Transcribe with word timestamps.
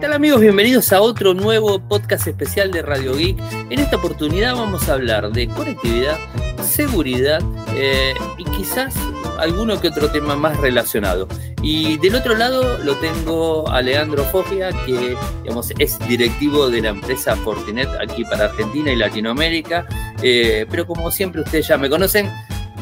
tal 0.00 0.14
amigos? 0.14 0.40
Bienvenidos 0.40 0.94
a 0.94 1.02
otro 1.02 1.34
nuevo 1.34 1.78
podcast 1.78 2.26
especial 2.26 2.70
de 2.70 2.80
Radio 2.80 3.14
Geek. 3.14 3.38
En 3.68 3.78
esta 3.78 3.96
oportunidad 3.96 4.54
vamos 4.54 4.88
a 4.88 4.94
hablar 4.94 5.30
de 5.30 5.46
conectividad, 5.46 6.16
seguridad 6.62 7.42
eh, 7.74 8.14
y 8.38 8.44
quizás 8.44 8.94
alguno 9.38 9.78
que 9.78 9.88
otro 9.88 10.10
tema 10.10 10.36
más 10.36 10.56
relacionado. 10.56 11.28
Y 11.62 11.98
del 11.98 12.14
otro 12.14 12.34
lado 12.34 12.78
lo 12.78 12.96
tengo 12.96 13.68
a 13.68 13.82
Leandro 13.82 14.24
Foggia, 14.24 14.70
que 14.86 15.18
digamos, 15.42 15.70
es 15.78 15.98
directivo 16.08 16.70
de 16.70 16.80
la 16.80 16.88
empresa 16.88 17.36
Fortinet 17.36 17.90
aquí 18.00 18.24
para 18.24 18.46
Argentina 18.46 18.90
y 18.90 18.96
Latinoamérica. 18.96 19.86
Eh, 20.22 20.64
pero 20.70 20.86
como 20.86 21.10
siempre 21.10 21.42
ustedes 21.42 21.68
ya 21.68 21.76
me 21.76 21.90
conocen, 21.90 22.30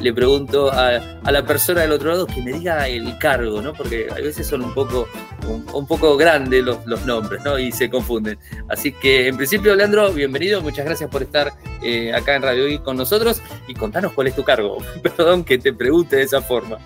le 0.01 0.13
pregunto 0.13 0.71
a, 0.73 1.01
la 1.31 1.45
persona 1.45 1.83
del 1.83 1.93
otro 1.93 2.11
lado 2.11 2.27
que 2.27 2.41
me 2.43 2.53
diga 2.53 2.89
el 2.89 3.19
cargo, 3.19 3.61
¿no? 3.61 3.73
Porque 3.73 4.09
a 4.11 4.15
veces 4.15 4.47
son 4.47 4.63
un 4.63 4.73
poco, 4.73 5.09
un, 5.47 5.87
poco 5.87 6.17
grandes 6.17 6.65
los, 6.65 6.85
los, 6.87 7.05
nombres, 7.05 7.43
¿no? 7.45 7.59
Y 7.59 7.73
se 7.73 7.91
confunden. 7.91 8.39
Así 8.69 8.93
que, 8.93 9.29
en 9.29 9.37
principio, 9.37 9.75
Leandro, 9.75 10.13
bienvenido. 10.13 10.63
Muchas 10.63 10.85
gracias 10.85 11.11
por 11.11 11.23
estar 11.23 11.53
eh, 11.83 12.13
acá 12.13 12.37
en 12.37 12.43
Radio 12.43 12.83
con 12.83 12.97
nosotros 12.97 13.43
y 13.67 13.75
contanos 13.75 14.13
cuál 14.13 14.29
es 14.29 14.37
tu 14.37 14.45
cargo. 14.45 14.79
Perdón 15.03 15.45
que 15.45 15.59
te 15.59 15.73
pregunte 15.73 16.17
de 16.17 16.23
esa 16.23 16.41
forma. 16.41 16.79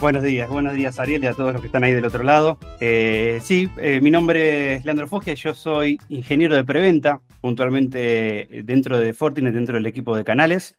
Buenos 0.00 0.22
días, 0.22 0.50
buenos 0.50 0.74
días 0.74 0.98
Ariel 0.98 1.24
y 1.24 1.26
a 1.26 1.32
todos 1.32 1.54
los 1.54 1.62
que 1.62 1.68
están 1.68 1.82
ahí 1.82 1.92
del 1.92 2.04
otro 2.04 2.22
lado. 2.22 2.58
Eh, 2.80 3.40
sí, 3.42 3.70
eh, 3.78 4.00
mi 4.02 4.10
nombre 4.10 4.74
es 4.74 4.84
Leandro 4.84 5.08
Foggia, 5.08 5.32
yo 5.32 5.54
soy 5.54 5.98
ingeniero 6.10 6.54
de 6.54 6.64
preventa, 6.64 7.22
puntualmente 7.40 8.46
dentro 8.64 8.98
de 8.98 9.14
Fortinet, 9.14 9.54
dentro 9.54 9.76
del 9.76 9.86
equipo 9.86 10.14
de 10.14 10.22
canales. 10.22 10.76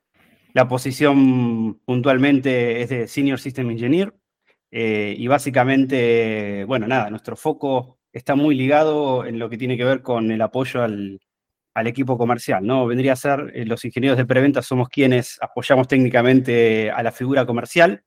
La 0.58 0.68
posición 0.68 1.76
puntualmente 1.86 2.82
es 2.82 2.90
de 2.90 3.08
Senior 3.08 3.40
System 3.40 3.70
Engineer 3.70 4.12
eh, 4.72 5.14
y 5.16 5.28
básicamente, 5.28 6.66
bueno, 6.66 6.88
nada, 6.88 7.12
nuestro 7.12 7.36
foco 7.36 8.00
está 8.12 8.34
muy 8.34 8.56
ligado 8.56 9.24
en 9.24 9.38
lo 9.38 9.52
que 9.52 9.60
tiene 9.60 9.78
que 9.78 9.84
ver 9.84 10.02
con 10.02 10.32
el 10.32 10.42
apoyo 10.42 10.82
al, 10.82 11.22
equipo 11.76 12.18
comercial, 12.18 12.66
¿no? 12.66 12.88
Vendría 12.88 13.14
a 13.14 13.16
ser, 13.16 13.52
eh, 13.54 13.66
los 13.66 13.86
ingenieros 13.86 14.18
de 14.18 14.26
preventa 14.26 14.64
somos 14.64 14.90
quienes 14.90 15.38
apoyamos 15.44 15.88
técnicamente 15.88 16.90
a 16.90 17.04
la 17.04 17.12
figura 17.12 17.46
comercial, 17.46 18.02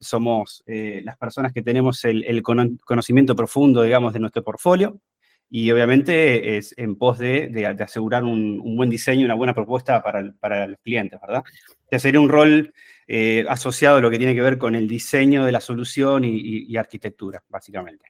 somos 0.00 0.62
eh, 0.64 1.02
las 1.04 1.18
personas 1.18 1.52
que 1.52 1.60
tenemos 1.60 2.02
el, 2.06 2.42
conocimiento 2.42 3.36
profundo, 3.36 3.82
digamos, 3.82 4.14
de 4.14 4.20
nuestro 4.20 4.42
portfolio, 4.42 5.02
y 5.50 5.70
obviamente 5.70 6.56
es 6.56 6.74
en 6.76 6.96
pos 6.96 7.18
de, 7.18 7.76
asegurar 7.78 8.24
un, 8.24 8.76
buen 8.76 8.90
diseño, 8.90 9.24
una 9.24 9.34
buena 9.34 9.54
propuesta 9.54 10.02
para, 10.02 10.32
para 10.40 10.66
los 10.66 10.80
clientes, 10.80 11.20
¿verdad? 11.20 11.44
Ya 11.90 11.98
sería 11.98 12.20
un 12.20 12.28
rol 12.28 12.72
eh, 13.06 13.44
asociado 13.48 13.98
a 13.98 14.00
lo 14.00 14.10
que 14.10 14.18
tiene 14.18 14.34
que 14.34 14.40
ver 14.40 14.58
con 14.58 14.74
el 14.74 14.88
diseño 14.88 15.44
de 15.44 15.52
la 15.52 15.60
solución 15.60 16.24
y, 16.24 16.76
arquitectura, 16.76 17.42
básicamente. 17.48 18.06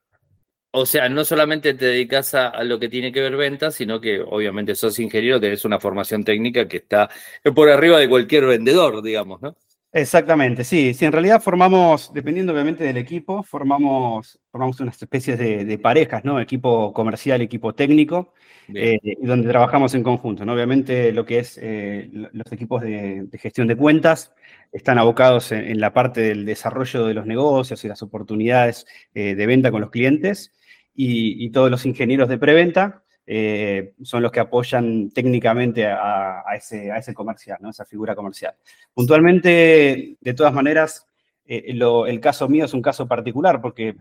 O 0.70 0.86
sea, 0.86 1.08
no 1.08 1.24
solamente 1.24 1.74
te 1.74 1.86
dedicas 1.86 2.34
a, 2.34 2.64
lo 2.64 2.80
que 2.80 2.88
tiene 2.88 3.12
que 3.12 3.20
ver 3.20 3.36
ventas, 3.36 3.76
sino 3.76 4.00
que 4.00 4.20
obviamente 4.20 4.74
sos 4.74 4.98
ingeniero, 4.98 5.40
tenés 5.40 5.64
una 5.64 5.78
formación 5.78 6.24
técnica 6.24 6.66
que 6.66 6.78
está 6.78 7.08
por 7.54 7.68
arriba 7.68 7.98
de 7.98 8.08
cualquier 8.08 8.46
vendedor, 8.46 9.00
digamos, 9.02 9.40
¿no? 9.40 9.56
Exactamente, 9.96 10.64
sí. 10.64 10.92
Sí, 10.92 11.04
en 11.04 11.12
realidad 11.12 11.40
formamos, 11.40 12.12
dependiendo 12.12 12.52
obviamente 12.52 12.82
del 12.82 12.96
equipo, 12.96 13.44
formamos, 13.44 14.40
formamos 14.50 14.80
unas 14.80 15.00
especies 15.00 15.38
de, 15.38 15.78
parejas, 15.78 16.24
¿no? 16.24 16.40
Equipo 16.40 16.92
comercial, 16.92 17.40
equipo 17.42 17.76
técnico, 17.76 18.34
eh, 18.74 18.98
donde 19.22 19.48
trabajamos 19.48 19.94
en 19.94 20.02
conjunto, 20.02 20.44
¿no? 20.44 20.52
Obviamente 20.54 21.12
lo 21.12 21.24
que 21.24 21.38
es 21.38 21.60
eh, 21.62 22.10
los 22.10 22.50
equipos 22.50 22.82
de, 22.82 23.28
gestión 23.34 23.68
de 23.68 23.76
cuentas 23.76 24.32
están 24.72 24.98
abocados 24.98 25.52
en, 25.52 25.78
la 25.78 25.92
parte 25.92 26.22
del 26.22 26.44
desarrollo 26.44 27.06
de 27.06 27.14
los 27.14 27.24
negocios 27.24 27.84
y 27.84 27.88
las 27.88 28.02
oportunidades 28.02 28.86
eh, 29.14 29.36
de 29.36 29.46
venta 29.46 29.70
con 29.70 29.80
los 29.80 29.90
clientes, 29.90 30.52
y 30.96 31.50
todos 31.50 31.70
los 31.70 31.86
ingenieros 31.86 32.28
de 32.28 32.38
preventa 32.38 33.03
eh, 33.26 33.94
son 34.02 34.22
los 34.22 34.30
que 34.30 34.40
apoyan 34.40 35.08
técnicamente 35.10 35.86
a, 35.86 36.44
ese, 36.54 36.92
a 36.92 36.98
ese 36.98 37.14
comercial, 37.14 37.58
¿no? 37.60 37.70
esa 37.70 37.86
figura 37.86 38.14
comercial. 38.14 38.54
Puntualmente, 38.92 40.16
de 40.20 40.34
todas 40.34 40.52
maneras, 40.52 41.06
eh, 41.46 41.64
el 41.68 42.20
caso 42.20 42.48
mío 42.48 42.66
es 42.66 42.74
un 42.74 42.82
caso 42.82 43.08
particular 43.08 43.60
porque 43.62 43.96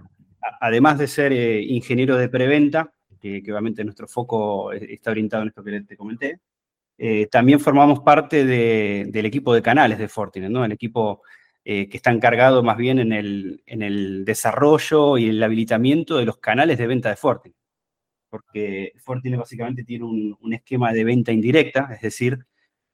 además 0.59 0.97
de 0.97 1.07
ser 1.07 1.31
eh, 1.31 1.61
ingeniero 1.61 2.17
de 2.17 2.27
preventa, 2.27 2.91
que, 3.21 3.41
obviamente 3.47 3.85
nuestro 3.85 4.07
foco 4.07 4.73
está 4.73 5.11
orientado 5.11 5.43
en 5.43 5.49
esto 5.49 5.63
que 5.63 5.81
te 5.81 5.95
comenté, 5.95 6.39
también 7.31 7.59
formamos 7.59 8.01
parte 8.01 8.45
del 8.45 9.25
equipo 9.25 9.53
de 9.53 9.61
canales 9.61 9.97
de 9.97 10.07
Fortinet, 10.07 10.49
¿no? 10.49 10.63
el 10.63 10.71
equipo 10.73 11.21
que 11.63 11.89
está 11.91 12.11
encargado 12.11 12.63
más 12.63 12.77
bien 12.77 12.99
en 12.99 13.13
el, 13.13 13.63
en 13.65 13.81
el 13.81 14.25
desarrollo 14.25 15.17
y 15.17 15.29
el 15.29 15.41
habilitamiento 15.41 16.17
de 16.17 16.25
los 16.25 16.37
canales 16.37 16.77
de 16.77 16.87
venta 16.87 17.09
de 17.09 17.15
Fortinet 17.15 17.62
porque 18.33 18.93
Fortinet 18.97 19.39
básicamente 19.39 19.83
tiene 19.83 20.05
un, 20.05 20.53
esquema 20.55 20.91
de 20.91 21.03
venta 21.03 21.31
indirecta, 21.31 21.89
es 21.93 22.01
decir, 22.01 22.43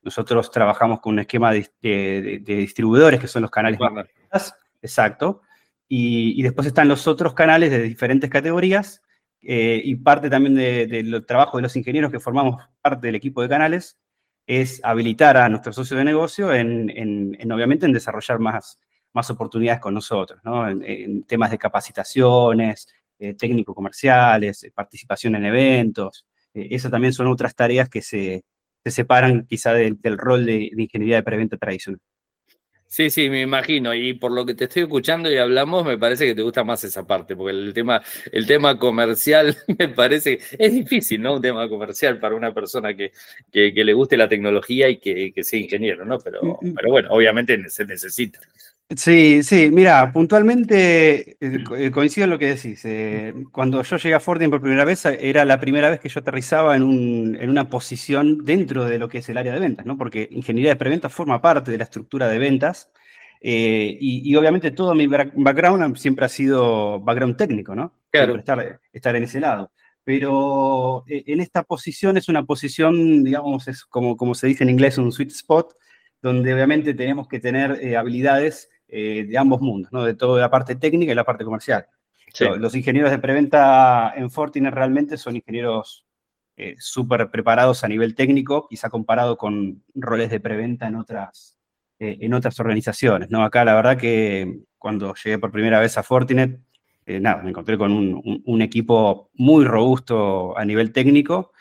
nosotros 0.01 0.51
trabajamos 0.51 0.99
con 0.99 1.13
un 1.13 1.19
esquema 1.19 1.53
de, 1.53 2.41
distribuidores, 2.45 3.21
que 3.21 3.27
son 3.29 3.43
los 3.43 3.51
canales 3.51 3.79
más 3.79 4.53
exacto, 4.81 5.41
y, 5.87 6.41
después 6.41 6.67
están 6.67 6.89
los 6.89 7.07
otros 7.07 7.33
canales 7.33 7.71
de 7.71 7.81
diferentes 7.83 8.29
categorías, 8.29 9.01
eh, 9.41 9.81
y 9.81 9.95
parte 9.95 10.29
también 10.29 10.55
del 10.55 11.25
trabajo 11.25 11.55
de 11.55 11.63
los 11.63 11.75
ingenieros 11.77 12.11
que 12.11 12.19
formamos 12.19 12.61
parte 12.81 13.07
del 13.07 13.15
equipo 13.15 13.41
de 13.41 13.47
canales, 13.47 13.97
es 14.45 14.81
habilitar 14.83 15.37
a 15.37 15.47
nuestros 15.47 15.77
socios 15.77 15.99
de 15.99 16.03
negocio 16.03 16.53
en, 16.53 17.37
obviamente, 17.49 17.85
en 17.85 17.93
desarrollar 17.93 18.39
más, 18.39 18.77
más 19.13 19.29
oportunidades 19.29 19.79
con 19.79 19.93
nosotros, 19.93 20.41
¿no? 20.43 20.67
en 20.67 21.23
temas 21.23 21.49
de 21.49 21.57
capacitaciones, 21.57 22.89
eh, 23.19 23.33
técnico-comerciales, 23.33 24.63
eh, 24.63 24.71
participación 24.73 25.35
en 25.35 25.45
eventos. 25.45 26.25
Eh, 26.53 26.69
esas 26.71 26.89
también 26.89 27.11
son 27.11 27.27
otras 27.27 27.53
tareas 27.53 27.89
que 27.89 28.01
se, 28.01 28.45
separan 28.85 29.45
quizá 29.45 29.73
del, 29.73 29.99
rol 30.17 30.45
de, 30.45 30.71
ingeniería 30.77 31.17
de 31.17 31.23
preventa 31.23 31.57
tradicional. 31.57 31.99
Sí, 32.87 33.09
sí, 33.09 33.29
me 33.29 33.41
imagino. 33.41 33.93
Y 33.93 34.13
por 34.13 34.31
lo 34.31 34.45
que 34.45 34.55
te 34.55 34.63
estoy 34.63 34.83
escuchando 34.83 35.29
y 35.29 35.37
hablamos, 35.37 35.85
me 35.85 35.97
parece 35.97 36.25
que 36.25 36.33
te 36.33 36.41
gusta 36.41 36.63
más 36.63 36.81
esa 36.85 37.05
parte, 37.05 37.35
porque 37.35 37.51
el 37.51 37.73
tema, 37.73 38.01
el 38.31 38.47
tema 38.47 38.79
comercial 38.79 39.55
me 39.77 39.89
parece, 39.89 40.39
es 40.57 40.71
difícil, 40.71 41.21
¿no? 41.21 41.35
Un 41.35 41.41
tema 41.41 41.67
comercial 41.67 42.19
para 42.19 42.35
una 42.35 42.53
persona 42.53 42.95
que, 42.95 43.11
que, 43.51 43.71
le 43.71 43.93
guste 43.93 44.15
la 44.15 44.29
tecnología 44.29 44.89
y 44.89 44.97
que, 44.97 45.33
que 45.33 45.43
sea 45.43 45.59
ingeniero, 45.59 46.05
¿no? 46.05 46.19
Pero, 46.19 46.41
mm, 46.41 46.69
mm. 46.69 46.73
pero 46.73 46.89
bueno, 46.89 47.09
obviamente 47.11 47.69
se 47.69 47.85
necesita. 47.85 48.39
Sí, 48.95 49.43
sí, 49.43 49.69
mira, 49.71 50.11
puntualmente 50.11 51.37
eh, 51.39 51.63
eh, 51.77 51.91
coincido 51.91 52.23
en 52.23 52.31
lo 52.31 52.39
que 52.39 52.55
decís. 52.55 52.81
Eh, 52.85 53.35
cuando 53.51 53.83
yo 53.83 53.97
llegué 53.97 54.15
a 54.15 54.19
Fortin 54.19 54.49
por 54.49 54.61
primera 54.61 54.83
vez, 54.83 55.05
era 55.05 55.45
la 55.45 55.59
primera 55.59 55.91
vez 55.91 55.99
que 55.99 56.09
yo 56.09 56.21
aterrizaba 56.21 56.75
en, 56.75 56.81
un, 56.81 57.37
en, 57.39 57.51
una 57.51 57.69
posición 57.69 58.43
dentro 58.43 58.85
de 58.85 58.97
lo 58.97 59.07
que 59.07 59.19
es 59.19 59.29
el 59.29 59.37
área 59.37 59.53
de 59.53 59.59
ventas, 59.59 59.85
¿no? 59.85 59.95
Porque 59.95 60.27
ingeniería 60.31 60.71
de 60.71 60.75
preventa 60.75 61.07
forma 61.07 61.39
parte 61.39 61.69
de 61.69 61.77
la 61.77 61.83
estructura 61.83 62.27
de 62.27 62.39
ventas 62.39 62.89
y, 63.41 64.35
obviamente 64.35 64.71
todo 64.71 64.95
mi 64.95 65.07
background 65.07 65.95
siempre 65.95 66.25
ha 66.25 66.29
sido 66.29 66.99
background 66.99 67.37
técnico, 67.37 67.75
¿no? 67.75 67.93
Claro. 68.09 68.37
Estar, 68.37 68.81
estar 68.91 69.15
en 69.15 69.23
ese 69.23 69.39
lado. 69.39 69.71
Pero 70.03 71.03
en 71.07 71.39
esta 71.41 71.61
posición 71.61 72.17
es 72.17 72.27
una 72.27 72.43
posición, 72.43 73.23
digamos, 73.23 73.67
es 73.67 73.85
como, 73.85 74.17
como 74.17 74.33
se 74.33 74.47
dice 74.47 74.63
en 74.63 74.71
inglés, 74.71 74.97
un 74.97 75.11
sweet 75.11 75.29
spot, 75.29 75.75
donde 76.23 76.53
obviamente 76.55 76.95
tenemos 76.95 77.27
que 77.27 77.39
tener 77.39 77.95
habilidades 77.95 78.67
eh, 78.91 79.25
de 79.29 79.37
ambos 79.37 79.61
mundos, 79.61 79.91
¿no? 79.91 80.03
de 80.03 80.15
toda 80.15 80.41
la 80.41 80.49
parte 80.49 80.75
técnica 80.75 81.11
y 81.11 81.15
la 81.15 81.23
parte 81.23 81.43
comercial. 81.43 81.85
Los 82.57 82.73
ingenieros 82.75 83.11
de 83.11 83.19
preventa 83.19 84.13
en 84.15 84.31
Fortinet 84.31 84.73
realmente 84.73 85.15
son 85.15 85.35
ingenieros 85.35 86.07
eh, 86.57 86.75
súper 86.79 87.29
preparados 87.29 87.83
a 87.83 87.87
nivel 87.87 88.15
técnico, 88.15 88.67
quizá 88.67 88.89
comparado 88.89 89.37
con 89.37 89.83
roles 89.93 90.31
de 90.31 90.39
preventa 90.39 90.87
en 90.87 90.95
otras, 90.95 91.59
eh, 91.99 92.17
en 92.21 92.33
otras 92.33 92.59
organizaciones. 92.59 93.29
¿no? 93.29 93.43
Acá 93.43 93.63
la 93.63 93.75
verdad 93.75 93.95
que 93.95 94.61
cuando 94.79 95.13
llegué 95.13 95.37
por 95.37 95.51
primera 95.51 95.79
vez 95.79 95.95
a 95.99 96.03
Fortinet, 96.03 96.59
nada, 97.05 97.43
me 97.43 97.49
encontré 97.49 97.77
con 97.77 97.91
un, 97.91 98.61
equipo 98.63 99.29
muy 99.35 99.65
robusto 99.65 100.57
a 100.57 100.65
nivel 100.65 100.91
técnico 100.91 101.51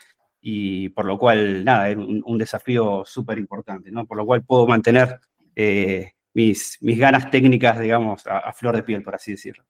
y 0.41 0.89
por 0.89 1.05
lo 1.05 1.19
cual, 1.19 1.63
nada, 1.63 1.89
era 1.89 1.99
un, 1.99 2.37
desafío 2.39 3.03
súper 3.05 3.37
importante, 3.37 3.91
¿no? 3.91 4.05
Por 4.05 4.17
lo 4.17 4.25
cual 4.25 4.43
puedo 4.43 4.67
mantener 4.67 5.19
mis, 6.33 6.77
ganas 6.81 7.31
técnicas, 7.31 7.79
digamos, 7.79 8.25
a, 8.25 8.51
flor 8.53 8.75
de 8.75 8.83
piel, 8.83 9.03
por 9.03 9.15
así 9.15 9.31
decirlo. 9.31 9.63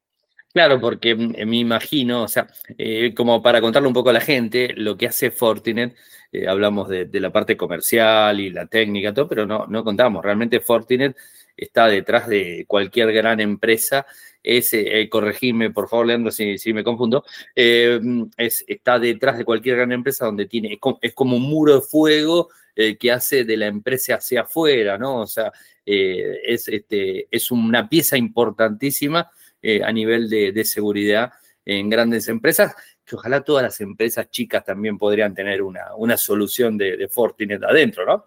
Claro, 0.51 0.81
porque 0.81 1.15
me 1.15 1.57
imagino, 1.57 2.23
o 2.23 2.27
sea, 2.27 2.47
eh, 2.75 3.13
como 3.13 3.41
para 3.41 3.61
contarle 3.61 3.87
un 3.87 3.93
poco 3.93 4.09
a 4.09 4.13
la 4.13 4.21
gente, 4.21 4.73
lo 4.75 4.97
que 4.97 5.05
hace 5.05 5.29
Fortinet, 5.29 5.95
eh, 6.31 6.47
hablamos 6.47 6.89
de, 6.89 7.07
la 7.13 7.31
parte 7.31 7.55
comercial 7.55 8.39
y 8.39 8.49
la 8.49 8.65
técnica, 8.65 9.13
todo, 9.13 9.27
pero 9.27 9.45
no, 9.45 9.67
no 9.67 9.83
contamos. 9.83 10.23
Realmente 10.23 10.59
Fortinet 10.59 11.15
está 11.55 11.87
detrás 11.87 12.27
de 12.27 12.65
cualquier 12.67 13.13
gran 13.13 13.39
empresa. 13.39 14.07
Es, 14.41 14.73
eh, 14.73 15.07
corregime, 15.07 15.69
por 15.69 15.87
favor, 15.87 16.07
Leandro, 16.07 16.31
si, 16.31 16.57
si 16.57 16.73
me 16.73 16.83
confundo, 16.83 17.23
es, 17.53 18.65
está 18.67 18.97
detrás 18.97 19.37
de 19.37 19.45
cualquier 19.45 19.75
gran 19.75 19.91
empresa 19.91 20.25
donde 20.25 20.47
tiene, 20.47 20.79
es 21.01 21.13
como, 21.13 21.35
un 21.35 21.43
muro 21.43 21.75
de 21.75 21.81
fuego 21.81 22.49
que 22.75 23.11
hace 23.11 23.43
de 23.43 23.57
la 23.57 23.67
empresa 23.67 24.15
hacia 24.15 24.41
afuera, 24.41 24.97
¿no? 24.97 25.21
O 25.21 25.27
sea, 25.27 25.51
eh, 25.85 26.41
es, 26.45 26.67
este, 26.67 27.27
es 27.29 27.51
una 27.51 27.89
pieza 27.89 28.17
importantísima 28.17 29.29
eh, 29.61 29.83
a 29.83 29.91
nivel 29.91 30.29
de, 30.29 30.63
seguridad 30.63 31.33
en 31.65 31.89
grandes 31.89 32.27
empresas 32.27 32.75
que 33.03 33.15
ojalá 33.15 33.41
todas 33.41 33.63
las 33.63 33.81
empresas 33.81 34.29
chicas 34.29 34.63
también 34.63 34.97
podrían 34.97 35.33
tener 35.33 35.61
una, 35.61 35.95
una 35.95 36.15
solución 36.15 36.77
de, 36.77 36.95
de 36.95 37.07
Fortinet 37.07 37.63
adentro, 37.63 38.05
¿no? 38.05 38.25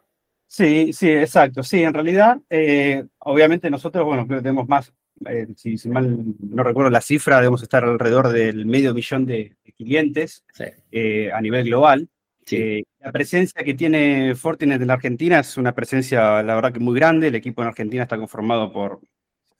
Sí, 0.52 0.92
sí, 0.92 1.08
exacto. 1.08 1.62
Sí, 1.62 1.82
en 1.82 1.94
realidad, 1.94 2.36
eh, 2.50 3.06
obviamente 3.20 3.70
nosotros, 3.70 4.04
bueno, 4.04 4.26
creo 4.26 4.40
que 4.40 4.42
tenemos 4.42 4.68
más, 4.68 4.92
eh, 5.26 5.46
si, 5.56 5.88
mal 5.88 6.34
no 6.40 6.62
recuerdo 6.62 6.90
la 6.90 7.00
cifra, 7.00 7.36
debemos 7.36 7.62
estar 7.62 7.82
alrededor 7.84 8.28
del 8.28 8.66
medio 8.66 8.92
millón 8.92 9.24
de, 9.24 9.56
clientes 9.78 10.44
eh, 10.90 11.30
a 11.32 11.40
nivel 11.40 11.64
global. 11.64 12.06
La 12.50 13.12
presencia 13.12 13.62
que 13.64 13.74
tiene 13.74 14.34
Fortinet 14.34 14.80
en 14.80 14.88
la 14.88 14.94
Argentina 14.94 15.40
es 15.40 15.56
una 15.56 15.74
presencia, 15.74 16.42
la 16.42 16.54
verdad 16.54 16.72
que 16.72 16.80
muy 16.80 16.94
grande. 16.94 17.28
El 17.28 17.34
equipo 17.34 17.62
en 17.62 17.68
Argentina 17.68 18.02
está 18.02 18.16
conformado 18.16 18.72
por 18.72 19.00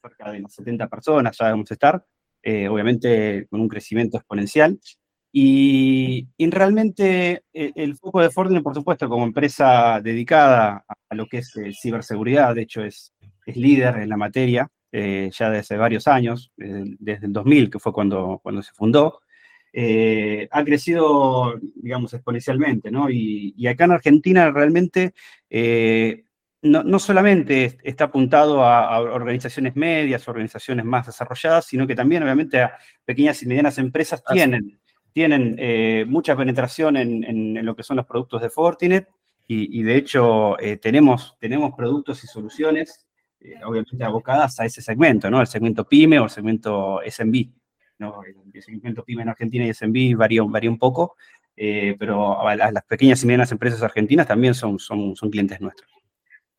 cerca 0.03 0.33
de 0.33 0.45
70 0.49 0.89
personas, 0.89 1.37
ya 1.39 1.47
debemos 1.47 1.71
estar, 1.71 2.05
obviamente 2.45 3.47
con 3.49 3.61
un 3.61 3.69
crecimiento 3.69 4.17
exponencial. 4.19 4.79
Y, 5.35 6.29
realmente 6.39 7.43
eh, 7.55 7.73
el, 7.75 7.97
foco 7.97 8.21
de 8.21 8.31
Fortinet, 8.31 8.63
por 8.63 8.75
supuesto, 8.75 9.09
como 9.09 9.25
empresa 9.25 9.99
dedicada 10.03 10.85
a, 10.87 11.15
lo 11.15 11.27
que 11.27 11.39
es 11.39 11.57
eh, 11.57 11.73
ciberseguridad, 11.73 12.55
de 12.55 12.63
hecho 12.63 12.85
es, 12.85 13.15
es, 13.47 13.57
líder 13.57 13.97
en 13.97 14.11
la 14.11 14.19
materia 14.19 14.69
eh, 14.93 15.31
ya 15.33 15.49
desde 15.49 15.79
varios 15.79 16.07
años, 16.07 16.53
desde 16.57 17.27
el 17.27 17.33
2000, 17.33 17.71
que 17.71 17.79
fue 17.79 17.95
cuando, 17.95 18.41
cuando 18.43 18.63
se 18.63 18.73
fundó, 18.75 19.22
ha 19.75 20.65
crecido, 20.65 21.59
digamos, 21.77 22.13
exponencialmente, 22.13 22.91
¿no? 22.91 23.11
Y, 23.11 23.55
y 23.57 23.67
acá 23.67 23.85
en 23.85 23.93
Argentina 23.93 24.51
realmente 24.51 25.15
no, 26.63 26.83
no, 26.83 26.99
solamente 26.99 27.79
está 27.83 28.05
apuntado 28.05 28.63
a, 28.65 29.01
organizaciones 29.01 29.75
medias, 29.75 30.29
organizaciones 30.29 30.85
más 30.85 31.07
desarrolladas, 31.07 31.67
sino 31.67 31.87
que 31.87 31.95
también, 31.95 32.23
obviamente, 32.23 32.61
a 32.61 32.77
pequeñas 33.05 33.43
y 33.43 33.47
medianas 33.47 33.79
empresas 33.79 34.23
tienen 34.25 34.79
tienen 35.13 35.57
eh, 35.59 36.05
mucha 36.09 36.37
penetración 36.37 36.97
en, 36.97 37.65
lo 37.65 37.77
que 37.77 37.83
son 37.83 37.97
los 37.97 38.07
productos 38.07 38.43
de 38.43 38.51
Fortinet 38.51 39.09
y, 39.47 39.83
de 39.83 39.97
hecho 39.97 40.59
eh, 40.59 40.79
tenemos, 40.79 41.37
tenemos 41.39 41.75
productos 41.77 42.25
y 42.25 42.27
soluciones 42.27 43.07
eh, 43.39 43.57
obviamente 43.65 44.03
abocadas 44.03 44.59
a 44.61 44.65
ese 44.65 44.81
segmento, 44.81 45.31
¿no? 45.31 45.43
El 45.43 45.47
segmento 45.47 45.87
PYME 45.87 46.21
o 46.21 46.25
el 46.25 46.31
segmento 46.31 47.01
SMB. 47.07 47.51
¿No? 48.03 48.21
El 48.53 48.63
segmento 48.63 49.05
PYME 49.05 49.23
en 49.23 49.29
Argentina 49.31 49.65
y 49.65 49.73
SMB 49.73 50.17
varía, 50.17 50.43
varía 50.43 50.71
un 50.71 50.79
poco, 50.79 51.17
pero 51.57 52.39
las 52.55 52.85
pequeñas 52.85 53.23
y 53.23 53.27
medianas 53.27 53.53
empresas 53.53 53.83
argentinas 53.83 54.27
también 54.27 54.55
son, 54.55 54.79
son, 54.79 55.17
son 55.17 55.31
clientes 55.31 55.61
nuestros. 55.61 55.92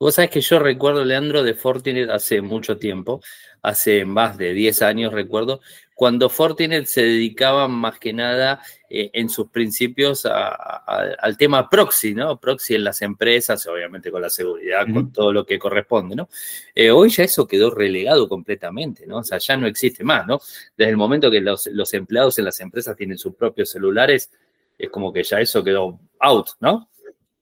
Vos 0.04 0.16
sabés 0.16 0.32
que 0.32 0.42
yo 0.42 0.60
recuerdo, 0.60 1.06
Leandro, 1.06 1.44
de 1.44 1.54
Fortinet 1.54 2.10
hace 2.10 2.42
mucho 2.42 2.78
tiempo, 2.78 3.22
hace 3.62 4.04
más 4.04 4.38
de 4.38 4.52
10 4.54 4.82
años 4.82 5.14
recuerdo, 5.14 5.62
cuando 5.96 6.30
Fortinet 6.30 6.88
se 6.88 7.04
dedicaba 7.04 7.70
más 7.70 8.00
que 8.00 8.12
nada 8.12 8.62
eh, 8.90 9.12
en 9.14 9.30
sus 9.30 9.48
principios 9.48 10.26
al 10.26 11.38
tema 11.38 11.70
proxy, 11.70 12.14
¿no? 12.14 12.38
Proxy 12.38 12.76
en 12.76 12.84
las 12.84 13.02
empresas, 13.02 13.66
obviamente 13.66 14.12
con 14.12 14.22
la 14.22 14.30
seguridad, 14.30 14.86
con 14.92 15.14
todo 15.14 15.32
lo 15.32 15.46
que 15.46 15.58
corresponde, 15.58 16.18
¿no? 16.18 16.28
Eh, 16.76 16.92
hoy 16.92 17.10
ya 17.10 17.24
eso 17.24 17.48
quedó 17.48 17.74
relegado 17.74 18.28
completamente, 18.28 19.08
¿no? 19.08 19.20
O 19.20 19.24
sea, 19.24 19.38
ya 19.38 19.56
no 19.56 19.68
existe 19.68 20.04
más, 20.04 20.28
¿no? 20.28 20.42
Desde 20.76 20.92
el 20.92 20.98
momento 20.98 21.32
que 21.32 21.40
los, 21.40 21.68
los 21.68 21.94
empleados 21.94 22.38
en 22.40 22.44
las 22.44 22.60
empresas 22.60 22.98
tienen 22.98 23.18
sus 23.18 23.36
propios 23.36 23.70
celulares, 23.70 24.30
es 24.78 24.90
como 24.90 25.14
que 25.14 25.24
ya 25.24 25.40
eso 25.40 25.64
quedó 25.64 25.98
out, 26.20 26.50
¿no? 26.60 26.90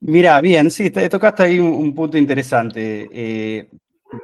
Mira, 0.04 0.42
bien, 0.42 0.72
sí, 0.72 0.90
te 0.90 1.08
tocaste 1.10 1.44
ahí 1.44 1.60
un, 1.60 1.94
punto 1.94 2.18
interesante. 2.18 3.08
Eh, 3.14 3.70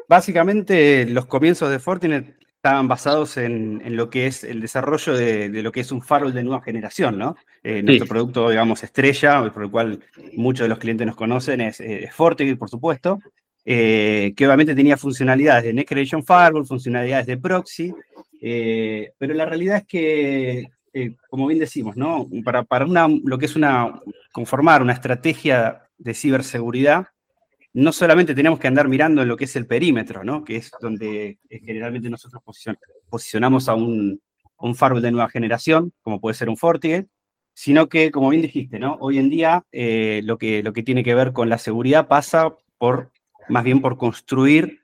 básicamente, 0.10 1.06
los 1.06 1.28
comienzos 1.28 1.70
de 1.70 1.78
Fortinet 1.78 2.36
estaban 2.56 2.88
basados 2.88 3.38
en, 3.38 3.96
lo 3.96 4.10
que 4.10 4.26
es 4.26 4.44
el 4.44 4.60
desarrollo 4.60 5.14
de, 5.14 5.50
lo 5.62 5.72
que 5.72 5.82
es 5.82 5.92
un 5.92 6.02
firewall 6.02 6.34
de 6.34 6.44
nueva 6.44 6.64
generación, 6.64 7.20
¿no? 7.20 7.36
Eh, 7.62 7.84
nuestro 7.84 8.08
producto, 8.08 8.50
digamos, 8.50 8.84
estrella, 8.84 9.52
por 9.54 9.64
el 9.66 9.70
cual 9.70 10.00
muchos 10.34 10.64
de 10.66 10.70
los 10.70 10.80
clientes 10.80 11.06
nos 11.06 11.16
conocen, 11.16 11.62
es, 11.62 11.80
eh, 11.80 12.10
Fortinet, 12.12 12.58
por 12.58 12.70
supuesto, 12.70 13.20
que 13.64 14.34
obviamente 14.40 14.74
tenía 14.74 14.98
funcionalidades 14.98 15.66
de 15.66 15.74
Next 15.74 15.90
Generation 15.90 16.26
Firewall, 16.26 16.66
funcionalidades 16.66 17.28
de 17.28 17.38
proxy, 17.38 17.94
pero 18.42 19.34
la 19.36 19.46
realidad 19.46 19.78
es 19.78 19.86
que 19.86 20.70
eh, 20.98 21.16
como 21.30 21.46
bien 21.48 21.60
decimos, 21.60 21.96
¿no? 21.96 22.28
Para, 22.44 22.64
para 22.64 22.86
una, 22.86 23.08
lo 23.08 23.38
que 23.38 23.46
es 23.46 23.56
una, 23.56 24.02
conformar 24.32 24.82
una 24.82 24.94
estrategia 24.94 25.84
de 25.98 26.14
ciberseguridad, 26.16 27.08
no 27.74 27.92
solamente 27.92 28.34
tenemos 28.34 28.60
que 28.60 28.68
andar 28.68 28.88
mirando 28.88 29.22
en 29.22 29.28
lo 29.28 29.38
que 29.38 29.44
es 29.44 29.56
el 29.56 29.68
perímetro, 29.68 30.24
¿no? 30.24 30.44
Que 30.44 30.56
es 30.56 30.72
donde 30.82 31.38
eh, 31.50 31.60
generalmente 31.64 32.10
nosotros 32.10 32.42
posicionamos 33.10 33.70
a 33.70 33.76
un, 33.76 34.20
un 34.58 34.76
firewall 34.76 35.04
de 35.04 35.12
nueva 35.12 35.30
generación, 35.30 35.94
como 36.02 36.20
puede 36.20 36.34
ser 36.34 36.50
un 36.50 36.58
FortiGate, 36.58 37.08
sino 37.54 37.90
que, 37.90 38.10
como 38.10 38.30
bien 38.30 38.42
dijiste, 38.42 38.80
¿no? 38.80 38.98
Hoy 39.00 39.20
en 39.20 39.30
día 39.30 39.64
eh, 39.72 40.22
lo, 40.24 40.40
que, 40.40 40.64
lo 40.64 40.74
que 40.74 40.82
tiene 40.82 41.04
que 41.04 41.14
ver 41.14 41.32
con 41.32 41.50
la 41.50 41.60
seguridad 41.60 42.08
pasa 42.08 42.56
por, 42.80 43.12
más 43.50 43.64
bien 43.64 43.82
por 43.82 43.98
construir 43.98 44.82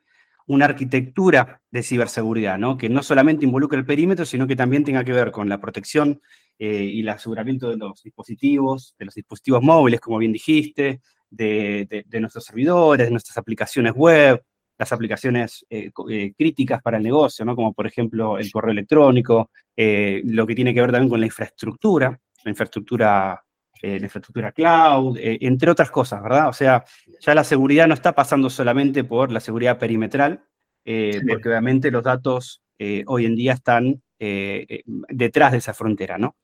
una 0.48 0.66
arquitectura 0.66 1.62
de 1.72 1.84
ciberseguridad, 1.84 2.57
¿no? 2.57 2.78
que 2.78 2.90
no 2.90 3.04
solamente 3.04 3.45
involucre 3.45 3.80
el 3.80 3.86
perímetro, 3.86 4.25
sino 4.25 4.48
que 4.48 4.56
también 4.56 4.84
tenga 4.84 5.04
que 5.04 5.13
ver 5.13 5.31
con 5.31 5.48
la 5.50 5.60
protección 5.60 6.22
eh, 6.60 6.84
y 6.84 7.01
el 7.01 7.10
aseguramiento 7.10 7.69
de 7.69 7.78
los 7.78 8.04
dispositivos, 8.04 8.95
de 8.98 9.06
los 9.06 9.16
dispositivos 9.16 9.62
móviles, 9.62 10.00
como 10.00 10.18
bien 10.18 10.34
dijiste, 10.34 11.01
de, 11.30 12.06
nuestros 12.19 12.45
servidores, 12.45 13.07
de 13.07 13.12
nuestras 13.12 13.38
aplicaciones 13.38 13.94
web, 13.94 14.44
las 14.78 14.92
aplicaciones 14.92 15.66
eh, 15.69 15.92
eh, 16.10 16.34
críticas 16.38 16.81
para 16.81 16.98
el 16.98 17.04
negocio, 17.04 17.45
¿no? 17.45 17.56
como 17.56 17.74
por 17.74 17.88
ejemplo 17.88 18.38
el 18.38 18.51
correo 18.51 18.72
electrónico, 18.72 19.50
lo 19.75 20.45
que 20.45 20.56
tiene 20.56 20.74
que 20.74 20.81
ver 20.81 20.92
también 20.92 21.10
con 21.10 21.19
la 21.19 21.25
infraestructura, 21.25 22.19
la 22.44 22.50
infraestructura 22.51 23.44
la 23.83 24.06
infraestructura 24.06 24.53
cloud, 24.53 25.18
entre 25.21 25.69
otras 25.69 25.91
cosas, 25.91 26.24
¿verdad? 26.24 26.47
O 26.47 26.53
sea, 26.53 26.85
ya 27.19 27.35
la 27.35 27.44
seguridad 27.44 27.85
no 27.85 27.94
está 27.94 28.13
pasando 28.13 28.50
solamente 28.50 29.03
por 29.03 29.30
la 29.30 29.41
seguridad 29.41 29.77
perimetral, 29.77 30.45
eh, 30.85 31.21
porque 31.27 31.50
obviamente 31.50 31.91
los 31.91 32.03
datos 32.03 32.62
eh, 32.80 33.03
hoy 33.07 33.25
en 33.25 33.35
día 33.35 33.53
están 33.53 34.01
eh, 34.19 34.83
detrás 34.85 35.51
de 35.51 35.57
esa 35.57 35.74
frontera, 35.74 36.18
¿no? 36.18 36.35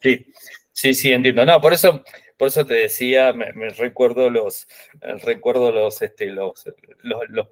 Sí, 0.00 0.26
sí, 0.72 0.94
sí, 0.94 1.12
entiendo. 1.12 1.44
No, 1.44 1.60
por 1.60 1.72
eso, 1.72 2.04
por 2.36 2.48
eso 2.48 2.66
te 2.66 2.74
decía, 2.74 3.32
me, 3.32 3.50
recuerdo 3.70 4.30
los, 4.30 4.68
recuerdo 5.22 5.72
los, 5.72 6.02
este, 6.02 6.26
los, 6.26 6.64
los, 7.02 7.48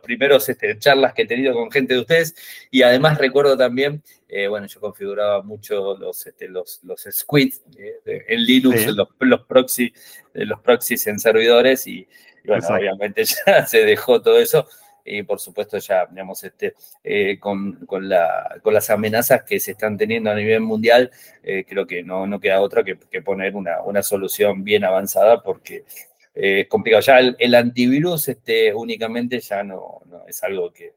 primeros 0.00 0.48
este, 0.48 0.78
charlas 0.78 1.12
que 1.14 1.22
he 1.22 1.26
tenido 1.26 1.54
con 1.54 1.70
gente 1.70 1.94
de 1.94 2.00
ustedes. 2.00 2.34
Y 2.70 2.82
además 2.82 3.18
recuerdo 3.18 3.56
también, 3.56 4.02
bueno, 4.48 4.66
yo 4.66 4.80
configuraba 4.80 5.42
mucho 5.42 5.96
los, 5.96 6.26
este, 6.26 6.48
los, 6.48 6.80
los 6.84 7.00
squids 7.10 7.62
en 8.04 8.44
Linux, 8.44 8.86
los, 8.86 9.08
los 9.18 9.40
proxy, 9.46 9.92
los 10.34 10.60
proxies 10.60 11.06
en 11.06 11.18
servidores 11.18 11.86
y, 11.86 12.06
bueno, 12.44 12.66
obviamente 12.68 13.24
ya 13.46 13.66
se 13.66 13.84
dejó 13.84 14.22
todo 14.22 14.38
eso 14.38 14.68
y 15.08 15.22
por 15.22 15.40
supuesto 15.40 15.78
ya, 15.78 16.06
digamos, 16.06 16.42
este, 16.44 16.74
eh, 17.02 17.38
con, 17.38 17.78
la, 18.02 18.58
con, 18.62 18.74
las 18.74 18.90
amenazas 18.90 19.42
que 19.42 19.58
se 19.58 19.72
están 19.72 19.96
teniendo 19.96 20.30
a 20.30 20.34
nivel 20.34 20.60
mundial, 20.60 21.10
eh, 21.42 21.64
creo 21.66 21.86
que 21.86 22.02
no, 22.02 22.26
no 22.26 22.38
queda 22.38 22.60
otra 22.60 22.84
que, 22.84 22.96
poner 23.22 23.56
una, 23.56 23.82
una, 23.82 24.02
solución 24.02 24.62
bien 24.64 24.84
avanzada 24.84 25.42
porque 25.42 25.84
eh, 26.34 26.60
es 26.60 26.68
complicado. 26.68 27.02
Ya 27.02 27.18
el, 27.18 27.54
antivirus 27.54 28.28
este, 28.28 28.74
únicamente 28.74 29.40
ya 29.40 29.62
no, 29.62 30.02
no 30.06 30.26
es 30.26 30.42
algo 30.42 30.72
que, 30.72 30.94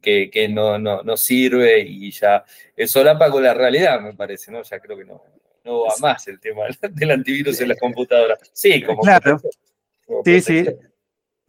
que, 0.00 0.48
no, 0.48 0.78
no, 0.78 1.02
no, 1.02 1.16
sirve 1.16 1.80
y 1.80 2.10
ya 2.10 2.44
es 2.76 2.90
solapa 2.90 3.30
con 3.30 3.42
la 3.42 3.54
realidad, 3.54 4.00
me 4.00 4.14
parece, 4.14 4.50
¿no? 4.50 4.62
Ya 4.62 4.80
creo 4.80 4.96
que 4.96 5.04
no, 5.04 5.22
no 5.64 5.82
va 5.82 5.94
más 6.00 6.26
el 6.28 6.40
tema 6.40 6.62
del 6.90 7.10
antivirus 7.10 7.60
en 7.60 7.68
las 7.68 7.78
computadoras. 7.78 8.38
Sí, 8.52 8.82
como... 8.82 9.02
Claro. 9.02 9.40
sí, 10.24 10.40
sí. 10.40 10.66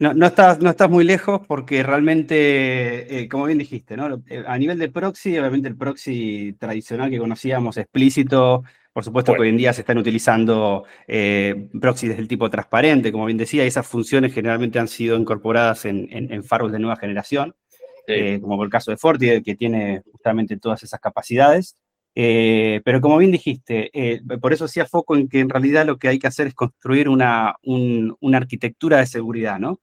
No, 0.02 0.12
no, 0.12 0.26
estás, 0.26 0.58
no 0.58 0.70
estás 0.70 0.90
muy 0.90 1.04
lejos 1.04 1.42
porque 1.46 1.84
realmente, 1.84 3.20
eh, 3.20 3.28
como 3.28 3.44
bien 3.44 3.58
dijiste, 3.58 3.96
¿no? 3.96 4.20
Eh, 4.28 4.42
a 4.44 4.58
nivel 4.58 4.76
de 4.76 4.90
proxy, 4.90 5.38
obviamente 5.38 5.68
el 5.68 5.76
proxy 5.76 6.56
tradicional 6.58 7.08
que 7.08 7.20
conocíamos, 7.20 7.76
explícito, 7.76 8.64
por 8.92 9.04
supuesto 9.04 9.32
que 9.32 9.42
hoy 9.42 9.50
en 9.50 9.58
día 9.58 9.72
se 9.72 9.82
están 9.82 9.98
utilizando 9.98 10.86
eh, 11.06 11.68
proxies 11.80 12.16
del 12.16 12.26
tipo 12.26 12.50
transparente, 12.50 13.12
como 13.12 13.26
bien 13.26 13.38
decía, 13.38 13.62
esas 13.62 13.86
funciones 13.86 14.34
generalmente 14.34 14.80
han 14.80 14.88
sido 14.88 15.16
incorporadas 15.16 15.84
en, 15.84 16.08
en, 16.10 16.42
firewalls 16.42 16.72
de 16.72 16.80
nueva 16.80 16.96
generación, 16.96 17.54
como 18.40 18.56
por 18.56 18.66
el 18.66 18.72
caso 18.72 18.90
de 18.90 18.96
Forti, 18.96 19.40
que 19.44 19.54
tiene 19.54 20.02
justamente 20.10 20.56
todas 20.56 20.82
esas 20.82 20.98
capacidades. 20.98 21.76
pero 22.12 23.00
como 23.00 23.18
bien 23.18 23.30
dijiste, 23.30 23.92
por 24.40 24.52
eso 24.52 24.64
hacía 24.64 24.84
foco 24.84 25.14
en 25.14 25.28
que 25.28 25.38
en 25.38 25.48
realidad 25.48 25.86
lo 25.86 25.96
que 25.96 26.08
hay 26.08 26.18
que 26.18 26.26
hacer 26.26 26.48
es 26.48 26.54
construir 26.54 27.08
una, 27.08 27.54
una 27.62 28.38
arquitectura 28.38 28.98
de 28.98 29.06
seguridad, 29.06 29.60
¿no? 29.60 29.78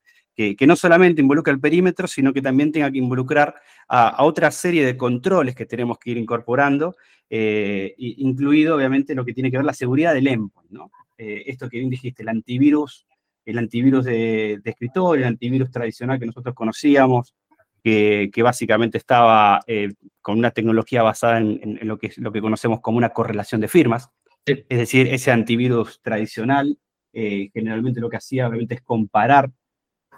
Que, 0.57 0.67
no 0.67 0.75
solamente 0.77 1.21
involucra 1.21 1.51
el 1.51 1.59
perímetro, 1.59 2.07
sino 2.07 2.31
que 2.31 2.41
también 2.41 2.71
tenga 2.71 2.89
que 2.89 2.97
involucrar 2.97 3.55
a, 3.89 4.23
otra 4.23 4.51
serie 4.51 4.85
de 4.85 4.95
controles 4.95 5.53
que 5.53 5.65
tenemos 5.65 5.99
que 5.99 6.11
ir 6.11 6.17
incorporando, 6.17 6.95
eh, 7.29 7.93
incluido 7.97 8.77
obviamente 8.77 9.13
lo 9.15 9.25
que 9.25 9.33
tiene 9.33 9.51
que 9.51 9.57
ver 9.57 9.65
la 9.65 9.73
seguridad 9.73 10.13
del 10.13 10.27
endpoint, 10.27 10.71
¿no? 10.71 10.91
Eh, 11.17 11.43
esto 11.47 11.67
que 11.69 11.79
bien 11.79 11.89
dijiste, 11.89 12.23
el 12.23 12.29
antivirus, 12.29 13.05
el 13.43 13.57
antivirus 13.57 14.05
de, 14.05 14.61
escritorio, 14.63 15.25
el 15.25 15.31
antivirus 15.33 15.69
tradicional 15.71 16.17
que 16.17 16.27
nosotros 16.27 16.55
conocíamos, 16.55 17.35
que, 17.83 18.31
básicamente 18.41 18.97
estaba 18.97 19.59
eh, 19.67 19.91
con 20.21 20.37
una 20.37 20.51
tecnología 20.51 21.03
basada 21.03 21.39
en, 21.39 21.79
lo, 21.81 21.97
que, 21.97 22.13
lo 22.15 22.31
que 22.31 22.39
conocemos 22.39 22.79
como 22.79 22.97
una 22.97 23.09
correlación 23.09 23.59
de 23.59 23.67
firmas. 23.67 24.09
Es 24.45 24.63
decir, 24.69 25.07
ese 25.07 25.31
antivirus 25.31 25.99
tradicional 26.01 26.77
generalmente 27.11 27.99
lo 27.99 28.09
que 28.09 28.17
hacía 28.17 28.47
obviamente 28.47 28.75
es 28.75 28.81
comparar 28.81 29.51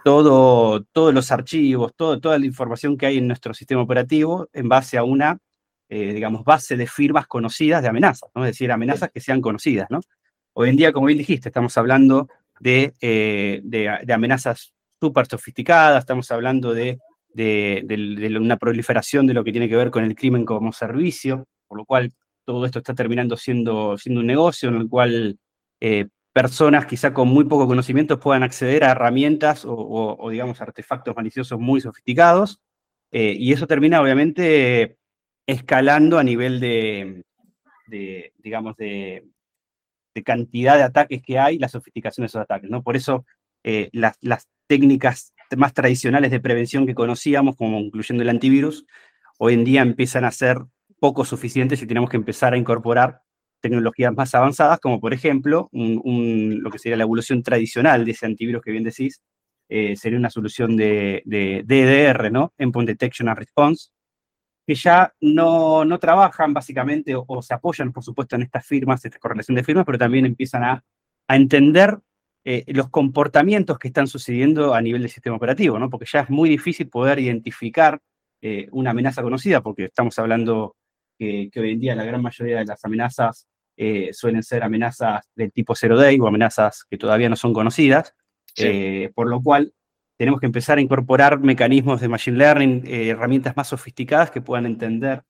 todo, 0.04 0.82
todos 0.92 1.14
los 1.14 1.30
archivos, 1.30 1.92
todo, 1.94 2.20
toda 2.20 2.38
la 2.38 2.46
información 2.46 2.96
que 2.96 3.06
hay 3.06 3.18
en 3.18 3.26
nuestro 3.28 3.54
sistema 3.54 3.82
operativo 3.82 4.48
en 4.52 4.68
base 4.68 4.98
a 4.98 5.04
una, 5.04 5.38
eh, 5.88 6.12
digamos, 6.12 6.44
base 6.44 6.76
de 6.76 6.86
firmas 6.86 7.26
conocidas 7.26 7.82
de 7.82 7.88
amenazas, 7.88 8.30
¿no? 8.34 8.44
es 8.44 8.52
decir, 8.52 8.72
amenazas 8.72 9.10
que 9.10 9.20
sean 9.20 9.40
conocidas. 9.40 9.88
¿no? 9.90 10.00
Hoy 10.54 10.70
en 10.70 10.76
día, 10.76 10.92
como 10.92 11.06
bien 11.06 11.18
dijiste, 11.18 11.48
estamos 11.48 11.76
hablando 11.78 12.28
de, 12.60 12.94
de 13.00 14.12
amenazas 14.12 14.72
súper 15.00 15.26
sofisticadas, 15.26 16.00
estamos 16.00 16.30
hablando 16.30 16.74
de 16.74 16.98
de, 17.34 18.38
una 18.40 18.56
proliferación 18.56 19.26
de 19.26 19.34
lo 19.34 19.44
que 19.44 19.52
tiene 19.52 19.68
que 19.68 19.76
ver 19.76 19.90
con 19.90 20.04
el 20.04 20.14
crimen 20.14 20.44
como 20.44 20.72
servicio, 20.72 21.46
por 21.68 21.78
lo 21.78 21.84
cual 21.84 22.12
todo 22.44 22.64
esto 22.66 22.78
está 22.80 22.94
terminando 22.94 23.36
siendo, 23.36 23.96
siendo 23.98 24.20
un 24.20 24.26
negocio 24.26 24.68
en 24.68 24.76
el 24.76 24.88
cual 24.88 25.38
eh, 25.80 26.08
personas 26.32 26.86
quizá 26.86 27.12
con 27.12 27.28
muy 27.28 27.44
poco 27.44 27.66
conocimiento 27.66 28.18
puedan 28.18 28.42
acceder 28.42 28.84
a 28.84 28.92
herramientas 28.92 29.64
o, 29.66 30.28
digamos, 30.30 30.60
artefactos 30.60 31.14
maliciosos 31.14 31.58
muy 31.60 31.80
sofisticados, 31.80 32.60
eh, 33.10 33.36
y 33.38 33.52
eso 33.52 33.66
termina 33.66 34.00
obviamente 34.00 34.96
escalando 35.46 36.18
a 36.18 36.24
nivel 36.24 36.60
de, 36.60 37.24
digamos, 38.38 38.76
de, 38.76 39.24
cantidad 40.24 40.76
de 40.76 40.82
ataques 40.82 41.22
que 41.22 41.38
hay, 41.38 41.58
la 41.58 41.68
sofisticación 41.68 42.22
de 42.22 42.26
esos 42.26 42.42
ataques, 42.42 42.70
¿no? 42.70 42.82
Por 42.82 42.96
eso 42.96 43.24
eh, 43.64 43.88
las, 43.92 44.16
las 44.20 44.48
técnicas 44.66 45.34
más 45.56 45.74
tradicionales 45.74 46.30
de 46.30 46.40
prevención 46.40 46.86
que 46.86 46.94
conocíamos, 46.94 47.56
como 47.56 47.78
incluyendo 47.80 48.22
el 48.22 48.28
antivirus, 48.28 48.86
hoy 49.38 49.54
en 49.54 49.64
día 49.64 49.82
empiezan 49.82 50.24
a 50.24 50.30
ser 50.30 50.58
poco 51.00 51.24
suficientes 51.24 51.82
y 51.82 51.86
tenemos 51.86 52.08
que 52.08 52.16
empezar 52.16 52.54
a 52.54 52.56
incorporar 52.56 53.21
tecnologías 53.62 54.14
más 54.14 54.34
avanzadas, 54.34 54.78
como 54.80 55.00
por 55.00 55.14
ejemplo 55.14 55.70
lo 55.72 56.70
que 56.70 56.78
sería 56.78 56.98
la 56.98 57.04
evolución 57.04 57.42
tradicional 57.42 58.04
de 58.04 58.10
ese 58.10 58.26
antivirus 58.26 58.62
que 58.62 58.72
bien 58.72 58.84
decís, 58.84 59.22
eh, 59.70 59.96
sería 59.96 60.18
una 60.18 60.28
solución 60.28 60.76
de, 60.76 61.22
DDR, 61.24 62.30
¿no? 62.30 62.52
Endpoint 62.58 62.88
Detection 62.88 63.30
and 63.30 63.38
Response, 63.38 63.88
que 64.66 64.74
ya 64.74 65.14
no, 65.22 65.84
no 65.86 65.98
trabajan 65.98 66.52
básicamente 66.52 67.14
o, 67.16 67.42
se 67.42 67.54
apoyan, 67.54 67.92
por 67.92 68.04
supuesto, 68.04 68.36
en 68.36 68.42
estas 68.42 68.66
firmas, 68.66 69.04
esta 69.04 69.18
correlación 69.18 69.54
de 69.54 69.64
firmas, 69.64 69.86
pero 69.86 69.98
también 69.98 70.26
empiezan 70.26 70.64
a, 70.64 70.84
a 71.28 71.36
entender 71.36 71.98
eh, 72.44 72.64
los 72.68 72.90
comportamientos 72.90 73.78
que 73.78 73.88
están 73.88 74.08
sucediendo 74.08 74.74
a 74.74 74.80
nivel 74.82 75.02
del 75.02 75.10
sistema 75.10 75.36
operativo, 75.36 75.78
¿no? 75.78 75.88
Porque 75.88 76.06
ya 76.10 76.20
es 76.20 76.30
muy 76.30 76.50
difícil 76.50 76.88
poder 76.88 77.18
identificar 77.20 78.00
eh, 78.42 78.68
una 78.72 78.90
amenaza 78.90 79.22
conocida, 79.22 79.62
porque 79.62 79.84
estamos 79.84 80.18
hablando 80.18 80.74
que, 81.16 81.48
hoy 81.56 81.70
en 81.70 81.80
día 81.80 81.94
la 81.94 82.04
gran 82.04 82.20
mayoría 82.20 82.58
de 82.58 82.64
las 82.64 82.84
amenazas 82.84 83.46
eh, 83.76 84.10
suelen 84.12 84.42
ser 84.42 84.62
amenazas 84.62 85.24
del 85.34 85.52
tipo 85.52 85.74
zero 85.74 85.98
day 85.98 86.18
o 86.20 86.26
amenazas 86.26 86.84
que 86.90 86.98
todavía 86.98 87.28
no 87.28 87.36
son 87.36 87.52
conocidas, 87.52 88.14
por 89.14 89.28
lo 89.28 89.40
cual 89.40 89.72
tenemos 90.18 90.38
que 90.38 90.46
empezar 90.46 90.78
a 90.78 90.80
incorporar 90.82 91.40
mecanismos 91.40 92.00
de 92.00 92.08
machine 92.08 92.36
learning, 92.36 92.82
herramientas 92.86 93.56
más 93.56 93.68
sofisticadas 93.68 94.30
que 94.30 94.42
puedan 94.42 94.66
entender, 94.66 95.22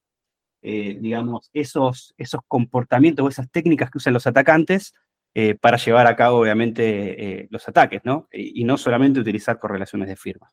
digamos, 0.60 1.48
esos, 1.52 2.14
esos 2.18 2.40
comportamientos 2.48 3.24
o 3.24 3.28
esas 3.28 3.50
técnicas 3.50 3.90
que 3.90 3.98
usan 3.98 4.12
los 4.12 4.26
atacantes 4.26 4.92
eh, 5.34 5.54
para 5.54 5.78
llevar 5.78 6.06
a 6.06 6.14
cabo, 6.14 6.40
obviamente, 6.40 7.40
eh, 7.40 7.48
los 7.50 7.66
ataques, 7.66 8.02
¿no? 8.04 8.28
Y, 8.30 8.64
no 8.64 8.76
solamente 8.76 9.18
utilizar 9.18 9.58
correlaciones 9.58 10.08
de 10.08 10.16
firma. 10.16 10.50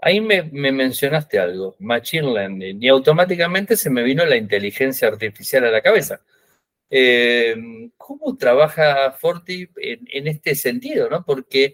Ahí 0.00 0.20
me, 0.20 0.44
mencionaste 0.44 1.40
algo, 1.40 1.74
Machine 1.80 2.32
Learning, 2.32 2.80
y 2.80 2.88
automáticamente 2.88 3.76
se 3.76 3.90
me 3.90 4.04
vino 4.04 4.24
la 4.24 4.36
inteligencia 4.36 5.08
artificial 5.08 5.64
a 5.64 5.72
la 5.72 5.80
cabeza. 5.80 6.20
Eh, 6.94 7.56
¿Cómo 7.96 8.36
trabaja 8.36 9.12
Forti 9.12 9.66
en, 9.76 10.26
este 10.28 10.54
sentido, 10.54 11.08
no? 11.08 11.24
Porque, 11.24 11.72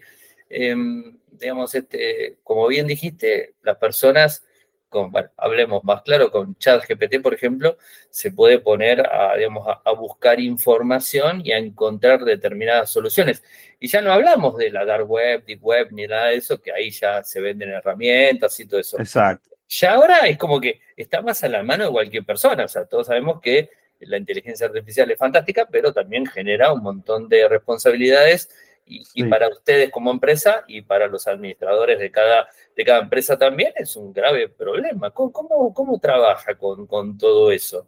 em, 0.49 1.19
digamos, 1.31 1.75
este, 1.75 2.37
como 2.41 2.65
bien 2.67 2.87
dijiste, 2.87 3.55
las 3.63 3.75
personas 3.75 4.47
bueno, 4.91 5.29
hablemos 5.37 5.83
más 5.83 6.01
claro, 6.01 6.31
con 6.31 6.55
ChatGPT, 6.55 7.21
por 7.21 7.33
ejemplo, 7.33 7.77
se 8.09 8.31
puede 8.31 8.59
poner 8.59 9.05
a, 9.07 9.35
digamos, 9.35 9.67
a, 9.67 9.91
buscar 9.91 10.39
información 10.39 11.41
y 11.43 11.51
a 11.51 11.57
encontrar 11.57 12.23
determinadas 12.23 12.89
soluciones. 12.89 13.43
Y 13.79 13.87
ya 13.87 14.01
no 14.01 14.11
hablamos 14.11 14.57
de 14.57 14.71
la 14.71 14.85
dark 14.85 15.09
web, 15.09 15.43
deep 15.45 15.63
web, 15.63 15.89
ni 15.91 16.07
nada 16.07 16.27
de 16.27 16.37
eso, 16.37 16.61
que 16.61 16.71
ahí 16.71 16.89
ya 16.89 17.23
se 17.23 17.39
venden 17.39 17.69
herramientas 17.69 18.59
y 18.59 18.67
todo 18.67 18.79
eso. 18.79 18.97
Exacto. 18.99 19.49
Ya 19.67 19.93
ahora 19.93 20.27
es 20.27 20.37
como 20.37 20.59
que 20.59 20.81
está 20.97 21.21
más 21.21 21.43
a 21.43 21.49
la 21.49 21.61
mano 21.61 21.85
de 21.85 21.91
cualquier 21.91 22.25
persona. 22.25 22.65
O 22.65 22.67
sea, 22.67 22.85
todos 22.85 23.05
sabemos 23.05 23.39
que 23.41 23.69
la 24.01 24.17
inteligencia 24.17 24.67
artificial 24.67 25.09
es 25.11 25.17
fantástica, 25.17 25.67
pero 25.69 25.93
también 25.93 26.25
genera 26.25 26.73
un 26.73 26.81
montón 26.81 27.27
de 27.29 27.47
responsabilidades 27.47 28.49
y, 28.85 29.23
para 29.25 29.49
ustedes 29.49 29.91
como 29.91 30.09
empresa 30.09 30.63
y 30.67 30.81
para 30.81 31.07
los 31.07 31.27
administradores 31.27 31.99
de 31.99 32.09
cada, 32.09 32.47
de 32.75 32.83
cada 32.83 33.01
empresa 33.01 33.37
también 33.37 33.71
es 33.75 33.95
un 33.95 34.11
grave 34.11 34.49
problema. 34.49 35.11
¿Cómo, 35.11 35.73
cómo, 35.73 35.99
trabaja 35.99 36.55
con, 36.55 36.87
con, 36.87 37.17
todo 37.17 37.51
eso? 37.51 37.85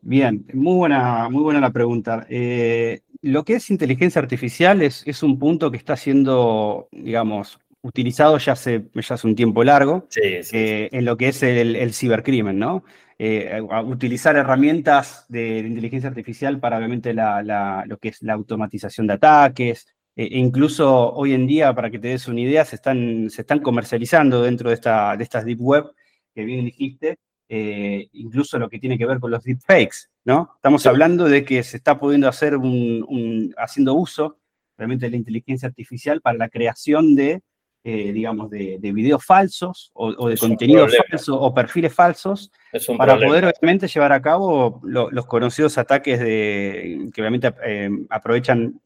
Bien, 0.00 0.46
muy 0.54 0.76
buena, 0.76 1.28
muy 1.28 1.42
buena 1.42 1.60
la 1.60 1.70
pregunta. 1.70 2.26
Eh, 2.30 3.00
lo 3.20 3.44
que 3.44 3.54
es 3.54 3.70
inteligencia 3.70 4.20
artificial 4.22 4.80
es, 4.80 5.02
es 5.06 5.22
un 5.22 5.38
punto 5.38 5.70
que 5.70 5.76
está 5.76 5.94
siendo, 5.96 6.88
digamos, 6.90 7.58
utilizado 7.82 8.38
ya 8.38 8.52
hace, 8.52 8.84
ya 8.94 9.14
hace 9.14 9.26
un 9.26 9.34
tiempo 9.34 9.64
largo 9.64 10.06
eh, 10.16 10.88
en 10.92 11.04
lo 11.04 11.16
que 11.16 11.28
es 11.28 11.42
el, 11.42 11.92
cibercrimen, 11.94 12.58
¿no? 12.58 12.84
Eh, 13.18 13.60
utilizar 13.84 14.36
herramientas 14.36 15.26
de, 15.28 15.58
inteligencia 15.58 16.08
artificial 16.08 16.58
para 16.58 16.78
obviamente 16.78 17.12
la, 17.12 17.84
lo 17.86 17.98
que 17.98 18.08
es 18.08 18.22
la 18.22 18.34
automatización 18.34 19.06
de 19.06 19.14
ataques, 19.14 19.86
e 20.16 20.38
incluso 20.38 21.12
hoy 21.12 21.34
en 21.34 21.46
día, 21.46 21.74
para 21.74 21.90
que 21.90 21.98
te 21.98 22.08
des 22.08 22.28
una 22.28 22.40
idea, 22.40 22.64
se 22.64 22.76
están, 22.76 23.30
se 23.30 23.42
están 23.42 23.60
comercializando 23.60 24.42
dentro 24.42 24.70
de, 24.70 24.74
esta, 24.74 25.16
de 25.16 25.24
estas 25.24 25.44
deep 25.44 25.60
web 25.60 25.92
que 26.34 26.44
bien 26.44 26.64
dijiste, 26.64 27.18
eh, 27.48 28.08
incluso 28.12 28.58
lo 28.58 28.68
que 28.68 28.78
tiene 28.78 28.96
que 28.96 29.06
ver 29.06 29.18
con 29.18 29.30
los 29.30 29.42
deepfakes, 29.42 30.08
¿no? 30.24 30.52
Estamos 30.56 30.86
hablando 30.86 31.24
de 31.24 31.44
que 31.44 31.62
se 31.62 31.78
está 31.78 31.98
pudiendo 31.98 32.28
hacer 32.28 32.56
un, 32.56 33.52
haciendo 33.56 33.94
uso 33.94 34.38
realmente 34.76 35.06
de 35.06 35.10
la 35.10 35.16
inteligencia 35.16 35.68
artificial 35.68 36.20
para 36.20 36.38
la 36.38 36.48
creación 36.48 37.14
de, 37.16 37.42
eh, 37.82 38.12
digamos, 38.12 38.50
de, 38.50 38.78
videos 38.78 39.24
falsos 39.24 39.90
o, 39.94 40.28
de 40.28 40.36
contenido 40.36 40.86
falso 41.08 41.40
o 41.40 41.54
perfiles 41.54 41.94
falsos 41.94 42.52
para 42.98 43.18
poder 43.18 43.46
obviamente 43.46 43.88
llevar 43.88 44.12
a 44.12 44.20
cabo 44.20 44.82
los 44.84 45.24
conocidos 45.26 45.78
ataques 45.78 46.20
de, 46.20 47.08
que 47.14 47.22
obviamente 47.22 47.54
eh, 47.64 47.88
aprovechan 48.10 48.78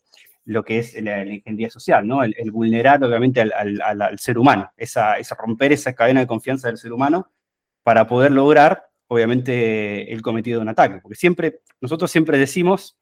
lo 0.44 0.62
que 0.62 0.78
es 0.78 0.94
la, 1.02 1.24
ingeniería 1.24 1.70
social, 1.70 2.06
¿no? 2.06 2.22
El, 2.22 2.50
vulnerar 2.52 3.02
obviamente 3.02 3.40
al, 3.40 4.18
ser 4.18 4.38
humano, 4.38 4.70
esa, 4.76 5.16
romper 5.36 5.72
esa 5.72 5.92
cadena 5.94 6.20
de 6.20 6.28
confianza 6.28 6.68
del 6.68 6.78
ser 6.78 6.92
humano 6.92 7.30
para 7.82 8.06
poder 8.06 8.30
lograr, 8.30 8.84
obviamente, 9.08 10.12
el 10.12 10.22
cometido 10.22 10.60
de 10.60 10.62
un 10.62 10.68
ataque. 10.68 11.00
Porque 11.02 11.16
siempre, 11.16 11.60
nosotros 11.80 12.10
siempre 12.10 12.38
decimos 12.38 12.96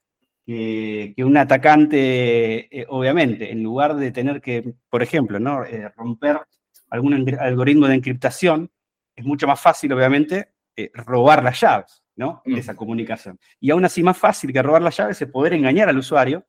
que, 0.44 1.14
un 1.18 1.37
atacante, 1.37 2.80
eh, 2.80 2.87
obviamente, 2.88 3.50
en 3.50 3.62
lugar 3.62 3.96
de 3.96 4.11
tener 4.11 4.40
que, 4.40 4.75
por 4.88 5.02
ejemplo, 5.02 5.38
¿no? 5.38 5.64
Eh, 5.64 5.88
romper 5.96 6.40
algún 6.90 7.28
algoritmo 7.38 7.87
de 7.87 7.94
encriptación, 7.94 8.70
es 9.14 9.25
mucho 9.25 9.46
más 9.46 9.61
fácil, 9.61 9.92
obviamente, 9.92 10.49
eh, 10.76 10.90
robar 10.94 11.42
las 11.42 11.61
llaves, 11.61 12.02
¿no? 12.16 12.42
De 12.44 12.54
mm. 12.54 12.58
esa 12.58 12.75
comunicación. 12.75 13.38
Y 13.61 13.70
aún 13.70 13.84
así 13.84 14.02
más 14.02 14.18
fácil 14.18 14.52
que 14.52 14.62
robar 14.62 14.82
las 14.82 14.96
llaves 14.96 15.20
es 15.20 15.28
poder 15.28 15.54
engañar 15.54 15.88
al 15.88 15.99
usuario 15.99 16.46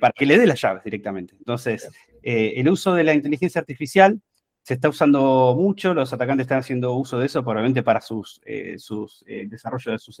para 0.00 0.12
que 0.12 0.26
le 0.26 0.36
dé 0.36 0.48
las 0.48 0.60
llaves 0.60 0.82
directamente. 0.82 1.34
Entonces, 1.38 1.88
el 2.22 2.68
uso 2.68 2.92
de 2.92 3.04
la 3.04 3.14
inteligencia 3.14 3.60
artificial 3.60 4.20
se 4.62 4.74
está 4.74 4.88
usando 4.88 5.54
mucho, 5.56 5.94
los 5.94 6.12
atacantes 6.12 6.44
están 6.44 6.58
haciendo 6.58 6.94
uso 6.94 7.20
de 7.20 7.26
eso 7.26 7.42
probablemente 7.42 7.84
para 7.84 8.00
sus, 8.00 8.40
eh, 8.44 8.76
sus 8.78 9.24
desarrollo 9.26 9.92
de 9.92 9.98
sus 10.00 10.18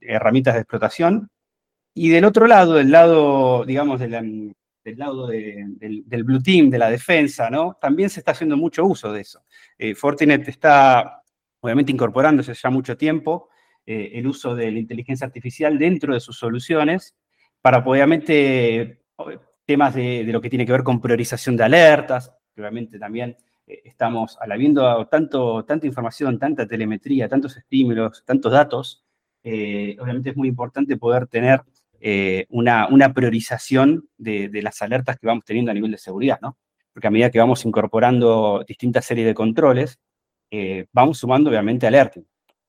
herramientas 0.00 0.54
de 0.54 0.60
explotación. 0.60 1.28
Y 1.98 2.10
del 2.10 2.26
otro 2.26 2.46
lado, 2.46 2.74
del 2.74 2.90
lado, 2.90 3.64
digamos, 3.64 3.98
del, 3.98 4.54
lado 4.84 5.26
del, 5.26 6.24
Blue 6.24 6.42
Team, 6.42 6.68
de 6.68 6.78
la 6.78 6.90
defensa, 6.90 7.48
¿no? 7.48 7.78
También 7.80 8.10
se 8.10 8.20
está 8.20 8.32
haciendo 8.32 8.56
mucho 8.56 8.84
uso 8.84 9.12
de 9.12 9.22
eso. 9.22 9.42
Fortinet 9.96 10.46
está, 10.46 11.22
obviamente, 11.60 11.92
incorporándose 11.92 12.52
ya 12.52 12.68
mucho 12.68 12.98
tiempo 12.98 13.48
el 13.86 14.26
uso 14.26 14.54
de 14.54 14.70
la 14.70 14.78
inteligencia 14.78 15.26
artificial 15.26 15.78
dentro 15.78 16.12
de 16.12 16.20
sus 16.20 16.36
soluciones 16.36 17.16
para 17.62 17.78
obviamente 17.78 19.00
temas 19.64 19.94
de, 19.94 20.24
lo 20.24 20.40
que 20.40 20.50
tiene 20.50 20.64
que 20.64 20.72
ver 20.72 20.84
con 20.84 21.00
priorización 21.00 21.56
de 21.56 21.64
alertas, 21.64 22.32
obviamente 22.56 22.98
también 22.98 23.36
eh, 23.66 23.82
estamos 23.84 24.38
habiendo 24.40 25.06
tanto, 25.08 25.64
tanta 25.64 25.86
información, 25.86 26.38
tanta 26.38 26.66
telemetría, 26.66 27.28
tantos 27.28 27.56
estímulos, 27.56 28.22
tantos 28.24 28.52
datos, 28.52 29.04
eh, 29.42 29.96
obviamente 30.00 30.30
es 30.30 30.36
muy 30.36 30.48
importante 30.48 30.96
poder 30.96 31.26
tener 31.26 31.62
eh, 32.00 32.46
una, 32.50 32.88
una, 32.88 33.12
priorización 33.12 34.08
de, 34.16 34.50
las 34.62 34.82
alertas 34.82 35.18
que 35.18 35.26
vamos 35.26 35.44
teniendo 35.44 35.70
a 35.70 35.74
nivel 35.74 35.90
de 35.90 35.98
seguridad, 35.98 36.38
¿no? 36.42 36.58
Porque 36.92 37.08
a 37.08 37.10
medida 37.10 37.30
que 37.30 37.38
vamos 37.38 37.64
incorporando 37.64 38.64
distintas 38.66 39.04
series 39.04 39.26
de 39.26 39.34
controles, 39.34 39.98
vamos 40.92 41.18
sumando 41.18 41.50
obviamente 41.50 41.86
alerting. 41.86 42.24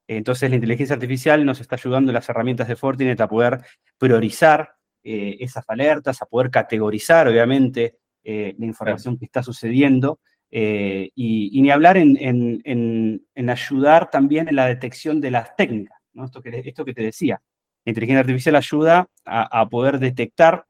Entonces 0.05 0.49
la 0.49 0.55
inteligencia 0.55 0.95
artificial 0.95 1.45
nos 1.45 1.61
está 1.61 1.75
ayudando 1.75 2.11
las 2.11 2.27
herramientas 2.27 2.67
de 2.67 2.75
Fortinet 2.75 3.21
a 3.21 3.29
poder 3.29 3.61
priorizar 3.97 4.73
esas 5.01 5.63
alertas, 5.69 6.21
a 6.21 6.25
poder 6.25 6.51
categorizar 6.51 7.29
obviamente 7.29 7.99
la 8.25 8.65
información 8.65 9.17
que 9.17 9.25
está 9.25 9.41
sucediendo 9.41 10.19
y, 10.51 11.61
ni 11.61 11.71
hablar 11.71 11.95
en, 11.95 13.21
ayudar 13.47 14.09
también 14.09 14.49
en 14.49 14.55
la 14.57 14.65
detección 14.65 15.21
de 15.21 15.31
las 15.31 15.55
técnicas, 15.55 15.97
esto, 16.25 16.41
que, 16.41 16.63
esto 16.65 16.83
que 16.83 16.93
te 16.93 17.03
decía. 17.03 17.41
La 17.87 17.91
inteligencia 17.91 18.19
artificial 18.19 18.55
ayuda 18.57 19.07
a, 19.23 19.69
poder 19.69 19.97
detectar 19.97 20.65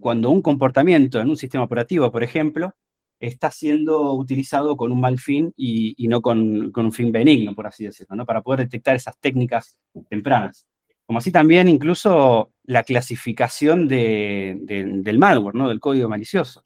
cuando 0.00 0.30
un 0.30 0.40
comportamiento 0.40 1.20
en 1.20 1.28
un 1.28 1.36
sistema 1.36 1.64
operativo, 1.64 2.10
por 2.10 2.24
ejemplo, 2.24 2.72
está 3.20 3.50
siendo 3.50 4.14
utilizado 4.14 4.78
con 4.78 4.92
un 4.92 4.98
mal 4.98 5.18
fin 5.18 5.52
y, 5.58 6.08
no 6.08 6.22
con, 6.22 6.72
un 6.74 6.92
fin 6.94 7.12
benigno, 7.12 7.54
por 7.54 7.66
así 7.66 7.84
decirlo, 7.84 8.16
¿no? 8.16 8.24
para 8.24 8.40
poder 8.40 8.60
detectar 8.60 8.96
esas 8.96 9.18
técnicas 9.20 9.76
tempranas. 10.08 10.66
Como 11.04 11.18
así 11.18 11.30
también 11.30 11.68
incluso 11.68 12.50
la 12.64 12.82
clasificación 12.82 13.86
del 13.86 15.18
malware, 15.18 15.54
¿no? 15.54 15.68
del 15.68 15.80
código 15.80 16.08
malicioso. 16.08 16.62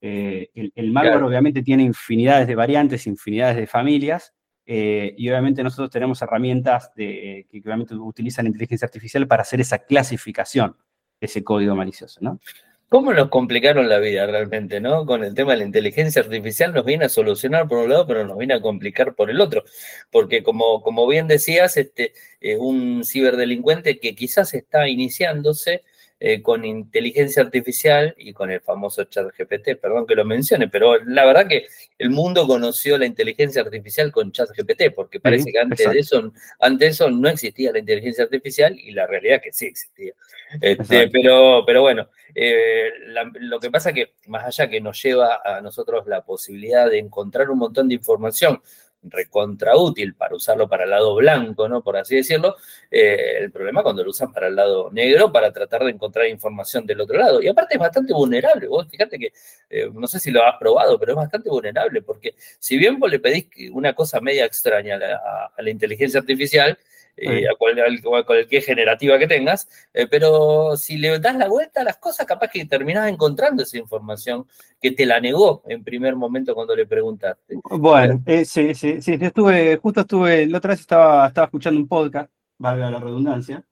Eh, 0.00 0.50
el, 0.74 0.90
malware 0.90 1.22
obviamente 1.22 1.62
tiene 1.62 1.84
infinidades 1.84 2.48
de 2.48 2.56
variantes, 2.56 3.06
infinidades 3.06 3.58
de 3.58 3.68
familias, 3.68 4.34
eh, 4.70 5.14
y 5.16 5.30
obviamente 5.30 5.62
nosotros 5.62 5.88
tenemos 5.88 6.20
herramientas 6.20 6.92
de, 6.94 7.46
que 7.50 7.58
obviamente 7.60 7.94
utilizan 7.94 8.46
inteligencia 8.46 8.84
artificial 8.84 9.26
para 9.26 9.40
hacer 9.40 9.62
esa 9.62 9.78
clasificación 9.78 10.76
ese 11.20 11.42
código 11.42 11.74
malicioso, 11.74 12.20
¿no? 12.20 12.38
¿Cómo 12.90 13.14
nos 13.14 13.28
complicaron 13.28 13.88
la 13.88 13.98
vida 13.98 14.26
realmente, 14.26 14.78
no? 14.78 15.06
Con 15.06 15.24
el 15.24 15.34
tema 15.34 15.52
de 15.52 15.58
la 15.58 15.64
inteligencia 15.64 16.20
artificial 16.20 16.74
nos 16.74 16.84
viene 16.84 17.06
a 17.06 17.08
solucionar 17.08 17.66
por 17.66 17.78
un 17.78 17.88
lado, 17.88 18.06
pero 18.06 18.26
nos 18.26 18.36
viene 18.36 18.54
a 18.54 18.60
complicar 18.60 19.14
por 19.14 19.30
el 19.30 19.40
otro. 19.40 19.64
Porque 20.10 20.42
como, 20.42 20.82
como 20.82 21.06
bien 21.06 21.26
decías, 21.28 21.78
este, 21.78 22.12
eh, 22.40 22.56
un 22.58 23.04
ciberdelincuente 23.04 23.98
que 23.98 24.14
quizás 24.14 24.52
está 24.52 24.86
iniciándose 24.86 25.82
eh, 26.20 26.42
con 26.42 26.64
inteligencia 26.64 27.42
artificial 27.42 28.12
y 28.18 28.32
con 28.32 28.50
el 28.50 28.60
famoso 28.60 29.04
chat 29.04 29.28
GPT, 29.38 29.76
perdón 29.80 30.04
que 30.04 30.16
lo 30.16 30.24
mencione, 30.24 30.66
pero 30.66 30.98
la 31.04 31.24
verdad 31.24 31.46
que 31.46 31.68
el 31.96 32.10
mundo 32.10 32.44
conoció 32.46 32.98
la 32.98 33.06
inteligencia 33.06 33.62
artificial 33.62 34.10
con 34.10 34.32
chat 34.32 34.48
GPT, 34.50 34.92
porque 34.94 35.20
parece 35.20 35.52
que 35.52 35.60
antes 35.60 35.88
de, 35.88 35.98
eso, 35.98 36.32
antes 36.58 36.78
de 36.80 36.86
eso 36.88 37.10
no 37.10 37.28
existía 37.28 37.70
la 37.70 37.78
inteligencia 37.78 38.24
artificial 38.24 38.76
y 38.76 38.90
la 38.90 39.06
realidad 39.06 39.36
es 39.36 39.42
que 39.42 39.52
sí 39.52 39.66
existía. 39.66 40.12
Este, 40.60 41.08
pero, 41.08 41.62
pero 41.64 41.82
bueno, 41.82 42.08
eh, 42.34 42.90
lo 43.34 43.60
que 43.60 43.70
pasa 43.70 43.92
que 43.92 44.14
más 44.26 44.44
allá 44.44 44.68
que 44.68 44.80
nos 44.80 45.00
lleva 45.00 45.40
a 45.44 45.60
nosotros 45.60 46.06
la 46.06 46.24
posibilidad 46.24 46.90
de 46.90 46.98
encontrar 46.98 47.48
un 47.50 47.58
montón 47.58 47.88
de 47.88 47.94
información 47.94 48.60
recontra 49.02 49.76
útil 49.76 50.14
para 50.14 50.34
usarlo 50.34 50.68
para 50.68 50.84
el 50.84 50.90
lado 50.90 51.14
blanco, 51.14 51.68
¿no? 51.68 51.82
Por 51.82 51.96
así 51.96 52.16
decirlo. 52.16 52.56
Eh, 52.90 53.38
el 53.38 53.50
problema 53.50 53.82
cuando 53.82 54.02
lo 54.04 54.10
usan 54.10 54.32
para 54.32 54.48
el 54.48 54.56
lado 54.56 54.90
negro 54.90 55.30
para 55.32 55.52
tratar 55.52 55.84
de 55.84 55.90
encontrar 55.90 56.26
información 56.28 56.86
del 56.86 57.00
otro 57.00 57.18
lado. 57.18 57.42
Y 57.42 57.48
aparte 57.48 57.74
es 57.74 57.80
bastante 57.80 58.12
vulnerable. 58.12 58.66
Vos 58.68 58.86
fíjate 58.88 59.18
que, 59.18 59.32
eh, 59.70 59.90
no 59.92 60.06
sé 60.06 60.20
si 60.20 60.30
lo 60.30 60.44
has 60.44 60.56
probado, 60.58 60.98
pero 60.98 61.12
es 61.12 61.16
bastante 61.16 61.48
vulnerable 61.50 62.02
porque 62.02 62.34
si 62.58 62.76
bien 62.76 62.98
vos 62.98 63.10
le 63.10 63.20
pedís 63.20 63.46
una 63.72 63.94
cosa 63.94 64.20
media 64.20 64.44
extraña 64.44 64.96
a 64.96 65.62
la 65.62 65.70
inteligencia 65.70 66.20
artificial, 66.20 66.78
eh, 67.20 67.44
a, 67.48 68.24
cualquier 68.24 68.62
generativa 68.62 69.18
que 69.18 69.26
tengas, 69.26 69.68
eh, 69.92 70.06
pero 70.06 70.76
si 70.76 70.98
le 70.98 71.18
das 71.18 71.36
la 71.36 71.48
vuelta 71.48 71.80
a 71.80 71.84
las 71.84 71.96
cosas, 71.96 72.26
capaz 72.26 72.48
que 72.48 72.64
terminás 72.66 73.08
encontrando 73.08 73.62
esa 73.62 73.78
información 73.78 74.46
que 74.80 74.92
te 74.92 75.06
la 75.06 75.20
negó 75.20 75.62
en 75.66 75.82
primer 75.84 76.16
momento 76.16 76.54
cuando 76.54 76.76
le 76.76 76.86
preguntaste. 76.86 77.56
Bueno, 77.70 78.22
eh, 78.26 78.44
sí, 78.44 78.74
sí, 78.74 79.02
sí, 79.02 79.18
estuve, 79.20 79.76
justo 79.76 80.00
estuve, 80.02 80.46
la 80.46 80.58
otra 80.58 80.70
vez 80.70 80.80
estaba, 80.80 81.26
estaba 81.26 81.46
escuchando 81.46 81.80
un 81.80 81.88
podcast, 81.88 82.30
valga 82.58 82.90
la 82.90 83.00
redundancia, 83.00 83.64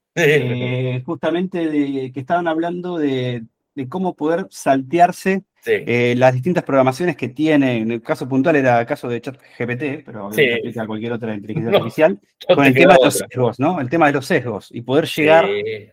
justamente 1.05 1.69
de 1.69 2.11
que 2.11 2.19
estaban 2.19 2.47
hablando 2.47 2.97
de, 2.97 3.43
de 3.75 3.87
cómo 3.87 4.15
poder 4.15 4.47
saltearse 4.49 5.43
eh, 5.65 6.15
las 6.17 6.33
distintas 6.33 6.63
programaciones 6.63 7.15
que 7.15 7.29
tiene, 7.29 7.77
en 7.77 7.91
el 7.91 8.01
caso 8.01 8.27
puntual 8.27 8.55
era 8.55 8.79
el 8.81 8.85
caso 8.85 9.07
de 9.07 9.21
ChatGPT, 9.21 10.05
pero 10.05 10.31
sí. 10.31 10.49
aplica 10.51 10.87
cualquier 10.87 11.13
otra 11.13 11.35
inteligencia 11.35 11.71
artificial, 11.77 12.19
con 12.53 12.65
el 12.65 12.73
tema 12.73 12.93
de 12.93 13.05
los 13.05 13.17
sesgos, 13.17 13.59
¿no? 13.59 13.81
El 13.81 13.89
tema 13.89 14.07
de 14.07 14.13
los 14.13 14.25
sesgos 14.25 14.69
y 14.71 14.81
poder 14.81 15.05
llegar, 15.05 15.45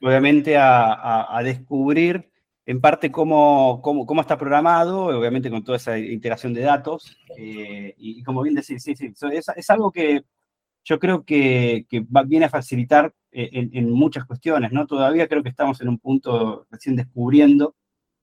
obviamente, 0.03 0.57
a, 0.57 1.41
descubrir 1.43 2.29
en 2.67 2.81
parte 2.81 3.11
cómo, 3.11 3.81
cómo, 3.83 4.21
está 4.21 4.39
programado, 4.39 5.07
obviamente 5.07 5.51
con 5.51 5.63
toda 5.63 5.77
esa 5.77 5.99
integración 5.99 6.55
de 6.55 6.63
datos. 6.63 7.17
Eh, 7.37 7.95
y, 7.99 8.23
como 8.23 8.43
bien 8.43 8.55
decís, 8.55 8.83
sí, 8.83 8.95
sí, 8.97 9.13
es, 9.33 9.71
algo 9.71 9.91
que 9.93 10.23
yo 10.85 10.99
creo 10.99 11.25
que, 11.25 11.87
viene 12.27 12.47
a 12.47 12.51
facilitar 12.51 13.13
eh, 13.33 13.51
en, 13.53 13.71
en, 13.73 13.91
muchas 13.91 14.25
cuestiones, 14.25 14.73
¿no? 14.73 14.87
Todavía 14.87 15.29
creo 15.29 15.43
que 15.43 15.49
estamos 15.49 15.81
en 15.81 15.89
un 15.89 15.99
punto 15.99 16.67
recién 16.71 16.97
descubriendo 16.97 17.75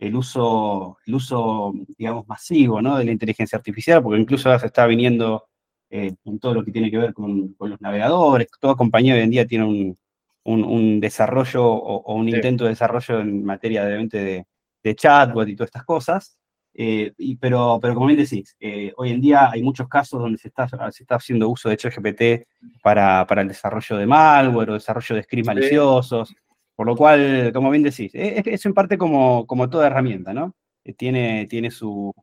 el 0.01 0.15
uso, 0.15 0.97
el 1.05 1.13
uso, 1.13 1.73
digamos, 1.95 2.27
masivo 2.27 2.81
¿no? 2.81 2.97
de 2.97 3.05
la 3.05 3.11
inteligencia 3.11 3.55
artificial, 3.55 4.01
porque 4.01 4.19
incluso 4.19 4.49
ahora 4.49 4.59
se 4.59 4.65
está 4.65 4.87
viniendo 4.87 5.45
eh, 5.91 6.15
con 6.23 6.39
todo 6.39 6.55
lo 6.55 6.65
que 6.65 6.71
tiene 6.71 6.89
que 6.89 6.97
ver 6.97 7.13
con, 7.13 7.55
los 7.59 7.79
navegadores, 7.79 8.47
toda 8.59 8.75
compañía 8.75 9.13
hoy 9.13 9.21
en 9.21 9.29
día 9.29 9.45
tiene 9.45 9.65
un, 9.65 9.97
un, 10.43 10.99
desarrollo 10.99 11.63
o, 11.63 12.15
un 12.15 12.27
intento 12.27 12.63
de 12.63 12.71
desarrollo 12.71 13.19
en 13.19 13.45
materia 13.45 13.85
de, 13.85 14.07
de, 14.07 14.45
de 14.83 14.95
chatbot 14.95 15.47
y 15.47 15.55
todas 15.55 15.67
estas 15.67 15.85
cosas, 15.85 16.35
eh, 16.73 17.13
y, 17.19 17.35
pero, 17.35 17.77
pero 17.79 17.93
como 17.93 18.07
bien 18.07 18.17
decís, 18.19 18.55
eh, 18.59 18.91
hoy 18.97 19.11
en 19.11 19.21
día 19.21 19.51
hay 19.51 19.61
muchos 19.61 19.87
casos 19.87 20.19
donde 20.19 20.39
se 20.39 20.47
está, 20.47 20.67
se 20.67 21.03
está 21.03 21.15
haciendo 21.15 21.47
uso 21.47 21.69
de 21.69 21.77
ChatGPT 21.77 22.47
para, 22.81 23.27
para 23.27 23.43
el 23.43 23.49
desarrollo 23.49 23.97
de 23.97 24.07
malware 24.07 24.71
o 24.71 24.73
desarrollo 24.73 25.15
de 25.15 25.23
scripts 25.23 25.47
maliciosos. 25.47 26.33
Por 26.75 26.88
lo 26.88 26.95
cual, 26.95 27.51
como 27.53 27.69
bien 27.69 27.84
decís, 27.84 28.13
e-, 28.15 28.41
es, 28.45 28.65
en 28.65 28.73
parte 28.73 28.97
como, 28.97 29.45
como 29.45 29.69
toda 29.69 29.88
herramienta, 29.88 30.34
¿no? 30.34 30.55
Eh, 30.84 30.93
tiene, 30.93 31.45
tiene 31.47 31.69
su, 31.71 32.13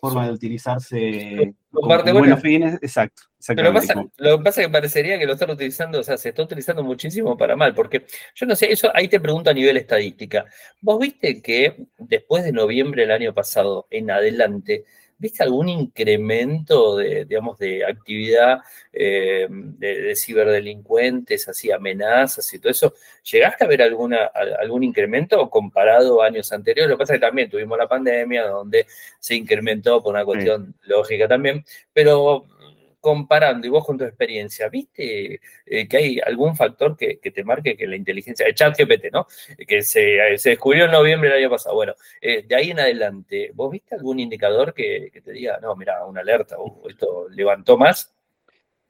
forma 0.00 0.26
de 0.26 0.32
utilizarse 0.32 1.54
con, 1.70 1.88
buenos 1.88 2.40
fines, 2.40 2.74
exacto. 2.82 3.22
Pero 3.46 3.72
lo, 3.72 3.80
que 3.80 4.44
pasa 4.44 4.62
es 4.62 4.66
que 4.66 4.72
parecería 4.72 5.18
que 5.18 5.26
lo 5.26 5.34
están 5.34 5.50
utilizando, 5.50 6.00
o 6.00 6.02
sea, 6.02 6.16
se 6.16 6.30
está 6.30 6.42
utilizando 6.42 6.82
muchísimo 6.82 7.36
para 7.36 7.56
mal, 7.56 7.74
porque 7.74 8.06
yo 8.34 8.46
no 8.46 8.56
sé, 8.56 8.72
eso 8.72 8.90
ahí 8.94 9.08
te 9.08 9.20
pregunto 9.20 9.50
a 9.50 9.54
nivel 9.54 9.76
estadística. 9.76 10.46
¿Vos 10.80 10.98
viste 10.98 11.42
que 11.42 11.86
después 11.98 12.44
de 12.44 12.52
noviembre 12.52 13.02
del 13.02 13.10
año 13.10 13.34
pasado 13.34 13.86
en 13.90 14.10
adelante, 14.10 14.84
¿Viste 15.24 15.42
algún 15.42 15.70
incremento 15.70 16.96
de, 16.96 17.24
digamos, 17.24 17.56
de 17.56 17.82
actividad 17.82 18.58
eh, 18.92 19.46
de, 19.48 20.14
ciberdelincuentes, 20.14 21.48
así 21.48 21.72
amenazas 21.72 22.52
y 22.52 22.58
todo 22.58 22.70
eso? 22.70 22.92
¿Llegaste 23.32 23.64
a 23.64 23.66
ver 23.66 23.80
alguna, 23.80 24.26
algún 24.60 24.82
incremento 24.82 25.48
comparado 25.48 26.20
a 26.20 26.26
años 26.26 26.52
anteriores? 26.52 26.90
Lo 26.90 26.96
que 26.96 27.04
pasa 27.04 27.14
es 27.14 27.20
que 27.20 27.26
también 27.26 27.48
tuvimos 27.48 27.78
la 27.78 27.88
pandemia 27.88 28.48
donde 28.48 28.86
se 29.18 29.34
incrementó 29.34 30.02
por 30.02 30.12
una 30.12 30.26
cuestión 30.26 30.74
lógica 30.82 31.26
también, 31.26 31.64
pero 31.94 32.44
comparando 33.04 33.66
y 33.66 33.70
vos 33.70 33.84
con 33.84 33.98
tu 33.98 34.04
experiencia, 34.04 34.70
¿viste 34.70 35.38
eh, 35.66 35.86
que 35.86 35.96
hay 35.98 36.18
algún 36.24 36.56
factor 36.56 36.96
que, 36.96 37.18
te 37.18 37.44
marque 37.44 37.76
que 37.76 37.86
la 37.86 37.96
inteligencia, 37.96 38.46
el 38.46 38.54
chat 38.54 38.74
GPT, 38.78 39.12
¿no? 39.12 39.26
Que 39.68 39.82
se, 39.82 40.00
descubrió 40.42 40.86
en 40.86 40.92
noviembre 40.92 41.28
del 41.28 41.40
año 41.40 41.50
pasado. 41.50 41.74
Bueno, 41.74 41.92
eh, 42.18 42.44
de 42.48 42.56
ahí 42.56 42.70
en 42.70 42.80
adelante, 42.80 43.50
¿vos 43.52 43.70
viste 43.70 43.94
algún 43.94 44.20
indicador 44.20 44.72
que, 44.72 45.10
te 45.22 45.32
diga, 45.32 45.58
no, 45.60 45.76
mira, 45.76 46.02
una 46.06 46.22
alerta, 46.22 46.56
o 46.58 46.88
esto 46.88 47.28
levantó 47.28 47.76
más? 47.76 48.14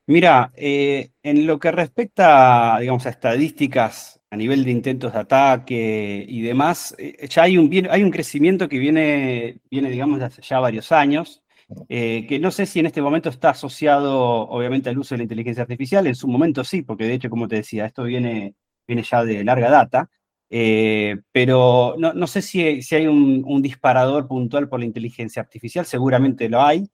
Mira, 0.07 0.53
eh, 0.55 1.11
en 1.25 1.45
lo 1.45 1.59
que 1.59 1.73
respecta, 1.73 2.77
digamos, 2.79 3.07
a 3.07 3.11
estadísticas 3.11 4.21
a 4.31 4.37
nivel 4.37 4.65
de 4.65 4.71
intentos 4.71 5.13
de 5.13 5.19
ataque 5.19 6.25
y 6.29 6.43
demás, 6.43 6.95
ya 7.29 7.43
hay 7.43 7.59
un, 7.59 7.89
hay 7.91 8.03
un 8.05 8.13
crecimiento 8.13 8.69
que 8.69 8.79
viene, 8.79 9.59
viene, 9.71 9.91
digamos, 9.91 10.21
de 10.21 10.27
hace 10.27 10.43
ya 10.43 10.61
varios 10.61 10.93
años. 10.93 11.44
Eh, 11.89 12.27
que 12.29 12.39
no 12.39 12.51
sé 12.51 12.67
si 12.67 12.81
en 12.81 12.87
este 12.87 13.03
momento 13.03 13.29
está 13.29 13.51
asociado 13.51 14.49
obviamente 14.49 14.91
al 14.91 14.99
uso 14.99 15.15
de 15.15 15.19
la 15.19 15.25
inteligencia 15.25 15.63
artificial, 15.63 16.07
en 16.07 16.15
su 16.15 16.29
momento 16.29 16.65
sí, 16.65 16.83
porque 16.83 17.05
de 17.05 17.15
hecho, 17.15 17.31
como 17.31 17.49
te 17.49 17.57
decía, 17.57 17.87
esto 17.87 18.05
viene, 18.05 18.55
viene 18.87 19.03
ya 19.03 19.25
de 19.25 19.45
larga 19.45 19.71
data, 19.71 20.11
eh, 20.51 21.17
pero 21.33 21.97
no, 21.99 22.27
sé 22.27 22.43
si, 22.43 22.83
si 22.83 22.95
hay 22.95 23.07
un, 23.07 23.63
disparador 23.63 24.29
puntual 24.29 24.69
por 24.69 24.81
la 24.81 24.87
inteligencia 24.87 25.43
artificial, 25.43 25.87
seguramente 25.87 26.49
lo 26.49 26.63
hay, 26.63 26.87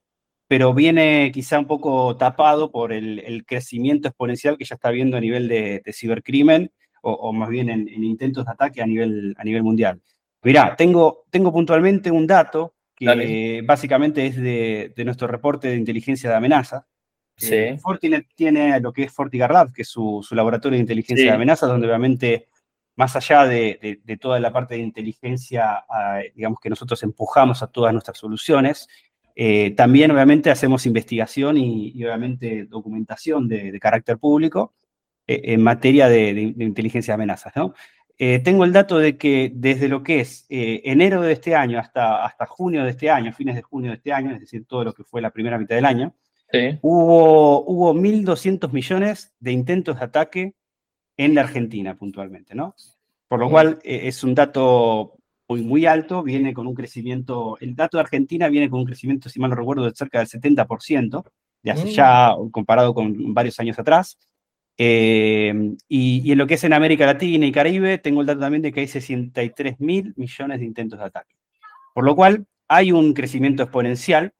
pero 0.47 0.73
viene 0.73 1.31
quizá 1.33 1.59
un 1.59 1.67
poco 1.67 2.17
tapado 2.17 2.71
por 2.71 2.93
el, 2.93 3.43
crecimiento 3.45 4.07
exponencial 4.07 4.57
que 4.57 4.65
ya 4.65 4.75
está 4.75 4.89
viendo 4.91 5.17
a 5.17 5.21
nivel 5.21 5.47
de, 5.47 5.83
cibercrimen, 5.93 6.71
o, 7.03 7.33
más 7.33 7.49
bien 7.49 7.69
en, 7.69 7.87
intentos 8.03 8.45
de 8.45 8.51
ataque 8.51 8.81
a 8.81 8.85
nivel, 8.85 9.35
a 9.37 9.43
nivel 9.43 9.63
mundial. 9.63 10.01
Mirá, 10.43 10.75
tengo, 10.75 11.25
tengo 11.29 11.51
puntualmente 11.51 12.11
un 12.11 12.25
dato 12.27 12.73
que 13.05 13.61
básicamente 13.65 14.25
es 14.25 14.35
de, 14.35 14.93
nuestro 15.03 15.27
reporte 15.27 15.69
de 15.69 15.75
inteligencia 15.75 16.29
de 16.29 16.35
amenaza. 16.35 16.87
Eh, 17.41 17.77
Fortinet 17.81 18.27
tiene 18.35 18.79
lo 18.79 18.93
que 18.93 19.03
es 19.03 19.13
FortiGuard 19.13 19.51
Lab, 19.51 19.73
que 19.73 19.81
es 19.81 19.87
su, 19.87 20.25
laboratorio 20.31 20.77
de 20.77 20.81
inteligencia 20.81 21.25
de 21.25 21.31
amenazas, 21.31 21.69
donde 21.69 21.87
obviamente, 21.87 22.47
más 22.95 23.15
allá 23.15 23.45
de, 23.45 23.99
toda 24.19 24.39
la 24.39 24.53
parte 24.53 24.75
de 24.75 24.81
inteligencia, 24.81 25.83
digamos 26.35 26.59
que 26.59 26.69
nosotros 26.69 27.01
empujamos 27.03 27.63
a 27.63 27.67
todas 27.67 27.93
nuestras 27.93 28.17
soluciones, 28.17 28.87
Eh, 29.35 29.71
también, 29.71 30.11
obviamente, 30.11 30.51
hacemos 30.51 30.85
investigación 30.85 31.57
y, 31.57 32.03
obviamente, 32.03 32.65
documentación 32.65 33.47
de, 33.47 33.79
carácter 33.79 34.17
público 34.17 34.73
eh, 35.27 35.41
en 35.45 35.63
materia 35.63 36.09
de, 36.09 36.53
inteligencia 36.59 37.13
de 37.13 37.15
amenazas. 37.15 37.53
¿no? 37.55 37.73
Eh, 38.17 38.39
tengo 38.39 38.65
el 38.65 38.73
dato 38.73 38.97
de 38.97 39.17
que 39.17 39.51
desde 39.53 39.87
lo 39.87 40.03
que 40.03 40.19
es 40.21 40.45
enero 40.49 41.21
de 41.21 41.33
este 41.33 41.55
año 41.55 41.79
hasta, 41.79 42.23
hasta 42.23 42.45
junio 42.45 42.83
de 42.83 42.91
este 42.91 43.09
año, 43.09 43.33
fines 43.33 43.55
de 43.55 43.61
junio 43.61 43.91
de 43.91 43.97
este 43.97 44.13
año, 44.13 44.31
es 44.31 44.39
decir, 44.39 44.65
todo 44.65 44.83
lo 44.83 44.93
que 44.93 45.03
fue 45.03 45.21
la 45.21 45.31
primera 45.31 45.57
mitad 45.57 45.75
del 45.75 45.85
año, 45.85 46.13
hubo, 46.81 47.63
hubo 47.65 47.93
1.200 47.93 48.71
millones 48.71 49.33
de 49.39 49.51
intentos 49.51 49.97
de 49.97 50.05
ataque 50.05 50.55
en 51.17 51.35
la 51.35 51.41
Argentina 51.41 51.95
puntualmente, 51.95 52.55
¿no? 52.55 52.75
Por 53.27 53.39
lo 53.39 53.49
cual 53.49 53.79
es 53.83 54.23
un 54.23 54.35
dato 54.35 55.15
muy, 55.51 55.61
muy 55.61 55.85
alto, 55.85 56.23
viene 56.23 56.53
con 56.53 56.67
un 56.67 56.73
crecimiento, 56.73 57.57
el 57.59 57.75
dato 57.75 57.97
de 57.97 58.01
Argentina 58.01 58.47
viene 58.47 58.69
con 58.69 58.79
un 58.79 58.85
crecimiento, 58.85 59.29
si 59.29 59.39
mal 59.39 59.49
no 59.49 59.55
recuerdo, 59.55 59.85
de 59.85 59.91
cerca 59.91 60.19
del 60.19 60.27
70%, 60.27 61.23
de 61.63 61.71
hace 61.71 61.85
mm. 61.85 61.89
ya 61.89 62.35
comparado 62.51 62.93
con 62.93 63.33
varios 63.33 63.59
años 63.59 63.77
atrás. 63.77 64.17
Eh, 64.77 65.75
y, 65.87 66.31
en 66.31 66.37
lo 66.37 66.47
que 66.47 66.55
es 66.55 66.63
en 66.63 66.73
América 66.73 67.05
Latina 67.05 67.45
y 67.45 67.51
Caribe, 67.51 67.97
tengo 67.97 68.21
el 68.21 68.27
dato 68.27 68.39
también 68.39 68.61
de 68.61 68.71
que 68.71 68.81
hay 68.81 68.87
63 68.87 69.79
mil 69.79 70.13
millones 70.15 70.59
de 70.59 70.65
intentos 70.65 70.99
de 70.99 71.05
ataque. 71.05 71.35
Por 71.93 72.05
lo 72.05 72.15
cual, 72.15 72.45
hay 72.67 72.91
un 72.91 73.13
crecimiento 73.13 73.63
exponencial 73.63 74.33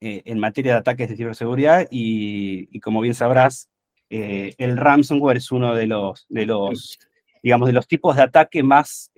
eh, 0.00 0.22
en 0.24 0.38
materia 0.38 0.72
de 0.72 0.78
ataques 0.78 1.08
de 1.08 1.16
ciberseguridad 1.16 1.86
y, 1.90 2.78
como 2.80 3.00
bien 3.00 3.14
sabrás, 3.14 3.68
eh, 4.10 4.54
el 4.58 4.76
ransomware 4.76 5.38
es 5.38 5.50
uno 5.50 5.74
de 5.74 5.86
los, 5.86 6.26
de 6.28 6.46
los, 6.46 6.98
digamos, 7.42 7.68
de 7.68 7.72
los 7.72 7.86
tipos 7.86 8.16
de 8.16 8.22
ataque 8.22 8.62
más 8.62 9.10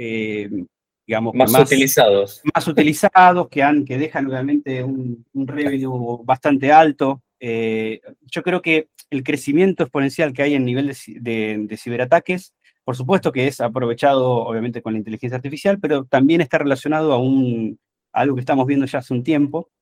digamos, 1.06 1.34
más, 1.34 1.52
utilizados. 1.54 2.40
Más 2.54 2.66
utilizados, 2.68 3.48
que, 3.48 3.62
han, 3.62 3.84
que 3.84 3.98
dejan 3.98 4.26
obviamente 4.26 4.82
un, 4.82 5.24
un 5.32 5.46
revenue 5.46 6.20
bastante 6.24 6.72
alto. 6.72 7.22
Eh, 7.44 8.00
yo 8.30 8.44
creo 8.44 8.62
que 8.62 8.86
el 9.10 9.24
crecimiento 9.24 9.82
exponencial 9.82 10.32
que 10.32 10.44
hay 10.44 10.54
en 10.54 10.64
nivel 10.64 10.86
de, 10.86 11.76
ciberataques, 11.76 12.54
por 12.84 12.96
supuesto 12.96 13.32
que 13.32 13.48
es 13.48 13.60
aprovechado 13.60 14.30
obviamente 14.44 14.80
con 14.80 14.92
la 14.92 15.00
inteligencia 15.00 15.38
artificial, 15.38 15.80
pero 15.80 16.04
también 16.04 16.40
está 16.40 16.58
relacionado 16.58 17.12
a, 17.12 17.18
un, 17.18 17.80
a 18.12 18.20
algo 18.20 18.36
que 18.36 18.42
estamos 18.42 18.64
viendo 18.64 18.86
ya 18.86 19.00
hace 19.00 19.12
un 19.12 19.24
tiempo, 19.24 19.72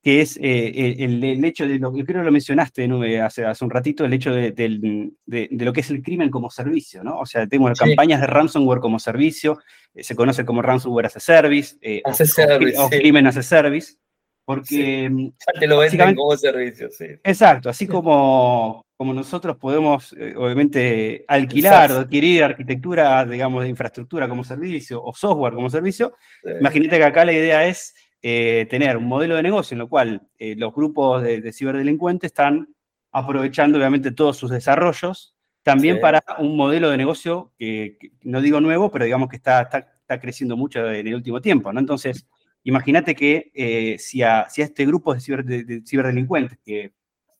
que 0.00 0.20
es 0.20 0.36
eh, 0.40 0.96
el, 1.00 1.44
hecho 1.44 1.66
de 1.66 1.80
lo 1.80 1.92
que 1.92 2.04
creo 2.04 2.22
lo 2.22 2.30
mencionaste 2.30 2.88
hace, 3.20 3.46
hace 3.46 3.64
un 3.64 3.70
ratito, 3.70 4.04
el 4.04 4.12
hecho 4.12 4.32
de, 4.32 5.12
lo 5.26 5.72
que 5.72 5.80
es 5.80 5.90
el 5.90 6.02
crimen 6.02 6.30
como 6.30 6.50
servicio, 6.50 7.02
¿no? 7.02 7.18
O 7.18 7.26
sea, 7.26 7.48
tenemos 7.48 7.76
campañas 7.76 8.20
de 8.20 8.28
ransomware 8.28 8.78
como 8.78 9.00
servicio, 9.00 9.58
eh, 9.92 10.04
se 10.04 10.14
conoce 10.14 10.44
como 10.44 10.62
ransomware 10.62 11.06
as 11.06 11.16
a 11.16 11.20
service, 11.20 11.76
eh, 11.80 12.00
service 12.14 12.78
o, 12.78 12.88
crimen 12.88 13.26
as 13.26 13.36
a 13.36 13.42
service, 13.42 13.96
porque... 14.44 15.08
Mm, 15.10 15.26
ya 15.28 15.60
te 15.60 15.66
lo 15.66 15.78
venden 15.78 16.14
como 16.14 16.36
servicio, 16.36 16.88
sí. 16.90 17.06
Exacto, 17.22 17.68
así 17.68 17.86
como, 17.86 18.84
como 18.96 19.14
nosotros 19.14 19.56
podemos, 19.56 20.14
obviamente, 20.36 21.24
alquilar 21.28 21.92
o 21.92 21.98
adquirir 22.00 22.44
arquitectura, 22.44 23.24
digamos, 23.24 23.62
de 23.62 23.70
infraestructura 23.70 24.28
como 24.28 24.44
servicio 24.44 25.02
o 25.02 25.14
software 25.14 25.54
como 25.54 25.70
servicio, 25.70 26.14
imagínate 26.60 26.98
que 26.98 27.04
acá 27.04 27.24
la 27.24 27.32
idea 27.32 27.66
es 27.66 27.94
eh, 28.24 28.68
tener 28.70 28.96
un 28.96 29.06
modelo 29.08 29.34
de 29.34 29.42
negocio 29.42 29.74
en 29.74 29.80
lo 29.80 29.88
cual 29.88 30.22
eh, 30.38 30.54
los 30.56 30.72
grupos 30.72 31.24
de, 31.24 31.52
ciberdelincuentes 31.52 32.28
están 32.28 32.68
aprovechando 33.10 33.78
obviamente 33.78 34.12
todos 34.12 34.36
sus 34.36 34.48
desarrollos, 34.48 35.34
también 35.64 36.00
para 36.00 36.22
un 36.38 36.56
modelo 36.56 36.90
de 36.90 36.96
negocio 36.96 37.52
que, 37.58 37.98
no 38.22 38.40
digo 38.40 38.60
nuevo, 38.60 38.92
pero 38.92 39.06
digamos 39.06 39.28
que 39.28 39.36
está, 39.36 39.62
está, 39.62 40.20
creciendo 40.20 40.56
mucho 40.56 40.88
en 40.88 41.06
el 41.08 41.14
último 41.16 41.40
tiempo, 41.40 41.72
¿no? 41.72 41.80
Entonces, 41.80 42.28
imagínate 42.64 43.14
que 43.14 43.50
eh, 43.54 43.98
si, 43.98 44.22
a, 44.22 44.48
si, 44.48 44.62
a, 44.62 44.64
este 44.64 44.86
grupo 44.86 45.14
de, 45.14 45.82
ciberdelincuentes, 45.86 46.58
que, 46.64 46.92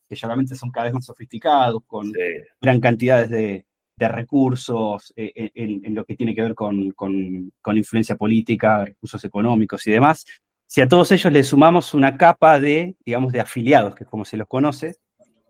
que 0.08 0.16
realmente 0.16 0.54
son 0.54 0.70
cada 0.70 0.84
vez 0.84 0.94
más 0.94 1.04
sofisticados, 1.04 1.82
con 1.86 2.12
gran 2.60 2.80
cantidades 2.80 3.30
de, 3.30 3.64
recursos 3.98 5.12
en, 5.14 5.94
lo 5.94 6.04
que 6.04 6.16
tiene 6.16 6.34
que 6.34 6.42
ver 6.42 6.56
con, 6.56 6.90
con, 6.90 7.52
con, 7.62 7.76
influencia 7.76 8.16
política, 8.16 8.84
recursos 8.84 9.24
económicos 9.24 9.86
y 9.86 9.92
demás, 9.92 10.24
si 10.72 10.80
a 10.80 10.88
todos 10.88 11.12
ellos 11.12 11.30
le 11.30 11.44
sumamos 11.44 11.92
una 11.92 12.16
capa 12.16 12.58
de, 12.58 12.96
digamos, 13.04 13.30
de 13.30 13.40
afiliados, 13.40 13.94
que 13.94 14.04
es 14.04 14.10
como 14.10 14.24
se 14.24 14.38
los 14.38 14.48
conoce, 14.48 14.96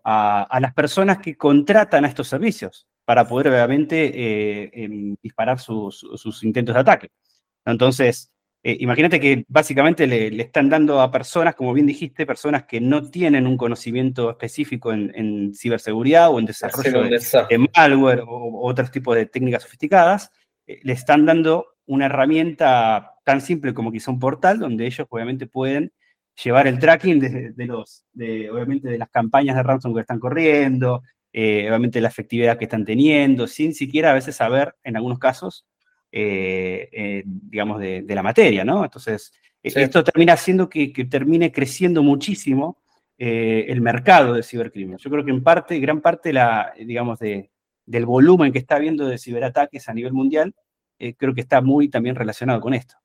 a, 0.03 0.59
las 0.59 0.73
personas 0.73 1.19
que 1.19 1.37
contratan 1.37 2.03
a 2.03 2.09
estos 2.09 2.27
servicios 2.27 2.85
para 3.05 3.25
poder 3.25 3.47
obviamente 3.47 4.11
eh, 4.13 4.69
em, 4.73 5.15
disparar 5.23 5.59
sus, 5.61 6.03
intentos 6.43 6.75
de 6.75 6.81
ataque. 6.81 7.11
Entonces, 7.63 8.32
eh, 8.65 8.77
imagínate 8.79 9.19
que 9.19 9.43
básicamente 9.49 10.07
le, 10.07 10.41
están 10.41 10.69
dando 10.69 11.01
a 11.01 11.11
personas, 11.11 11.53
como 11.53 11.73
bien 11.73 11.85
dijiste, 11.85 12.25
personas 12.25 12.63
que 12.63 12.79
no 12.79 13.09
tienen 13.09 13.45
un 13.45 13.57
conocimiento 13.57 14.29
específico 14.29 14.93
en, 14.93 15.53
ciberseguridad 15.53 16.31
o 16.31 16.39
en 16.39 16.45
desarrollo 16.45 17.03
de, 17.03 17.69
malware 17.75 18.23
o, 18.25 18.65
otros 18.65 18.89
tipos 18.89 19.15
de 19.15 19.25
técnicas 19.25 19.63
sofisticadas, 19.63 20.31
eh, 20.65 20.79
le 20.81 20.93
están 20.93 21.25
dando 21.25 21.75
una 21.85 22.05
herramienta 22.05 23.15
tan 23.25 23.41
simple 23.41 23.73
como 23.73 23.91
quizá 23.91 24.11
un 24.11 24.19
portal, 24.19 24.59
donde 24.59 24.85
ellos 24.85 25.07
obviamente 25.09 25.45
pueden 25.45 25.91
llevar 26.41 26.65
el 26.67 26.79
tracking 26.79 27.19
de, 27.19 27.65
los, 27.67 28.05
de, 28.13 28.49
obviamente 28.49 28.87
de 28.87 28.97
las 28.97 29.09
campañas 29.09 29.57
de 29.57 29.63
ransomware 29.63 30.01
que 30.01 30.05
están 30.05 30.19
corriendo, 30.19 31.03
eh, 31.33 31.67
obviamente 31.67 31.99
la 31.99 32.07
efectividad 32.07 32.57
que 32.57 32.65
están 32.65 32.85
teniendo, 32.85 33.45
sin 33.45 33.73
siquiera 33.73 34.11
a 34.11 34.13
veces 34.13 34.37
saber, 34.37 34.73
en 34.83 34.95
algunos 34.95 35.19
casos, 35.19 35.65
eh, 36.13 36.89
eh, 36.91 37.23
digamos, 37.25 37.81
de, 37.81 38.05
la 38.07 38.23
materia, 38.23 38.63
¿no? 38.63 38.85
Entonces, 38.85 39.33
esto 39.61 40.03
termina 40.03 40.33
haciendo 40.33 40.69
que, 40.69 40.93
termine 41.09 41.51
creciendo 41.51 42.03
muchísimo 42.03 42.77
el 43.17 43.79
mercado 43.81 44.33
de 44.33 44.43
cibercrimen. 44.43 44.97
Yo 44.97 45.09
creo 45.09 45.23
que 45.23 45.31
en 45.31 45.43
parte, 45.43 45.79
gran 45.79 46.01
parte, 46.01 46.33
la, 46.33 46.73
digamos, 46.77 47.19
de, 47.19 47.51
del 47.85 48.05
volumen 48.05 48.51
que 48.51 48.59
está 48.59 48.75
habiendo 48.75 49.07
de 49.07 49.17
ciberataques 49.17 49.87
a 49.89 49.93
nivel 49.93 50.13
mundial 50.13 50.53
eh, 50.99 51.15
creo 51.15 51.33
que 51.33 51.41
está 51.41 51.61
muy 51.61 51.89
también 51.89 52.15
relacionado 52.15 52.61
con 52.61 52.73
esto. 52.73 52.95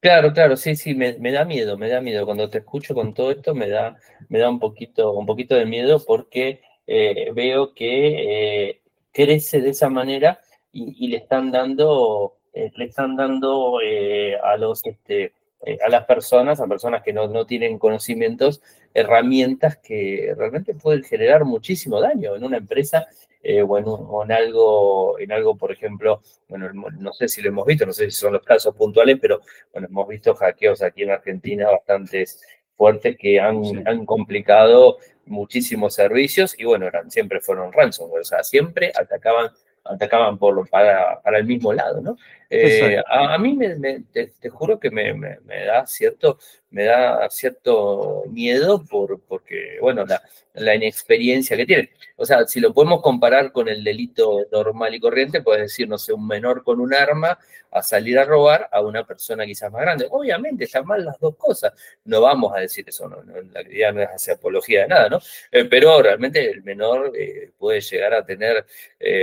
Claro, 0.00 0.32
claro, 0.32 0.56
sí, 0.56 0.76
sí, 0.76 0.94
me, 0.94 1.14
da 1.14 1.44
miedo, 1.44 1.76
me 1.76 1.88
da 1.88 2.00
miedo. 2.00 2.24
Cuando 2.24 2.48
te 2.48 2.58
escucho 2.58 2.94
con 2.94 3.12
todo 3.12 3.30
esto, 3.30 3.54
me 3.54 3.68
da, 3.68 3.96
me 4.28 4.38
da 4.38 4.48
un, 4.48 4.58
poquito, 4.58 5.12
un 5.12 5.26
poquito 5.26 5.54
de 5.54 5.66
miedo 5.66 6.02
porque 6.06 6.62
eh, 6.86 7.30
veo 7.34 7.74
que 7.74 8.68
eh, 8.68 8.82
crece 9.12 9.60
de 9.60 9.70
esa 9.70 9.90
manera 9.90 10.40
y, 10.72 11.08
le 11.08 11.16
están 11.16 11.50
dando, 11.50 12.36
le 12.54 12.84
están 12.84 13.16
dando 13.16 13.78
a 14.42 14.56
los 14.56 14.84
este, 14.86 15.32
a 15.84 15.88
las 15.90 16.06
personas, 16.06 16.60
a 16.60 16.66
personas 16.66 17.02
que 17.02 17.12
no, 17.12 17.28
no, 17.28 17.44
tienen 17.44 17.78
conocimientos, 17.78 18.62
herramientas 18.94 19.76
que 19.76 20.34
realmente 20.36 20.74
pueden 20.74 21.02
generar 21.02 21.44
muchísimo 21.44 22.00
daño 22.00 22.34
en 22.34 22.44
una 22.44 22.56
empresa 22.56 23.06
eh, 23.42 23.62
o, 23.62 23.78
en, 23.78 24.32
algo, 24.32 25.18
en 25.18 25.32
algo, 25.32 25.56
por 25.56 25.72
ejemplo, 25.72 26.20
bueno, 26.48 26.70
no 26.72 27.12
sé 27.12 27.26
si 27.28 27.40
lo 27.40 27.48
hemos 27.48 27.64
visto, 27.64 27.86
no 27.86 27.92
sé 27.92 28.10
si 28.10 28.18
son 28.18 28.34
los 28.34 28.42
casos 28.42 28.74
puntuales, 28.74 29.18
pero 29.20 29.40
bueno, 29.72 29.88
hemos 29.88 30.08
visto 30.08 30.34
hackeos 30.34 30.82
aquí 30.82 31.02
en 31.02 31.10
Argentina 31.10 31.70
bastantes 31.70 32.42
fuertes 32.76 33.16
que 33.16 33.40
han, 33.40 33.86
han 33.86 34.04
complicado 34.04 34.98
muchísimos 35.24 35.94
servicios 35.94 36.58
y 36.58 36.64
bueno, 36.64 36.86
eran, 36.86 37.10
siempre 37.10 37.40
fueron 37.40 37.72
ransomware, 37.72 38.22
o 38.22 38.24
sea, 38.24 38.42
siempre 38.42 38.92
atacaban 38.94 39.50
atacaban 39.90 40.38
por, 40.38 40.68
para, 40.68 41.20
para 41.20 41.38
el 41.38 41.46
mismo 41.46 41.72
lado, 41.72 42.00
¿no? 42.00 42.16
Eh, 42.52 43.00
a, 43.06 43.38
mí 43.38 43.54
me, 43.54 44.02
te, 44.12 44.48
juro 44.50 44.80
que 44.80 44.90
me, 44.90 45.14
me, 45.14 45.64
da 45.64 45.86
cierto, 45.86 46.40
me 46.70 46.82
da 46.82 47.30
cierto 47.30 48.24
miedo 48.28 48.84
por, 48.84 49.20
porque, 49.20 49.78
bueno, 49.80 50.04
la, 50.04 50.20
la, 50.54 50.74
inexperiencia 50.74 51.56
que 51.56 51.64
tienen. 51.64 51.90
O 52.16 52.26
sea, 52.26 52.44
si 52.48 52.58
lo 52.58 52.74
podemos 52.74 53.02
comparar 53.02 53.52
con 53.52 53.68
el 53.68 53.84
delito 53.84 54.44
normal 54.50 54.92
y 54.92 55.00
corriente, 55.00 55.42
puedes 55.42 55.62
decir, 55.62 55.88
no 55.88 55.96
sé, 55.96 56.12
un 56.12 56.26
menor 56.26 56.64
con 56.64 56.80
un 56.80 56.92
arma 56.92 57.38
a 57.70 57.82
salir 57.82 58.18
a 58.18 58.24
robar 58.24 58.68
a 58.72 58.80
una 58.80 59.06
persona 59.06 59.46
quizás 59.46 59.70
más 59.70 59.82
grande. 59.82 60.08
Obviamente 60.10 60.64
están 60.64 60.84
mal 60.86 61.04
las 61.04 61.20
dos 61.20 61.36
cosas. 61.36 61.72
No 62.04 62.20
vamos 62.20 62.52
a 62.56 62.60
decir 62.60 62.84
eso, 62.88 63.08
no, 63.08 63.22
la 63.52 63.62
idea 63.62 63.92
no 63.92 64.02
es 64.02 64.08
hacer 64.08 64.34
apología 64.34 64.82
de 64.82 64.88
nada, 64.88 65.08
¿no? 65.08 65.20
Eh, 65.52 65.66
pero 65.66 66.02
realmente 66.02 66.50
el 66.50 66.64
menor 66.64 67.12
eh, 67.16 67.52
puede 67.56 67.80
llegar 67.80 68.14
a 68.14 68.24
tener 68.24 68.66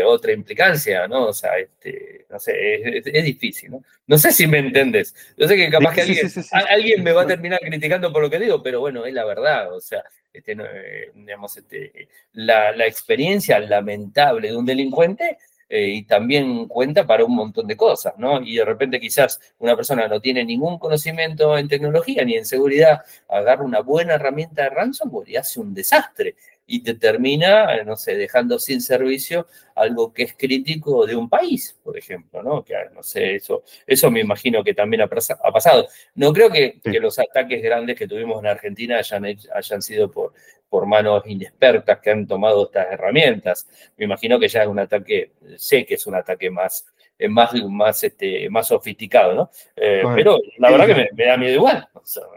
otra 0.05 0.31
implicancia, 0.31 1.07
¿no? 1.07 1.27
O 1.27 1.33
sea, 1.33 1.57
este, 1.59 2.25
no 2.29 2.39
sé, 2.39 2.97
es, 2.97 3.16
difícil, 3.23 3.71
¿no? 3.71 3.84
No 4.08 4.17
sé 4.17 4.32
si 4.32 4.47
me 4.47 4.60
entendés. 4.60 5.13
Yo 5.38 5.47
sé 5.47 5.56
que 5.56 5.69
capaz 5.69 5.93
que 5.93 6.01
alguien, 6.01 6.32
alguien 6.69 7.03
me 7.03 7.12
va 7.12 7.23
a 7.23 7.27
terminar 7.27 7.60
criticando 7.60 8.12
por 8.13 8.21
lo 8.21 8.30
que 8.30 8.39
digo, 8.39 8.63
pero 8.63 8.80
bueno, 8.80 9.06
es 9.06 9.13
la 9.13 9.25
verdad, 9.25 9.73
o 9.73 9.82
sea, 9.82 10.03
este, 10.38 10.51
eh, 10.53 11.12
digamos, 11.15 11.58
este, 11.58 12.10
la, 12.34 12.86
experiencia 12.86 13.60
lamentable 13.60 14.49
de 14.49 14.56
un 14.56 14.65
delincuente 14.65 15.38
eh, 15.67 15.88
y 15.88 16.03
también 16.03 16.67
cuenta 16.67 17.06
para 17.08 17.25
un 17.25 17.36
montón 17.36 17.67
de 17.67 17.75
cosas, 17.75 18.13
¿no? 18.17 18.41
Y 18.41 18.56
de 18.56 18.65
repente 18.65 18.99
quizás 18.99 19.41
una 19.58 19.75
persona 19.75 20.08
no 20.08 20.21
tiene 20.21 20.45
ningún 20.45 20.77
conocimiento 20.77 21.58
en 21.58 21.67
tecnología 21.67 22.23
ni 22.23 22.36
en 22.36 22.45
seguridad, 22.45 23.01
agarra 23.27 23.63
una 23.63 23.82
buena 23.82 24.13
herramienta 24.13 24.63
de 24.63 24.69
ransomware 24.69 25.30
y 25.30 25.36
hace 25.38 25.60
un 25.60 25.73
desastre. 25.73 26.36
Y 26.69 26.84
te 26.84 26.95
termina, 26.95 27.82
no 27.84 27.95
sé, 27.95 28.15
dejando 28.15 28.60
sin 28.60 28.82
servicio 28.82 29.47
algo 29.73 30.13
que 30.13 30.23
es 30.23 30.36
crítico 30.36 31.06
de 31.06 31.15
un 31.15 31.30
país, 31.30 31.80
por 31.82 31.97
ejemplo, 31.97 32.43
¿no? 32.43 32.63
Que, 32.63 32.75
no 32.93 33.01
sé, 33.01 33.36
eso, 33.36 33.63
eso 33.86 34.12
me 34.12 34.19
imagino 34.19 34.63
que 34.63 34.73
también 34.73 35.01
ha, 35.01 35.08
pasado. 35.08 35.88
No 36.15 36.34
creo 36.34 36.51
que, 36.51 36.80
los 36.99 37.17
ataques 37.19 37.63
grandes 37.63 37.95
que 37.95 38.08
tuvimos 38.08 38.39
en 38.39 38.47
Argentina 38.47 38.97
hayan, 38.97 39.25
hayan 39.25 39.82
sido 39.82 40.12
por, 40.12 40.34
por 40.69 40.86
manos 40.86 41.23
inexpertas 41.25 41.99
que 41.99 42.12
han 42.12 42.27
tomado 42.27 42.65
estas 42.65 42.88
herramientas. 42.91 43.67
Me 43.95 44.03
imagino 44.03 44.38
que 44.38 44.49
ya 44.49 44.63
es 44.63 44.67
un 44.67 44.80
ataque, 44.80 45.32
sé 45.56 45.86
que 45.86 45.93
es 45.93 46.06
un 46.06 46.15
ataque 46.15 46.51
más 46.51 46.86
más, 47.30 47.51
más, 47.67 48.03
este, 48.03 48.47
más 48.49 48.67
sofisticado, 48.67 49.34
¿no? 49.34 49.49
Eh, 49.75 50.03
pero 50.15 50.39
la 50.60 50.69
verdad 50.69 50.86
que 50.86 51.10
me, 51.15 51.25
da 51.25 51.36
miedo 51.36 51.53
igual, 51.56 51.88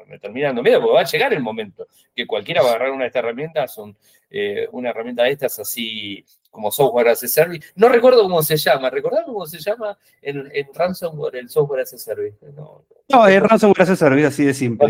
me 0.07 0.19
termina 0.19 0.47
dando 0.47 0.63
miedo 0.63 0.81
porque 0.81 0.95
va 0.95 1.01
a 1.01 1.05
llegar 1.05 1.35
el 1.35 1.41
momento 1.41 1.87
que 2.17 2.27
cualquiera 2.27 2.63
va 2.63 2.69
a 2.69 2.71
agarrar 2.71 2.93
una 2.93 3.03
de 3.03 3.09
estas 3.09 3.23
herramientas, 3.23 3.75
son, 3.75 3.95
eh, 4.31 4.69
una 4.73 4.91
herramienta 4.91 5.25
de 5.25 5.33
estas 5.33 5.59
así 5.59 6.25
como 6.51 6.71
software 6.71 7.09
as 7.09 7.23
a 7.23 7.29
service. 7.29 7.69
No 7.77 7.89
recuerdo 7.89 8.23
cómo 8.23 8.43
se 8.43 8.57
llama, 8.57 8.91
¿recordás 8.91 9.25
cómo 9.25 9.47
se 9.47 9.59
llama 9.59 9.97
en, 10.21 10.51
en 10.53 10.67
ransomware 10.75 11.37
el 11.37 11.49
software 11.49 11.83
as 11.83 11.93
a 11.95 11.99
service? 11.99 12.37
No, 12.55 12.85
no 13.09 13.27
es 13.27 13.43
ransomware 13.43 13.83
as 13.83 13.91
a 13.91 13.97
service, 13.97 14.27
así 14.27 14.45
de 14.45 14.55
simple. 14.55 14.89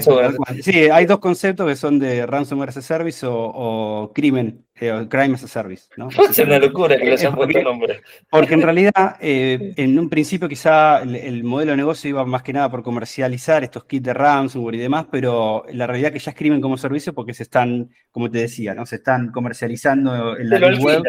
Sí, 0.62 0.90
hay 0.90 1.06
dos 1.06 1.18
conceptos 1.18 1.66
que 1.66 1.76
son 1.76 1.98
de 1.98 2.26
ransomware 2.26 2.70
as 2.70 2.78
a 2.78 2.82
service 2.82 3.26
o, 3.26 4.10
crimen, 4.14 4.64
eh, 4.74 5.06
crime 5.08 5.34
as 5.34 5.44
a 5.44 5.48
service. 5.48 5.88
¿no? 5.96 6.08
Es 6.30 6.38
una 6.38 6.58
locura 6.58 6.96
que 6.96 7.04
le 7.04 7.12
hayan 7.12 7.34
puesto 7.34 7.62
nombre. 7.62 8.00
Porque 8.30 8.54
en 8.54 8.62
realidad, 8.62 9.16
eh, 9.20 9.72
en 9.76 9.98
un 9.98 10.08
principio 10.08 10.48
quizá 10.48 11.02
el, 11.02 11.44
modelo 11.44 11.72
de 11.72 11.78
negocio 11.78 12.10
iba 12.10 12.24
más 12.24 12.42
que 12.42 12.52
nada 12.52 12.70
por 12.70 12.82
comercializar 12.82 13.64
estos 13.64 13.84
kits 13.84 14.04
de 14.04 14.14
ransomware 14.14 14.74
y 14.74 14.78
demás, 14.78 15.06
pero 15.10 15.64
la 15.72 15.86
realidad 15.86 16.12
que 16.12 16.18
ya 16.18 16.30
es 16.30 16.36
crimen 16.36 16.60
como 16.60 16.76
servicio 16.76 17.14
porque 17.14 17.34
se 17.34 17.44
están, 17.44 17.90
como 18.10 18.30
te 18.30 18.38
decía, 18.38 18.74
¿no? 18.74 18.86
se 18.86 18.96
están 18.96 19.29
comercializando 19.32 20.36
en 20.36 20.48
la 20.50 20.58
web 20.78 21.02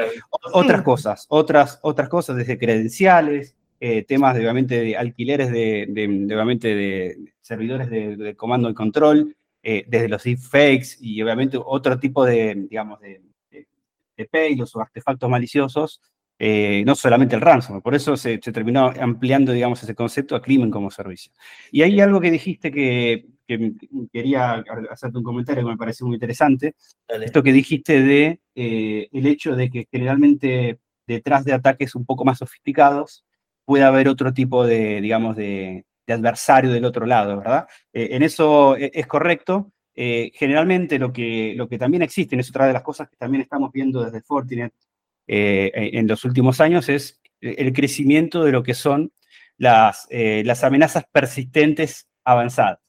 otras 0.54 0.82
cosas, 0.82 1.26
otras, 1.30 1.80
otras 1.82 2.10
cosas, 2.10 2.36
desde 2.36 2.58
credenciales, 2.58 3.56
eh, 3.80 4.04
temas 4.04 4.36
de, 4.36 4.42
obviamente, 4.42 4.80
de 4.80 4.96
alquileres 4.96 5.52
de, 5.52 5.88
obviamente, 6.34 6.76
de 6.76 7.18
servidores 7.42 7.90
de, 7.90 8.36
comando 8.36 8.70
y 8.70 8.74
control, 8.74 9.36
eh, 9.64 9.86
desde 9.88 10.08
los 10.08 10.24
deepfakes 10.24 10.98
y 11.00 11.22
obviamente 11.22 11.58
otro 11.64 12.00
tipo 12.00 12.26
de, 12.26 12.56
digamos, 12.70 13.00
de, 13.00 13.22
payloads 14.32 14.76
o 14.76 14.82
artefactos 14.82 15.28
maliciosos, 15.28 16.00
eh, 16.38 16.84
no 16.86 16.94
solamente 16.94 17.36
el 17.36 17.42
ransomware. 17.42 17.82
Por 17.82 17.96
eso 17.96 18.16
se, 18.18 18.38
terminó 18.38 18.94
ampliando, 19.00 19.52
digamos, 19.52 19.82
ese 19.82 19.96
concepto 19.96 20.36
a 20.36 20.42
crimen 20.42 20.70
como 20.70 20.92
servicio. 20.92 21.32
Y 21.72 21.82
hay 21.82 22.00
algo 22.02 22.22
que 22.22 22.30
dijiste 22.30 22.72
que, 22.72 23.26
quería 24.12 24.64
hacerte 24.90 25.18
un 25.18 25.24
comentario 25.24 25.64
que 25.64 25.72
me 25.72 25.78
pareció 25.78 26.06
muy 26.06 26.16
interesante. 26.16 26.76
Esto 27.08 27.44
que 27.44 27.54
dijiste 27.54 28.02
de 28.02 28.40
eh, 28.56 29.10
el 29.12 29.28
hecho 29.28 29.56
de 29.56 29.70
que 29.70 29.88
generalmente 29.92 30.80
detrás 31.08 31.46
de 31.46 31.54
ataques 31.54 31.96
un 31.96 32.06
poco 32.06 32.26
más 32.26 32.40
sofisticados 32.40 33.26
puede 33.66 33.84
haber 33.84 34.08
otro 34.08 34.34
tipo 34.34 34.66
de, 34.66 35.02
digamos, 35.02 35.36
de, 35.36 35.86
adversario 36.08 36.72
del 36.72 36.84
otro 36.84 37.06
lado, 37.06 37.38
¿verdad? 37.38 37.68
Eh, 37.94 38.10
en 38.12 38.24
eso 38.24 38.76
e, 38.76 38.92
es 38.94 39.08
correcto. 39.08 39.72
generalmente 39.96 41.00
lo 41.00 41.14
que, 41.14 41.54
lo 41.56 41.68
que 41.70 41.78
también 41.78 42.02
existe, 42.02 42.36
es 42.38 42.50
otra 42.50 42.68
de 42.68 42.74
las 42.74 42.82
cosas 42.82 43.10
que 43.10 43.16
también 43.18 43.42
estamos 43.42 43.72
viendo 43.72 44.04
desde 44.04 44.22
Fortinet 44.22 44.74
en 45.28 46.08
los 46.08 46.26
últimos 46.26 46.60
años, 46.60 46.90
es 46.90 47.22
el 47.40 47.72
crecimiento 47.72 48.44
de 48.44 48.52
lo 48.52 48.64
que 48.64 48.74
son 48.74 49.14
las, 49.58 50.08
las 50.10 50.64
amenazas 50.64 51.06
persistentes 51.12 52.08
avanzadas. 52.26 52.81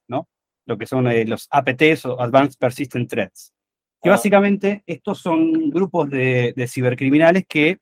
Lo 0.66 0.78
que 0.78 0.86
son 0.86 1.06
eh, 1.08 1.24
los 1.24 1.48
APTs 1.50 2.06
o 2.06 2.20
Advanced 2.20 2.58
Persistent 2.58 3.08
Threats. 3.08 3.52
Que 4.00 4.08
ah. 4.08 4.12
básicamente 4.12 4.82
estos 4.86 5.18
son 5.18 5.70
grupos 5.70 6.10
de, 6.10 6.54
cibercriminales 6.68 7.44
que 7.48 7.78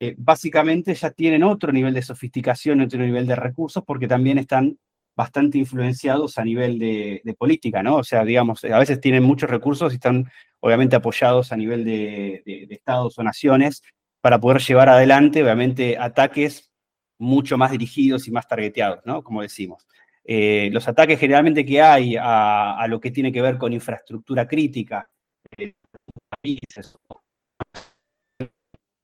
eh, 0.00 0.14
básicamente 0.18 0.94
ya 0.94 1.10
tienen 1.10 1.42
otro 1.42 1.72
nivel 1.72 1.94
de 1.94 2.02
sofisticación, 2.02 2.80
otro 2.80 3.00
nivel 3.00 3.26
de 3.26 3.36
recursos, 3.36 3.82
porque 3.86 4.08
también 4.08 4.38
están 4.38 4.78
bastante 5.16 5.56
influenciados 5.56 6.36
a 6.36 6.44
nivel 6.44 6.78
de, 6.78 7.36
política, 7.38 7.82
¿no? 7.82 7.96
O 7.96 8.04
sea, 8.04 8.22
digamos, 8.22 8.62
a 8.64 8.78
veces 8.78 9.00
tienen 9.00 9.22
muchos 9.22 9.48
recursos 9.48 9.92
y 9.92 9.96
están 9.96 10.30
obviamente 10.60 10.96
apoyados 10.96 11.52
a 11.52 11.56
nivel 11.56 11.84
de, 11.84 12.42
de 12.44 12.74
estados 12.74 13.18
o 13.18 13.22
naciones 13.22 13.82
para 14.20 14.38
poder 14.38 14.60
llevar 14.60 14.90
adelante, 14.90 15.42
obviamente, 15.42 15.96
ataques 15.96 16.70
mucho 17.18 17.56
más 17.56 17.70
dirigidos 17.70 18.28
y 18.28 18.30
más 18.30 18.46
targeteados, 18.46 19.00
¿no? 19.04 19.22
Como 19.22 19.40
decimos. 19.40 19.86
Eh, 20.28 20.70
los 20.72 20.88
ataques 20.88 21.20
generalmente 21.20 21.64
que 21.64 21.80
hay 21.80 22.16
a, 22.18 22.84
lo 22.88 23.00
que 23.00 23.12
tiene 23.12 23.30
que 23.30 23.40
ver 23.40 23.56
con 23.58 23.72
infraestructura 23.72 24.48
crítica, 24.48 25.08
eh, 25.56 25.74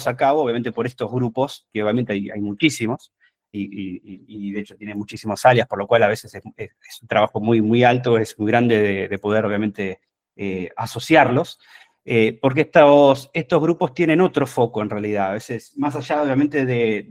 a 0.05 0.17
cabo, 0.17 0.41
obviamente, 0.41 0.73
por 0.73 0.85
estos 0.85 1.09
grupos, 1.09 1.65
que 1.71 1.81
obviamente 1.81 2.11
hay, 2.11 2.41
muchísimos, 2.41 3.13
y, 3.53 4.51
de 4.51 4.59
hecho 4.59 4.75
tiene 4.75 4.95
muchísimas 4.95 5.45
áreas, 5.45 5.67
por 5.67 5.79
lo 5.79 5.87
cual 5.87 6.03
a 6.03 6.07
veces 6.09 6.35
es, 6.35 6.43
un 7.01 7.07
trabajo 7.07 7.39
muy, 7.39 7.61
muy 7.61 7.85
alto, 7.85 8.17
es 8.17 8.37
muy 8.37 8.51
grande 8.51 9.07
de, 9.07 9.19
poder, 9.19 9.45
obviamente, 9.45 10.01
asociarlos. 10.75 11.57
Eh, 12.05 12.37
porque 12.41 12.61
estos, 12.61 13.29
estos 13.33 13.61
grupos 13.61 13.93
tienen 13.93 14.19
otro 14.19 14.45
foco 14.45 14.81
en 14.81 14.89
realidad, 14.89 15.29
a 15.29 15.33
veces 15.33 15.71
más 15.77 15.95
allá 15.95 16.21
obviamente 16.21 16.65
de, 16.65 17.05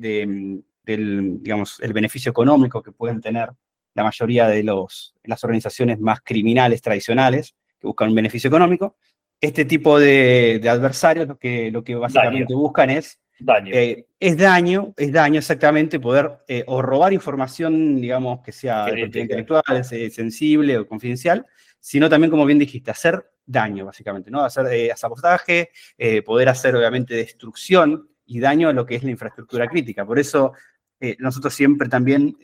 del 0.84 1.42
digamos, 1.42 1.80
el 1.80 1.94
beneficio 1.94 2.30
económico 2.30 2.82
que 2.82 2.92
pueden 2.92 3.20
tener 3.20 3.48
la 3.94 4.04
mayoría 4.04 4.48
de 4.48 4.62
los, 4.62 5.14
las 5.24 5.42
organizaciones 5.44 5.98
más 5.98 6.20
criminales 6.22 6.82
tradicionales 6.82 7.54
que 7.80 7.86
buscan 7.86 8.10
un 8.10 8.16
beneficio 8.16 8.48
económico, 8.48 8.96
este 9.40 9.64
tipo 9.64 9.98
de, 9.98 10.60
adversarios 10.68 11.26
lo 11.26 11.38
que, 11.38 11.70
lo 11.70 11.82
que 11.82 11.94
básicamente 11.94 12.54
buscan 12.54 12.90
es 12.90 13.18
daño. 13.40 13.74
Eh, 13.74 14.06
es 14.20 14.36
daño, 14.36 14.92
es 14.96 15.10
daño 15.10 15.38
exactamente 15.38 15.98
poder 16.00 16.38
eh, 16.46 16.64
o 16.66 16.82
robar 16.82 17.12
información, 17.12 18.00
digamos, 18.00 18.40
que 18.42 18.52
sea 18.52 18.86
intelectual, 18.96 19.84
sensible 19.84 20.78
o 20.78 20.86
confidencial, 20.86 21.46
sino 21.82 22.08
también, 22.08 22.30
como 22.30 22.46
bien 22.46 22.60
dijiste, 22.60 22.92
hacer 22.92 23.28
daño, 23.44 23.84
básicamente, 23.84 24.30
¿no? 24.30 24.44
Hacer 24.44 24.66
eh, 24.72 24.92
sabotaje, 24.96 25.70
eh, 25.98 26.22
poder 26.22 26.48
hacer, 26.48 26.76
obviamente, 26.76 27.14
destrucción 27.14 28.08
y 28.24 28.38
daño 28.38 28.68
a 28.68 28.72
lo 28.72 28.86
que 28.86 28.94
es 28.94 29.02
la 29.02 29.10
infraestructura 29.10 29.66
crítica. 29.66 30.06
Por 30.06 30.20
eso 30.20 30.52
eh, 31.00 31.16
nosotros 31.18 31.52
siempre 31.52 31.88
también 31.88 32.36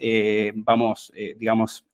vamos, 0.57 1.13
digamos, 1.15 1.87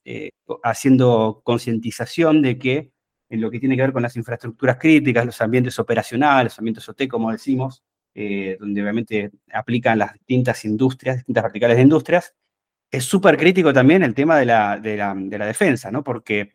haciendo 0.63 1.43
concientización 1.45 2.41
de 2.41 2.59
que 2.59 2.93
en 3.29 3.43
lo 3.43 3.51
que 3.51 3.61
tiene 3.61 3.77
que 3.77 3.83
ver 3.83 3.93
con 3.93 4.03
las 4.03 4.17
infraestructuras 4.17 4.79
críticas, 4.79 5.27
los 5.27 5.41
ambientes 5.43 5.79
operacionales, 5.79 6.53
los 6.53 6.59
ambientes 6.59 6.89
OT, 6.89 7.07
como 7.09 7.31
decimos, 7.31 7.85
donde 8.15 8.81
obviamente 8.81 9.31
aplican 9.53 9.99
las 9.99 10.15
distintas 10.15 10.65
industrias, 10.65 11.17
distintas 11.17 11.45
verticales 11.45 11.77
de 11.77 11.83
industrias, 11.83 12.35
es 12.91 13.05
súper 13.05 13.37
crítico 13.37 13.73
también 13.75 14.03
el 14.03 14.15
tema 14.15 14.39
de 14.39 14.47
la, 14.47 14.79
de 14.79 14.97
la, 14.97 15.15
de 15.15 15.39
la 15.39 15.47
defensa, 15.47 15.91
¿no? 15.91 16.03
Porque 16.03 16.55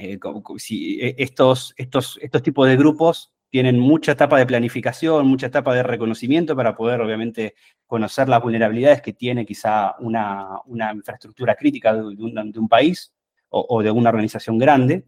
eh, 0.00 0.18
si 0.56 0.98
eh, 1.00 1.14
estos, 1.18 1.74
estos, 1.76 2.18
estos 2.22 2.42
tipos 2.42 2.66
de 2.66 2.76
grupos 2.76 3.32
tienen 3.50 3.78
mucha 3.78 4.12
etapa 4.12 4.38
de 4.38 4.46
planificación, 4.46 5.26
mucha 5.26 5.48
etapa 5.48 5.74
de 5.74 5.82
reconocimiento 5.82 6.56
para 6.56 6.74
poder, 6.74 7.00
obviamente, 7.00 7.54
conocer 7.86 8.28
las 8.28 8.40
vulnerabilidades 8.40 9.02
que 9.02 9.12
tiene 9.12 9.44
quizá 9.44 9.96
una, 9.98 10.60
una 10.66 10.92
infraestructura 10.92 11.54
crítica 11.54 11.92
de, 11.94 12.00
un, 12.02 12.68
país 12.68 13.12
o, 13.48 13.82
de 13.82 13.90
una 13.90 14.10
organización 14.10 14.56
grande. 14.56 15.04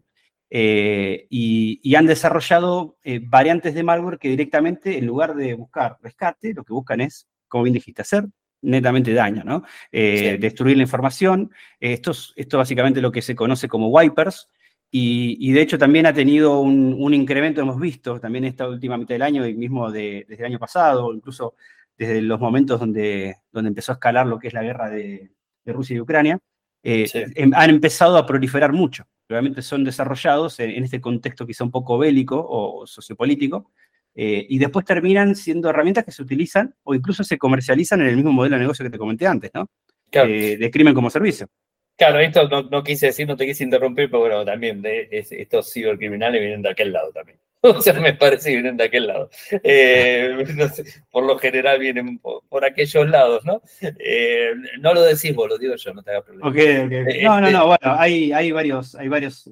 Eh, 0.49 1.25
y, 1.29 1.95
han 1.95 2.05
desarrollado 2.05 2.97
variantes 3.21 3.73
de 3.73 3.83
malware 3.83 4.19
que 4.19 4.29
directamente, 4.29 4.97
en 4.97 5.07
lugar 5.07 5.35
de 5.35 5.53
buscar 5.55 5.97
rescate, 6.01 6.53
lo 6.53 6.63
que 6.65 6.73
buscan 6.73 7.01
es, 7.01 7.27
como 7.47 7.63
bien 7.63 7.73
dijiste, 7.73 8.01
hacer 8.01 8.25
netamente 8.61 9.13
daño, 9.13 9.43
¿no? 9.45 9.63
Destruir 9.91 10.75
la 10.77 10.83
información. 10.83 11.49
esto, 11.79 12.11
es, 12.11 12.33
esto 12.35 12.57
básicamente 12.57 13.01
lo 13.01 13.11
que 13.11 13.21
se 13.21 13.35
conoce 13.35 13.69
como 13.69 13.87
wipers, 13.87 14.49
y, 14.95 15.51
de 15.51 15.61
hecho 15.61 15.79
también 15.79 16.05
ha 16.05 16.13
tenido 16.13 16.59
un, 16.59 17.13
incremento, 17.15 17.59
hemos 17.59 17.79
visto 17.79 18.19
también 18.19 18.45
esta 18.45 18.69
última 18.69 18.95
mitad 18.95 19.15
del 19.15 19.23
año 19.23 19.47
y 19.47 19.55
mismo 19.55 19.91
desde 19.91 20.35
el 20.35 20.45
año 20.45 20.59
pasado, 20.59 21.11
incluso 21.11 21.55
desde 21.97 22.21
los 22.21 22.39
momentos 22.39 22.79
donde, 22.79 23.37
donde 23.51 23.69
empezó 23.69 23.91
a 23.91 23.95
escalar 23.95 24.27
lo 24.27 24.37
que 24.37 24.49
es 24.49 24.53
la 24.53 24.61
guerra 24.61 24.91
de, 24.91 25.31
Rusia 25.65 25.95
y 25.95 25.99
Ucrania, 25.99 26.37
eh, 26.83 27.09
em, 27.33 27.51
han 27.55 27.71
empezado 27.71 28.17
a 28.17 28.25
proliferar 28.27 28.71
mucho. 28.71 29.05
Realmente 29.27 29.63
son 29.63 29.83
desarrollados 29.83 30.59
en, 30.59 30.83
este 30.83 31.01
contexto 31.01 31.47
quizá 31.47 31.63
un 31.63 31.71
poco 31.71 31.97
bélico 31.97 32.45
o 32.47 32.85
sociopolítico, 32.85 33.71
eh, 34.13 34.45
y 34.47 34.59
después 34.59 34.85
terminan 34.85 35.35
siendo 35.35 35.71
herramientas 35.71 36.05
que 36.05 36.11
se 36.11 36.21
utilizan 36.21 36.75
o 36.83 36.93
incluso 36.93 37.23
se 37.23 37.39
comercializan 37.39 38.01
en 38.01 38.07
el 38.09 38.15
mismo 38.15 38.31
modelo 38.31 38.57
de 38.57 38.61
negocio 38.61 38.85
que 38.85 38.91
te 38.91 38.99
comenté 38.99 39.25
antes, 39.25 39.49
¿no? 39.55 39.67
Eh, 40.11 40.57
de 40.57 40.69
crimen 40.69 40.93
como 40.93 41.09
servicio. 41.09 41.47
Claro, 41.95 42.19
esto 42.19 42.47
no, 42.47 42.83
quise 42.83 43.07
decir, 43.07 43.27
no 43.27 43.37
te 43.37 43.45
quise 43.45 43.63
interrumpir, 43.63 44.09
pero 44.09 44.21
bueno, 44.21 44.45
también 44.45 44.81
de, 44.81 45.07
estos 45.11 45.71
cibercriminales 45.71 46.41
vienen 46.41 46.61
de 46.61 46.69
aquel 46.69 46.91
lado 46.91 47.11
también. 47.11 47.39
o 47.77 47.81
sea, 47.81 47.93
me 47.93 48.13
parece 48.13 48.49
que 48.49 48.55
vienen 48.55 48.77
de 48.77 48.83
aquel 48.83 49.07
lado. 49.07 49.29
Eh, 49.63 50.43
por 51.11 51.23
lo 51.25 51.37
general 51.37 51.79
vienen 51.79 52.19
por, 52.19 52.65
aquellos 52.65 53.09
lados, 53.09 53.45
¿no? 53.45 53.61
Eh, 53.81 54.51
no 54.79 54.93
lo 54.93 55.01
decís 55.03 55.33
vos, 55.33 55.47
lo 55.49 55.57
digo 55.57 55.75
yo, 55.75 55.93
no 55.93 56.03
te 56.03 56.11
hagas 56.11 56.23
problema. 56.23 56.47
Ok, 56.47 56.55
ok. 56.55 57.23
No, 57.23 57.41
no, 57.41 57.51
no, 57.51 57.67
bueno, 57.67 57.95
hay, 57.97 58.31
hay 58.31 58.51
varios, 58.51 58.95
hay 58.95 59.07
varios 59.07 59.49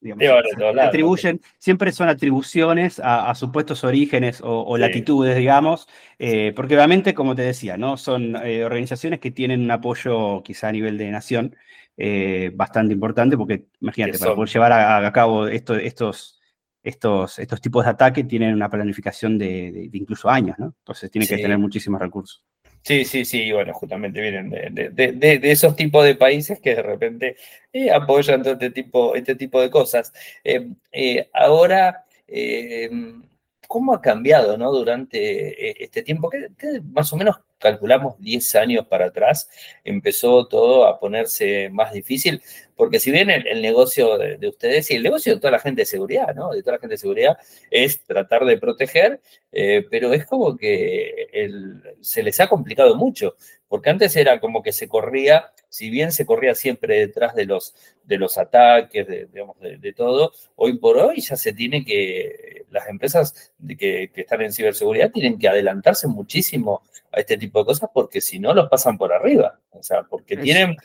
digamos, 0.00 0.24
atribuyen, 0.80 1.40
siempre 1.58 1.92
son 1.92 2.08
atribuciones 2.08 3.00
a, 3.02 3.34
supuestos 3.34 3.84
orígenes 3.84 4.40
o, 4.42 4.76
latitudes, 4.78 5.36
digamos, 5.36 5.86
porque 6.54 6.74
obviamente, 6.74 7.14
como 7.14 7.34
te 7.34 7.42
decía, 7.42 7.76
¿no? 7.76 7.96
Son 7.96 8.36
organizaciones 8.36 9.20
que 9.20 9.30
tienen 9.30 9.62
un 9.62 9.70
apoyo 9.70 10.42
quizá 10.42 10.68
a 10.68 10.72
nivel 10.72 10.96
de 10.96 11.10
nación, 11.10 11.56
eh, 11.98 12.50
bastante 12.54 12.92
importante, 12.92 13.38
porque 13.38 13.64
imagínate, 13.80 14.18
para 14.18 14.34
poder 14.34 14.50
llevar 14.50 14.72
a, 14.72 15.12
cabo 15.12 15.48
estos, 15.48 16.35
estos, 16.86 17.38
estos 17.40 17.60
tipos 17.60 17.84
de 17.84 17.90
ataques 17.90 18.28
tienen 18.28 18.54
una 18.54 18.70
planificación 18.70 19.36
de, 19.36 19.90
incluso 19.92 20.30
años, 20.30 20.56
¿no? 20.58 20.74
Entonces 20.78 21.10
tienen 21.10 21.28
que 21.28 21.36
tener 21.36 21.58
muchísimos 21.58 22.00
recursos. 22.00 22.44
Sí, 22.82 23.04
sí, 23.04 23.24
sí, 23.24 23.50
bueno, 23.50 23.74
justamente 23.74 24.20
vienen 24.20 24.50
de, 24.50 25.40
esos 25.42 25.74
tipos 25.74 26.04
de 26.04 26.14
países 26.14 26.60
que 26.60 26.76
de 26.76 26.82
repente 26.82 27.36
eh, 27.72 27.90
apoyan 27.90 28.42
todo 28.42 28.52
este 28.52 28.70
tipo, 28.70 29.16
este 29.16 29.34
tipo 29.34 29.60
de 29.60 29.68
cosas. 29.68 30.12
Eh, 30.44 31.28
ahora, 31.32 32.04
¿cómo 33.66 33.92
ha 33.92 34.00
cambiado 34.00 34.56
¿no? 34.56 34.70
durante 34.70 35.82
este 35.82 36.02
tiempo? 36.04 36.30
que 36.30 36.80
más 36.92 37.12
o 37.12 37.16
menos 37.16 37.40
calculamos 37.58 38.18
10 38.20 38.54
años 38.56 38.86
para 38.86 39.06
atrás, 39.06 39.48
empezó 39.84 40.46
todo 40.46 40.86
a 40.86 40.98
ponerse 41.00 41.68
más 41.70 41.92
difícil, 41.92 42.42
porque 42.76 43.00
si 43.00 43.10
bien 43.10 43.30
el, 43.30 43.62
negocio 43.62 44.18
de, 44.18 44.46
ustedes 44.46 44.90
y 44.90 44.96
el 44.96 45.02
negocio 45.02 45.34
de 45.34 45.40
toda 45.40 45.52
la 45.52 45.58
gente 45.58 45.82
de 45.82 45.86
seguridad, 45.86 46.34
¿no? 46.34 46.50
De 46.50 46.62
toda 46.62 46.76
la 46.76 46.80
gente 46.80 46.94
de 46.94 46.98
seguridad 46.98 47.38
es 47.70 48.04
tratar 48.04 48.44
de 48.44 48.58
proteger, 48.58 49.20
eh, 49.50 49.86
pero 49.90 50.12
es 50.12 50.26
como 50.26 50.56
que 50.56 51.28
se 52.02 52.22
les 52.22 52.38
ha 52.40 52.48
complicado 52.48 52.94
mucho, 52.94 53.36
porque 53.68 53.90
antes 53.90 54.14
era 54.16 54.40
como 54.40 54.62
que 54.62 54.72
se 54.72 54.88
corría, 54.88 55.52
si 55.70 55.88
bien 55.88 56.12
se 56.12 56.26
corría 56.26 56.54
siempre 56.54 56.98
detrás 56.98 57.34
de 57.34 57.46
los, 57.46 57.74
de 58.04 58.18
los 58.18 58.36
ataques, 58.36 59.06
de, 59.06 59.26
digamos, 59.26 59.56
de, 59.58 59.92
todo, 59.94 60.32
hoy 60.56 60.76
por 60.78 60.98
hoy 60.98 61.22
ya 61.22 61.36
se 61.36 61.54
tiene 61.54 61.82
que, 61.82 62.66
las 62.70 62.88
empresas 62.88 63.54
que, 63.66 64.10
que 64.12 64.20
están 64.20 64.42
en 64.42 64.52
ciberseguridad 64.52 65.10
tienen 65.10 65.38
que 65.38 65.48
adelantarse 65.48 66.06
muchísimo 66.08 66.82
a 67.16 67.20
este 67.20 67.38
tipo 67.38 67.60
de 67.60 67.64
cosas 67.64 67.88
porque 67.92 68.20
si 68.20 68.38
no 68.38 68.52
los 68.52 68.68
pasan 68.68 68.98
por 68.98 69.12
arriba. 69.12 69.58
O 69.70 69.82
sea, 69.82 70.02
porque 70.02 70.36
tienen, 70.36 70.76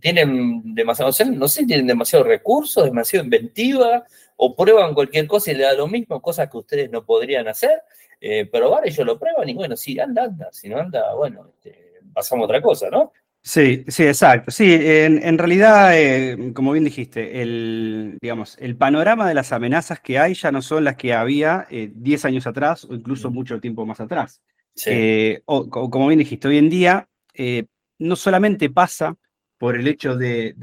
tienen 0.00 0.74
demasiado, 0.74 1.10
no 1.32 1.48
sé, 1.48 1.66
tienen 1.66 1.86
demasiado 1.86 2.24
recursos, 2.24 2.84
demasiado 2.84 3.24
inventiva, 3.24 4.04
o 4.36 4.54
prueban 4.54 4.94
cualquier 4.94 5.26
cosa 5.26 5.50
y 5.50 5.54
le 5.54 5.64
da 5.64 5.74
lo 5.74 5.88
mismo, 5.88 6.22
cosas 6.22 6.48
que 6.48 6.58
ustedes 6.58 6.90
no 6.90 7.04
podrían 7.04 7.48
hacer, 7.48 7.82
eh, 8.20 8.48
pero 8.50 8.70
vale, 8.70 8.88
ellos 8.88 9.04
lo 9.04 9.18
prueban 9.18 9.48
y 9.48 9.54
bueno, 9.54 9.76
si 9.76 9.98
anda, 9.98 10.24
anda, 10.24 10.48
si 10.52 10.68
no 10.68 10.78
anda, 10.78 11.12
bueno, 11.14 11.48
este, 11.48 11.98
pasamos 12.12 12.44
a 12.44 12.46
otra 12.46 12.62
cosa, 12.62 12.88
¿no? 12.88 13.12
Sí, 13.42 13.84
sí, 13.88 14.04
exacto. 14.04 14.50
Sí, 14.50 14.76
en, 14.78 15.38
realidad, 15.38 15.98
eh, 15.98 16.52
como 16.54 16.72
bien 16.72 16.84
dijiste, 16.84 17.40
el, 17.40 18.18
digamos, 18.20 18.56
el 18.58 18.76
panorama 18.76 19.26
de 19.26 19.34
las 19.34 19.52
amenazas 19.52 20.00
que 20.00 20.18
hay 20.18 20.34
ya 20.34 20.52
no 20.52 20.60
son 20.60 20.84
las 20.84 20.96
que 20.96 21.14
había 21.14 21.66
10 21.70 22.24
eh, 22.24 22.28
años 22.28 22.46
atrás 22.46 22.84
o 22.84 22.94
incluso 22.94 23.30
mucho 23.30 23.60
tiempo 23.60 23.86
más 23.86 24.00
atrás. 24.00 24.42
Eh, 24.86 25.42
o, 25.46 25.68
como 25.68 26.08
bien 26.08 26.18
dijiste, 26.18 26.48
hoy 26.48 26.58
en 26.58 26.70
día 26.70 27.08
eh, 27.34 27.66
no 27.98 28.16
solamente 28.16 28.70
pasa 28.70 29.16
por 29.56 29.76
el 29.76 29.88
hecho 29.88 30.16
de, 30.16 30.54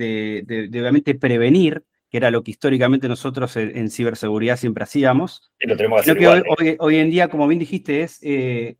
obviamente 0.72 1.16
prevenir, 1.16 1.84
que 2.10 2.18
era 2.18 2.32
lo 2.32 2.44
que 2.44 2.52
históricamente 2.52 3.08
nosotros 3.08 3.58
en, 3.58 3.90
ciberseguridad 3.90 4.58
siempre 4.58 4.84
hacíamos, 4.84 5.52
sino 5.60 5.76
que 5.76 6.78
hoy, 6.80 6.96
en 6.96 7.10
día, 7.10 7.28
como 7.28 7.48
bien 7.48 7.60
dijiste, 7.60 8.04
es, 8.04 8.20
eh, 8.22 8.78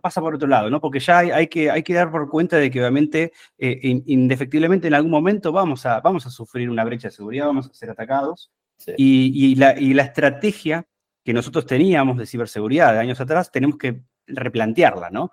pasa 0.00 0.20
por 0.20 0.34
otro 0.34 0.48
lado, 0.48 0.70
¿no? 0.70 0.80
Porque 0.80 1.00
ya 1.00 1.18
hay, 1.18 1.48
que, 1.48 1.70
hay 1.70 1.82
que 1.82 1.92
dar 1.92 2.10
por 2.10 2.30
cuenta 2.30 2.56
de 2.56 2.70
que 2.70 2.80
obviamente, 2.80 3.32
indefectiblemente 3.58 4.88
en 4.88 4.94
algún 4.94 5.10
momento 5.10 5.52
vamos 5.52 5.84
a, 5.84 6.00
vamos 6.00 6.26
a 6.26 6.30
sufrir 6.30 6.70
una 6.70 6.84
brecha 6.84 7.08
de 7.08 7.14
seguridad, 7.14 7.46
vamos 7.46 7.66
a 7.66 7.74
ser 7.74 7.90
atacados, 7.90 8.50
y, 8.96 9.54
la, 9.56 9.78
y 9.78 9.92
la 9.92 10.04
estrategia 10.04 10.86
que 11.26 11.32
nosotros 11.34 11.66
teníamos 11.66 12.16
de 12.16 12.26
ciberseguridad 12.26 12.92
de 12.92 13.00
años 13.00 13.20
atrás, 13.20 13.50
tenemos 13.50 13.76
que 13.76 14.00
replantearla, 14.26 15.10
¿no? 15.10 15.32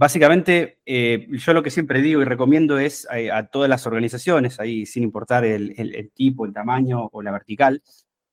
Básicamente, 0.00 0.78
eh, 0.86 1.26
yo 1.28 1.52
lo 1.52 1.62
que 1.62 1.70
siempre 1.70 2.00
digo 2.00 2.22
y 2.22 2.24
recomiendo 2.24 2.78
es 2.78 3.06
eh, 3.14 3.30
a, 3.30 3.48
todas 3.48 3.68
las 3.68 3.86
organizaciones, 3.86 4.58
ahí 4.58 4.86
sin 4.86 5.02
importar 5.02 5.44
el, 5.44 6.10
tipo, 6.14 6.46
el 6.46 6.54
tamaño 6.54 7.10
o 7.12 7.20
la 7.20 7.32
vertical, 7.32 7.82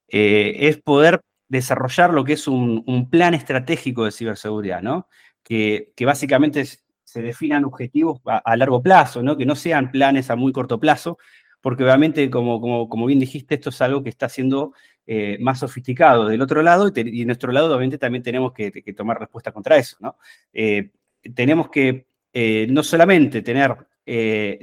eh, 0.08 0.56
es 0.60 0.78
poder 0.78 1.20
desarrollar 1.50 2.14
lo 2.14 2.24
que 2.24 2.32
es 2.34 2.48
un, 2.48 3.10
plan 3.12 3.34
estratégico 3.34 4.06
de 4.06 4.12
ciberseguridad, 4.12 4.82
¿no? 4.82 5.10
Que, 5.44 5.92
básicamente 6.06 6.64
se 7.04 7.22
definan 7.22 7.66
objetivos 7.66 8.22
a, 8.26 8.56
largo 8.56 8.82
plazo, 8.82 9.22
¿no? 9.22 9.36
Que 9.36 9.46
no 9.46 9.58
sean 9.58 9.92
planes 9.92 10.30
a 10.30 10.38
muy 10.38 10.54
corto 10.54 10.80
plazo, 10.80 11.18
porque 11.60 11.84
obviamente, 11.84 12.30
como, 12.30 12.62
como, 12.62 12.88
como 12.88 13.08
bien 13.08 13.20
dijiste, 13.20 13.56
esto 13.56 13.72
es 13.72 13.82
algo 13.82 14.04
que 14.04 14.10
está 14.10 14.30
siendo 14.30 14.72
eh, 15.10 15.38
más 15.40 15.60
sofisticado 15.60 16.28
del 16.28 16.42
otro 16.42 16.62
lado 16.62 16.92
y, 16.94 17.22
en 17.22 17.28
nuestro 17.28 17.54
lado 17.54 17.68
obviamente 17.68 17.98
también 17.98 18.22
tenemos 18.22 18.52
que, 18.52 18.70
tomar 18.94 19.18
respuesta 19.18 19.54
contra 19.54 19.78
eso, 19.78 19.96
¿no? 20.02 20.18
Eh, 20.52 20.92
tenemos 21.34 21.70
que 21.70 22.08
eh, 22.34 22.68
no 22.70 22.84
solamente 22.84 23.42
tener 23.42 23.78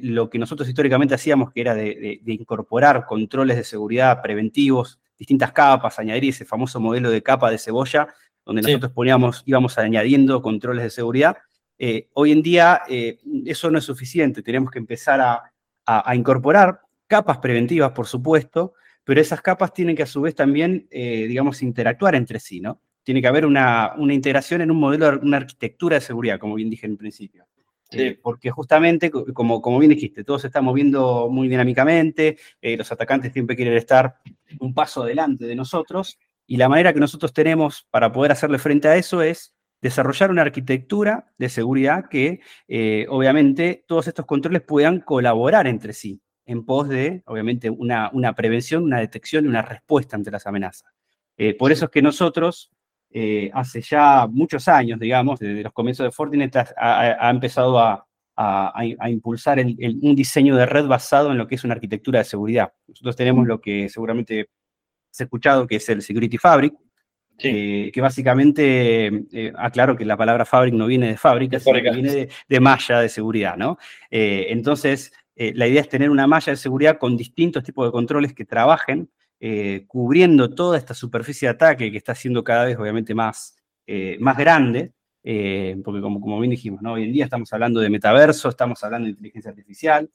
lo 0.02 0.28
que 0.28 0.38
nosotros 0.38 0.68
históricamente 0.68 1.14
hacíamos, 1.14 1.50
que 1.50 1.62
era 1.62 1.74
de, 1.74 2.20
incorporar 2.26 3.06
controles 3.06 3.56
de 3.56 3.64
seguridad 3.64 4.20
preventivos, 4.20 5.00
distintas 5.18 5.52
capas, 5.52 5.98
añadir 5.98 6.28
ese 6.28 6.44
famoso 6.44 6.78
modelo 6.78 7.10
de 7.10 7.22
capa 7.22 7.50
de 7.50 7.56
cebolla, 7.56 8.08
donde 8.44 8.60
nosotros 8.60 8.92
poníamos, 8.92 9.42
íbamos 9.46 9.78
añadiendo 9.78 10.42
controles 10.42 10.84
de 10.84 10.90
seguridad. 10.90 11.38
hoy 12.12 12.32
en 12.32 12.42
día 12.42 12.82
eso 13.46 13.70
no 13.70 13.78
es 13.78 13.84
suficiente, 13.84 14.42
tenemos 14.42 14.70
que 14.70 14.78
empezar 14.78 15.20
a 15.86 16.14
incorporar 16.14 16.80
capas 17.06 17.38
preventivas, 17.38 17.92
por 17.92 18.06
supuesto, 18.06 18.74
pero 19.04 19.20
esas 19.20 19.42
capas 19.42 19.72
tienen 19.72 19.94
que 19.94 20.02
a 20.02 20.06
su 20.06 20.22
vez 20.22 20.34
también, 20.34 20.88
eh, 20.90 21.26
digamos, 21.28 21.62
interactuar 21.62 22.14
entre 22.14 22.40
sí, 22.40 22.60
¿no? 22.60 22.80
Tiene 23.02 23.20
que 23.20 23.28
haber 23.28 23.44
una, 23.44 23.94
integración 23.98 24.62
en 24.62 24.70
un 24.70 24.78
modelo, 24.78 25.20
una 25.22 25.36
arquitectura 25.36 25.96
de 25.96 26.00
seguridad, 26.00 26.38
como 26.38 26.54
bien 26.54 26.70
dije 26.70 26.86
en 26.86 26.96
principio. 26.96 27.44
Eh, 27.90 28.18
porque 28.20 28.50
justamente, 28.50 29.10
como, 29.10 29.60
como 29.60 29.78
bien 29.78 29.90
dijiste, 29.90 30.24
todo 30.24 30.38
se 30.38 30.48
está 30.48 30.60
moviendo 30.60 31.28
muy 31.30 31.48
dinámicamente, 31.48 32.38
eh, 32.60 32.76
los 32.76 32.90
atacantes 32.90 33.32
siempre 33.32 33.54
quieren 33.54 33.74
estar 33.74 34.16
un 34.58 34.74
paso 34.74 35.02
adelante 35.02 35.44
de 35.44 35.54
nosotros, 35.54 36.18
y 36.46 36.56
la 36.56 36.68
manera 36.68 36.92
que 36.92 36.98
nosotros 36.98 37.32
tenemos 37.32 37.86
para 37.90 38.10
poder 38.10 38.32
hacerle 38.32 38.58
frente 38.58 38.88
a 38.88 38.96
eso 38.96 39.22
es 39.22 39.54
desarrollar 39.80 40.30
una 40.30 40.42
arquitectura 40.42 41.32
de 41.38 41.48
seguridad 41.50 42.08
que, 42.08 42.40
obviamente, 43.08 43.84
todos 43.86 44.08
estos 44.08 44.24
controles 44.24 44.62
puedan 44.62 45.00
colaborar 45.00 45.66
entre 45.66 45.92
sí 45.92 46.20
en 46.46 46.64
pos 46.64 46.88
de, 46.88 47.22
obviamente, 47.26 47.70
una, 47.70 48.10
una 48.12 48.34
prevención, 48.34 48.84
una 48.84 49.00
detección 49.00 49.44
y 49.44 49.48
una 49.48 49.62
respuesta 49.62 50.16
ante 50.16 50.30
las 50.30 50.46
amenazas. 50.46 50.92
Eh, 51.36 51.54
por 51.54 51.72
eso 51.72 51.86
es 51.86 51.90
que 51.90 52.02
nosotros, 52.02 52.70
eh, 53.10 53.50
hace 53.54 53.80
ya 53.80 54.26
muchos 54.26 54.68
años, 54.68 55.00
digamos, 55.00 55.40
desde 55.40 55.62
los 55.62 55.72
comienzos 55.72 56.04
de 56.04 56.12
Fortinet, 56.12 56.54
ha, 56.76 57.30
empezado 57.30 57.78
a, 57.78 58.06
impulsar 59.08 59.58
un 59.60 60.16
diseño 60.16 60.56
de 60.56 60.66
red 60.66 60.86
basado 60.86 61.30
en 61.30 61.38
lo 61.38 61.46
que 61.46 61.54
es 61.54 61.64
una 61.64 61.74
arquitectura 61.74 62.18
de 62.18 62.24
seguridad. 62.24 62.72
Nosotros 62.88 63.16
tenemos 63.16 63.46
lo 63.46 63.60
que 63.60 63.88
seguramente 63.88 64.48
has 65.10 65.20
escuchado, 65.20 65.66
que 65.66 65.76
es 65.76 65.88
el 65.88 66.02
Security 66.02 66.38
Fabric, 66.38 66.74
eh, 67.38 67.90
que 67.92 68.00
básicamente, 68.00 69.24
aclaro 69.56 69.96
que 69.96 70.04
la 70.04 70.16
palabra 70.16 70.44
fabric 70.44 70.74
no 70.74 70.86
viene 70.86 71.08
de 71.08 71.16
fábrica, 71.16 71.58
sino 71.58 71.82
que 71.82 71.90
viene 71.90 72.12
de, 72.12 72.28
de, 72.48 72.60
malla 72.60 73.00
de 73.00 73.08
seguridad, 73.08 73.56
¿no? 73.56 73.76
entonces, 74.10 75.12
eh, 75.36 75.52
la 75.54 75.66
idea 75.66 75.80
es 75.80 75.88
tener 75.88 76.10
una 76.10 76.26
malla 76.26 76.52
de 76.52 76.56
seguridad 76.56 76.98
con 76.98 77.16
distintos 77.16 77.64
tipos 77.64 77.86
de 77.86 77.92
controles 77.92 78.32
que 78.32 78.44
trabajen, 78.44 79.10
eh, 79.40 79.84
cubriendo 79.88 80.50
toda 80.50 80.78
esta 80.78 80.94
superficie 80.94 81.48
de 81.48 81.54
ataque 81.54 81.90
que 81.90 81.98
está 81.98 82.14
siendo 82.14 82.44
cada 82.44 82.66
vez 82.66 82.78
obviamente 82.78 83.14
más, 83.14 83.56
eh, 83.86 84.16
más 84.20 84.36
grande, 84.36 84.92
porque 85.82 86.02
como, 86.02 86.38
bien 86.38 86.50
dijimos, 86.50 86.82
hoy 86.84 87.04
en 87.04 87.12
día 87.12 87.24
estamos 87.24 87.50
hablando 87.52 87.80
de 87.80 87.88
metaverso, 87.88 88.50
estamos 88.50 88.84
hablando 88.84 89.06
de 89.06 89.12
inteligencia 89.12 89.50
artificial, 89.50 90.10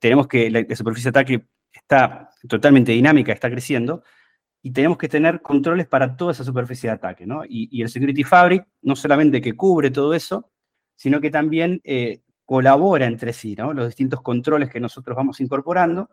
tenemos 0.00 0.26
que 0.26 0.50
la, 0.50 0.64
superficie 0.74 1.10
de 1.12 1.20
ataque 1.20 1.44
está 1.70 2.30
totalmente 2.48 2.92
dinámica, 2.92 3.30
está 3.30 3.50
creciendo, 3.50 4.02
y 4.62 4.70
tenemos 4.70 4.96
que 4.96 5.06
tener 5.06 5.42
controles 5.42 5.86
para 5.86 6.16
toda 6.16 6.32
esa 6.32 6.44
superficie 6.44 6.88
de 6.88 6.94
ataque. 6.94 7.26
¿no? 7.26 7.42
Y, 7.46 7.82
el 7.82 7.90
Security 7.90 8.24
Fabric 8.24 8.66
no 8.80 8.96
solamente 8.96 9.42
que 9.42 9.54
cubre 9.54 9.90
todo 9.90 10.14
eso, 10.14 10.50
sino 10.96 11.20
que 11.20 11.30
también 11.30 11.82
colabora 12.48 13.04
entre 13.04 13.34
sí, 13.34 13.54
¿no? 13.54 13.74
Los 13.74 13.88
distintos 13.88 14.22
controles 14.22 14.70
que 14.70 14.80
nosotros 14.80 15.14
vamos 15.14 15.38
incorporando 15.38 16.08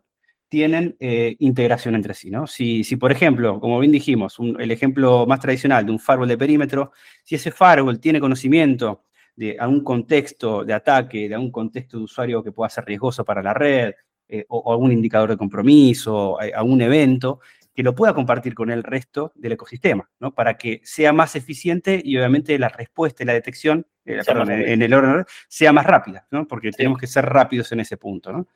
tienen 0.50 0.98
eh, 1.00 1.38
integración 1.40 1.96
entre 1.96 2.14
sí, 2.14 2.30
¿no? 2.30 2.46
Si, 2.46 2.84
si, 2.84 2.98
por 2.98 3.14
ejemplo, 3.14 3.58
como 3.62 3.80
bien 3.80 3.94
dijimos, 3.94 4.36
el 4.60 4.70
ejemplo 4.70 5.26
más 5.26 5.40
tradicional 5.40 5.86
de 5.86 5.94
un 5.94 6.00
firewall 6.00 6.28
de 6.28 6.38
perímetro, 6.38 6.92
si 7.24 7.36
ese 7.36 7.52
firewall 7.52 8.02
tiene 8.02 8.20
conocimiento 8.20 9.04
de 9.34 9.56
algún 9.58 9.82
contexto 9.82 10.66
de 10.66 10.74
ataque, 10.74 11.30
de 11.30 11.36
algún 11.36 11.52
contexto 11.52 12.00
de 12.00 12.04
usuario 12.04 12.44
que 12.44 12.52
pueda 12.52 12.70
ser 12.70 12.84
riesgoso 12.84 13.24
para 13.24 13.42
la 13.42 13.54
red, 13.54 13.94
eh, 14.28 14.44
o, 14.50 14.74
algún 14.74 14.92
indicador 14.92 15.30
de 15.30 15.38
compromiso, 15.38 16.38
algún 16.38 16.82
evento, 16.82 17.40
que 17.74 17.82
lo 17.82 17.96
pueda 17.96 18.14
compartir 18.14 18.54
con 18.54 18.72
el 18.72 18.84
resto 18.84 19.32
del 19.36 19.54
ecosistema, 19.54 20.10
¿no? 20.20 20.34
Para 20.34 20.58
que 20.58 20.82
sea 20.84 21.14
más 21.14 21.38
eficiente 21.38 22.02
y 22.04 22.18
obviamente 22.18 22.60
la 22.60 22.68
respuesta 22.68 23.24
y 23.24 23.26
la 23.26 23.34
detección, 23.34 23.88
eh, 24.06 24.22
perdón, 24.26 24.52
en, 24.52 24.82
el 24.82 24.94
orden 24.94 25.26
sea 25.48 25.74
más 25.74 25.86
rápida, 25.86 26.28
¿no? 26.32 26.48
Porque 26.48 26.72
tenemos 26.72 27.00
que 27.00 27.08
ser 27.08 27.26
rápidos 27.26 27.72
en 27.72 27.80
ese 27.80 27.98
punto, 27.98 28.32
¿no? 28.32 28.48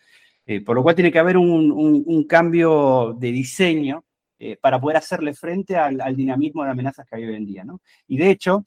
Eh, 0.45 0.61
por 0.61 0.75
lo 0.75 0.83
cual 0.83 0.95
tiene 0.95 1.11
que 1.11 1.19
haber 1.19 1.37
un, 1.37 2.25
cambio 2.27 3.15
de 3.19 3.31
diseño 3.31 4.05
eh, 4.37 4.57
para 4.61 4.79
poder 4.79 4.97
hacerle 4.97 5.33
frente 5.33 5.75
al, 5.75 6.15
dinamismo 6.15 6.63
de 6.63 6.71
amenazas 6.71 7.05
que 7.07 7.15
hay 7.15 7.25
hoy 7.25 7.35
en 7.35 7.45
día, 7.45 7.63
¿no? 7.63 7.81
Y 8.07 8.17
de 8.17 8.29
hecho, 8.31 8.65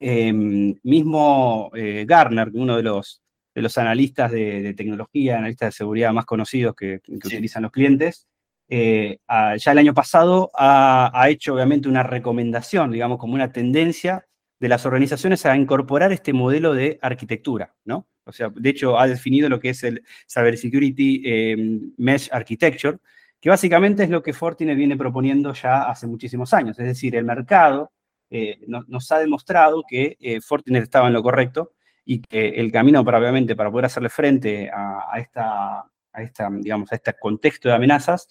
em, 0.00 0.74
mismo 0.82 1.70
Garner, 2.06 2.50
uno 2.54 2.76
de 2.76 2.82
los, 2.82 3.22
de 3.54 3.62
los 3.62 3.76
analistas 3.78 4.30
de, 4.30 4.74
tecnología, 4.74 5.38
analistas 5.38 5.68
de 5.68 5.72
seguridad 5.72 6.12
más 6.12 6.24
conocidos 6.24 6.74
que, 6.74 7.00
utilizan 7.08 7.62
los 7.62 7.72
clientes, 7.72 8.26
eh, 8.68 9.18
ya 9.28 9.72
el 9.72 9.78
año 9.78 9.92
pasado 9.92 10.50
ha, 10.54 11.26
hecho 11.28 11.54
obviamente 11.54 11.88
una 11.88 12.02
recomendación, 12.02 12.90
digamos, 12.90 13.18
como 13.18 13.34
una 13.34 13.52
tendencia 13.52 14.24
de 14.62 14.68
las 14.68 14.86
organizaciones 14.86 15.44
a 15.44 15.56
incorporar 15.56 16.12
este 16.12 16.32
modelo 16.32 16.72
de 16.72 16.96
arquitectura, 17.02 17.74
¿no? 17.84 18.06
O 18.22 18.30
sea, 18.30 18.48
de 18.54 18.70
hecho 18.70 18.96
ha 18.96 19.08
definido 19.08 19.48
lo 19.48 19.58
que 19.58 19.70
es 19.70 19.82
el 19.82 20.04
Cybersecurity 20.32 21.22
eh, 21.26 21.80
Mesh 21.96 22.28
Architecture, 22.30 22.98
que 23.40 23.50
básicamente 23.50 24.04
es 24.04 24.10
lo 24.10 24.22
que 24.22 24.32
Fortinet 24.32 24.76
viene 24.76 24.96
proponiendo 24.96 25.52
ya 25.52 25.90
hace 25.90 26.06
muchísimos 26.06 26.54
años. 26.54 26.78
Es 26.78 26.86
decir, 26.86 27.16
el 27.16 27.24
mercado 27.24 27.90
eh, 28.30 28.60
nos 28.68 29.10
ha 29.10 29.18
demostrado 29.18 29.82
que 29.82 30.16
Fortinet 30.40 30.84
estaba 30.84 31.08
en 31.08 31.14
lo 31.14 31.24
correcto 31.24 31.72
y 32.04 32.20
que 32.20 32.50
el 32.50 32.70
camino 32.70 33.04
para, 33.04 33.18
obviamente, 33.18 33.56
para 33.56 33.68
poder 33.68 33.86
hacerle 33.86 34.10
frente 34.10 34.70
a, 34.72 35.18
esta, 35.18 35.80
a, 36.12 36.22
esta, 36.22 36.48
digamos, 36.52 36.92
a 36.92 36.94
este 36.94 37.14
contexto 37.20 37.68
de 37.68 37.74
amenazas 37.74 38.28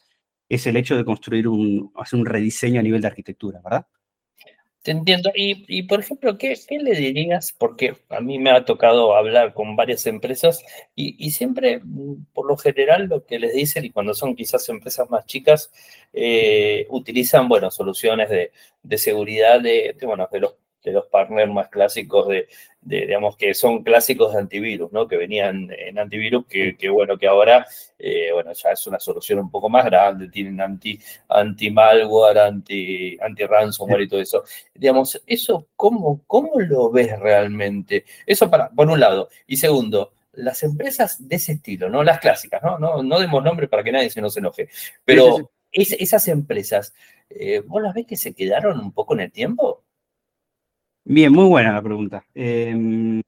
es 0.47 0.65
el 0.65 0.77
hecho 0.77 0.95
de 0.95 1.03
construir 1.03 1.49
un, 1.49 1.91
hacer 1.97 2.17
un 2.17 2.25
rediseño 2.25 2.79
a 2.79 2.83
nivel 2.83 3.01
de 3.01 3.07
arquitectura, 3.07 3.59
¿verdad? 3.61 3.85
Te 4.83 4.89
entiendo. 4.91 5.31
Y, 5.35 5.83
por 5.83 5.99
ejemplo, 5.99 6.37
¿qué, 6.39 6.57
le 6.69 6.95
dirías? 6.95 7.53
Porque 7.55 7.97
a 8.09 8.19
mí 8.19 8.39
me 8.39 8.49
ha 8.49 8.65
tocado 8.65 9.15
hablar 9.15 9.53
con 9.53 9.75
varias 9.75 10.07
empresas 10.07 10.63
y, 10.95 11.31
siempre, 11.31 11.81
mm, 11.83 12.25
por 12.33 12.47
lo 12.47 12.57
general, 12.57 13.05
lo 13.05 13.23
que 13.23 13.37
les 13.37 13.53
dicen, 13.53 13.85
y 13.85 13.91
cuando 13.91 14.15
son 14.15 14.35
quizás 14.35 14.67
empresas 14.69 15.07
más 15.11 15.25
chicas, 15.27 15.71
eh, 16.13 16.87
utilizan, 16.89 17.47
bueno, 17.47 17.69
soluciones 17.69 18.29
de, 18.29 18.97
seguridad 18.97 19.61
de, 19.61 19.95
bueno, 20.01 20.27
de 20.31 20.39
los 20.39 20.55
de 20.83 20.91
los 20.91 21.05
partners 21.07 21.51
más 21.51 21.69
clásicos 21.69 22.27
de, 22.27 22.47
digamos, 22.81 23.37
que 23.37 23.53
son 23.53 23.83
clásicos 23.83 24.33
de 24.33 24.39
antivirus, 24.39 24.91
¿no? 24.91 25.07
Que 25.07 25.17
venían 25.17 25.69
en 25.71 25.99
antivirus, 25.99 26.45
que, 26.47 26.89
bueno, 26.89 27.17
que 27.17 27.27
ahora, 27.27 27.65
eh, 27.99 28.31
bueno, 28.33 28.51
ya 28.53 28.71
es 28.71 28.87
una 28.87 28.99
solución 28.99 29.39
un 29.39 29.51
poco 29.51 29.69
más 29.69 29.85
grande, 29.85 30.29
tienen 30.29 30.59
anti, 30.59 30.99
anti 31.29 31.69
malware, 31.69 32.39
anti, 32.39 33.17
anti 33.21 33.45
ransomware 33.45 34.01
y 34.01 34.07
todo 34.07 34.21
eso. 34.21 34.43
Digamos, 34.73 35.21
eso, 35.27 35.67
¿cómo, 35.75 36.23
cómo 36.25 36.59
lo 36.59 36.91
ves 36.91 37.17
realmente? 37.19 38.05
Eso 38.25 38.49
para, 38.49 38.69
por 38.69 38.89
un 38.89 38.99
lado. 38.99 39.29
Y 39.45 39.57
segundo, 39.57 40.13
las 40.33 40.63
empresas 40.63 41.27
de 41.27 41.35
ese 41.35 41.53
estilo, 41.53 41.89
¿no? 41.89 42.03
Las 42.03 42.19
clásicas, 42.19 42.63
¿no? 42.63 42.79
No, 42.79 43.03
no 43.03 43.19
demos 43.19 43.43
nombre 43.43 43.67
para 43.67 43.83
que 43.83 43.91
nadie 43.91 44.09
se 44.09 44.21
nos 44.21 44.35
enoje. 44.37 44.69
Pero 45.05 45.51
esas 45.71 46.27
empresas, 46.27 46.93
eh, 47.29 47.61
¿vos 47.65 47.81
las 47.81 47.93
ves 47.93 48.05
que 48.07 48.17
se 48.17 48.33
quedaron 48.33 48.79
un 48.79 48.91
poco 48.91 49.13
en 49.13 49.21
el 49.21 49.31
tiempo? 49.31 49.83
Bien, 51.03 51.31
muy 51.31 51.45
buena 51.45 51.73
la 51.73 51.81
pregunta. 51.81 52.23
Em, 52.33 53.21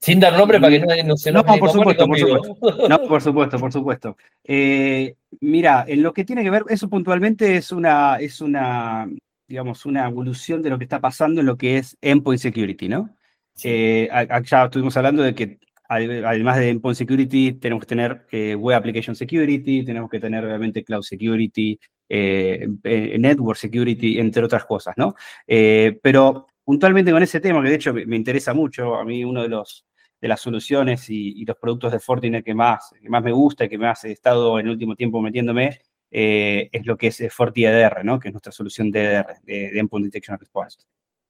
Sin 0.00 0.20
dar 0.20 0.36
nombre 0.36 0.60
para 0.60 0.72
que 0.72 0.86
nadie 0.86 1.04
no 1.04 1.16
se 1.16 1.32
No, 1.32 1.42
por 1.44 1.70
supuesto, 1.70 2.06
por 2.06 2.18
supuesto. 2.18 2.88
No, 2.88 3.08
por 3.08 3.22
supuesto, 3.22 3.58
por 3.58 3.72
supuesto. 3.72 4.16
Eh, 4.44 5.14
mira, 5.40 5.84
en 5.88 6.02
lo 6.02 6.12
que 6.12 6.24
tiene 6.24 6.44
que 6.44 6.50
ver, 6.50 6.64
eso 6.68 6.88
puntualmente 6.88 7.56
es 7.56 7.72
una, 7.72 8.16
es 8.16 8.40
una, 8.40 9.08
digamos, 9.48 9.86
una 9.86 10.06
evolución 10.06 10.62
de 10.62 10.70
lo 10.70 10.78
que 10.78 10.84
está 10.84 11.00
pasando 11.00 11.40
en 11.40 11.46
lo 11.46 11.56
que 11.56 11.78
es 11.78 11.96
endpoint 12.00 12.40
security, 12.40 12.88
¿no? 12.88 13.16
Eh, 13.64 14.08
ya 14.44 14.64
estuvimos 14.64 14.96
hablando 14.98 15.22
de 15.22 15.34
que 15.34 15.58
además 15.88 16.58
de 16.58 16.68
endpoint 16.68 16.98
security 16.98 17.52
tenemos 17.54 17.80
que 17.80 17.86
tener 17.86 18.26
eh, 18.30 18.54
web 18.54 18.76
application 18.76 19.16
security, 19.16 19.84
tenemos 19.84 20.10
que 20.10 20.20
tener 20.20 20.44
obviamente 20.44 20.84
cloud 20.84 21.02
security, 21.02 21.78
network 22.08 23.56
security, 23.56 24.18
entre 24.18 24.44
otras 24.44 24.66
cosas, 24.66 24.94
¿no? 24.96 25.14
pero 25.46 26.46
puntualmente 26.66 27.12
con 27.12 27.22
ese 27.22 27.38
tema, 27.38 27.62
que 27.62 27.68
de 27.68 27.76
hecho 27.76 27.94
me, 27.94 28.16
interesa 28.16 28.52
mucho, 28.52 28.96
a 28.96 29.04
mí 29.04 29.24
uno 29.24 29.40
de, 29.40 29.48
los, 29.48 29.86
de 30.20 30.26
las 30.26 30.40
soluciones 30.40 31.08
y, 31.08 31.44
los 31.44 31.56
productos 31.56 31.92
de 31.92 32.00
Fortinet 32.00 32.44
que 32.44 32.54
más, 32.54 32.90
que 33.00 33.08
más 33.08 33.22
me 33.22 33.30
gusta 33.30 33.64
y 33.64 33.68
que 33.68 33.78
más 33.78 34.04
he 34.04 34.10
estado 34.10 34.58
en 34.58 34.66
el 34.66 34.72
último 34.72 34.96
tiempo 34.96 35.22
metiéndome, 35.22 35.78
eh, 36.10 36.68
es 36.72 36.84
lo 36.84 36.96
que 36.96 37.06
es 37.06 37.22
FortiEDR, 37.32 38.04
¿no? 38.04 38.18
que 38.18 38.28
es 38.28 38.34
nuestra 38.34 38.50
solución 38.50 38.90
de 38.90 39.04
EDR, 39.04 39.26
de, 39.44 39.78
Endpoint 39.78 40.06
Detection 40.06 40.36
Response. 40.40 40.78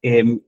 Em, 0.00 0.40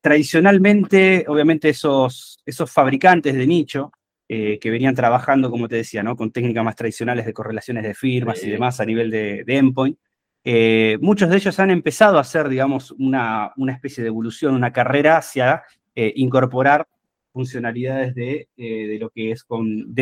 tradicionalmente, 0.00 1.24
obviamente, 1.28 1.68
esos, 1.68 2.42
esos 2.44 2.68
fabricantes 2.68 3.32
de 3.32 3.46
nicho 3.46 3.92
eh, 4.28 4.58
que 4.58 4.70
venían 4.70 4.96
trabajando, 4.96 5.52
como 5.52 5.68
te 5.68 5.76
decía, 5.76 6.02
¿no? 6.02 6.16
con 6.16 6.32
técnicas 6.32 6.64
más 6.64 6.74
tradicionales 6.74 7.26
de 7.26 7.32
correlaciones 7.32 7.84
de 7.84 7.94
firmas 7.94 8.42
y 8.42 8.50
demás 8.50 8.80
a 8.80 8.84
nivel 8.84 9.08
de, 9.08 9.44
de 9.44 9.56
endpoint, 9.56 9.96
eh, 10.48 10.96
muchos 11.00 11.28
de 11.28 11.38
ellos 11.38 11.58
han 11.58 11.72
empezado 11.72 12.18
a 12.18 12.20
hacer, 12.20 12.48
digamos, 12.48 12.92
una, 12.92 13.52
especie 13.66 14.04
de 14.04 14.08
evolución, 14.10 14.54
una 14.54 14.72
carrera 14.72 15.16
hacia 15.16 15.64
eh, 15.92 16.12
incorporar 16.14 16.86
funcionalidades 17.32 18.14
de, 18.14 18.48
eh, 18.56 18.86
de, 18.86 18.98
lo 19.00 19.10
que 19.10 19.32
es 19.32 19.42
con, 19.42 19.92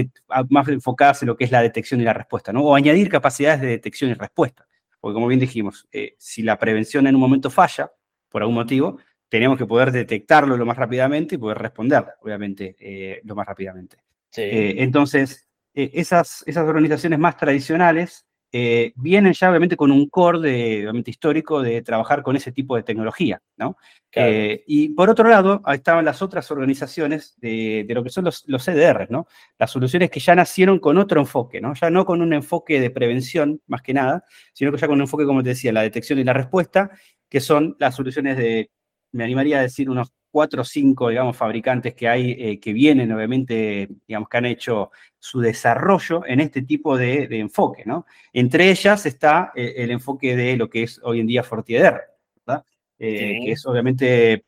más 0.51 0.69
enfocadas 0.69 1.23
en 1.23 1.29
lo 1.29 1.37
que 1.39 1.45
es 1.45 1.51
la 1.51 1.63
detección 1.63 2.03
y 2.03 2.05
la 2.05 2.13
respuesta, 2.13 2.53
¿no? 2.53 2.63
O 2.63 2.75
añadir 2.75 3.09
capacidades 3.09 3.63
de 3.63 3.69
detección 3.69 4.11
y 4.11 4.15
respuesta. 4.15 4.67
Porque 5.01 5.15
como 5.15 5.29
bien 5.29 5.41
dijimos, 5.41 5.89
si 6.19 6.43
la 6.43 6.59
prevención 6.59 7.07
en 7.07 7.15
un 7.15 7.23
momento 7.23 7.49
falla, 7.49 7.91
por 8.29 8.43
algún 8.43 8.57
motivo, 8.57 8.99
tenemos 9.31 9.57
que 9.57 9.65
poder 9.65 9.93
detectarlo 9.93 10.59
lo 10.59 10.67
más 10.67 10.77
rápidamente 10.77 11.37
y 11.37 11.39
poder 11.39 11.57
responder, 11.57 12.05
obviamente, 12.21 13.23
lo 13.25 13.35
más 13.35 13.47
rápidamente. 13.47 13.97
entonces, 14.37 15.49
esas, 15.73 16.45
esas 16.47 16.69
organizaciones 16.69 17.19
más 17.19 17.39
tradicionales 17.39 18.27
eh, 18.57 18.93
vienen 18.95 19.33
ya 19.33 19.51
obviamente 19.51 19.77
con 19.77 19.91
un 19.91 20.09
core 20.09 20.39
de, 20.39 20.83
obviamente, 20.83 21.11
histórico 21.11 21.61
de 21.61 21.83
trabajar 21.83 22.23
con 22.23 22.37
ese 22.37 22.53
tipo 22.53 22.77
de 22.77 22.85
tecnología, 22.85 23.43
¿no? 23.57 23.77
Eh, 24.13 24.63
y 24.69 24.91
por 24.91 25.11
otro 25.11 25.29
lado, 25.29 25.61
ahí 25.65 25.79
estaban 25.79 26.05
las 26.05 26.23
otras 26.23 26.49
organizaciones 26.53 27.35
de, 27.41 27.85
lo 27.89 28.05
que 28.05 28.11
son 28.11 28.27
los, 28.27 28.45
los 28.47 28.65
CDR, 28.65 29.09
¿no? 29.11 29.27
Las 29.59 29.73
soluciones 29.73 30.09
que 30.09 30.21
ya 30.21 30.37
nacieron 30.37 30.79
con 30.79 30.99
otro 30.99 31.21
enfoque, 31.21 31.61
¿no? 31.61 31.75
Ya 31.75 31.91
no 31.91 32.05
con 32.05 32.23
un 32.23 32.33
enfoque 32.33 32.81
de 32.81 32.91
prevención, 32.91 33.61
más 33.67 33.83
que 33.83 33.93
nada, 33.93 34.23
sino 34.53 34.71
que 34.71 34.79
ya 34.79 34.87
con 34.87 34.99
un 34.99 35.03
enfoque, 35.03 35.27
como 35.27 35.43
te 35.43 35.49
decía, 35.49 35.73
la 35.73 35.83
detección 35.83 36.21
y 36.21 36.25
la 36.25 36.33
respuesta, 36.33 36.93
que 37.29 37.41
son 37.41 37.75
las 37.81 37.97
soluciones 37.97 38.37
de, 38.37 38.71
me 39.11 39.25
animaría 39.25 39.59
a 39.59 39.63
decir, 39.63 39.91
unos 39.91 40.13
cuatro 40.35 40.63
o 40.63 40.65
cinco, 40.65 41.11
digamos, 41.11 41.37
fabricantes 41.37 41.95
que 41.95 42.09
hay, 42.09 42.33
eh, 42.33 42.59
que 42.59 42.73
vienen, 42.73 43.13
obviamente, 43.13 43.89
digamos, 44.09 44.29
que 44.29 44.37
han 44.37 44.47
hecho 44.47 44.91
su 45.17 45.39
desarrollo 45.39 46.27
en 46.27 46.41
este 46.41 46.63
tipo 46.63 46.99
de, 46.99 47.29
enfoque, 47.39 47.85
¿no? 47.87 48.05
Entre 48.33 48.69
ellas 48.69 49.07
está 49.07 49.53
eh, 49.55 49.75
el 49.77 49.93
enfoque 49.93 50.35
de 50.35 50.57
lo 50.57 50.69
que 50.69 50.83
es 50.83 51.01
hoy 51.05 51.21
en 51.21 51.29
día 51.29 51.45
FortiEDR, 51.45 52.01
¿verdad? 52.45 52.65
Eh, 52.99 53.43
que 53.45 53.53
es, 53.53 53.65
obviamente, 53.65 54.45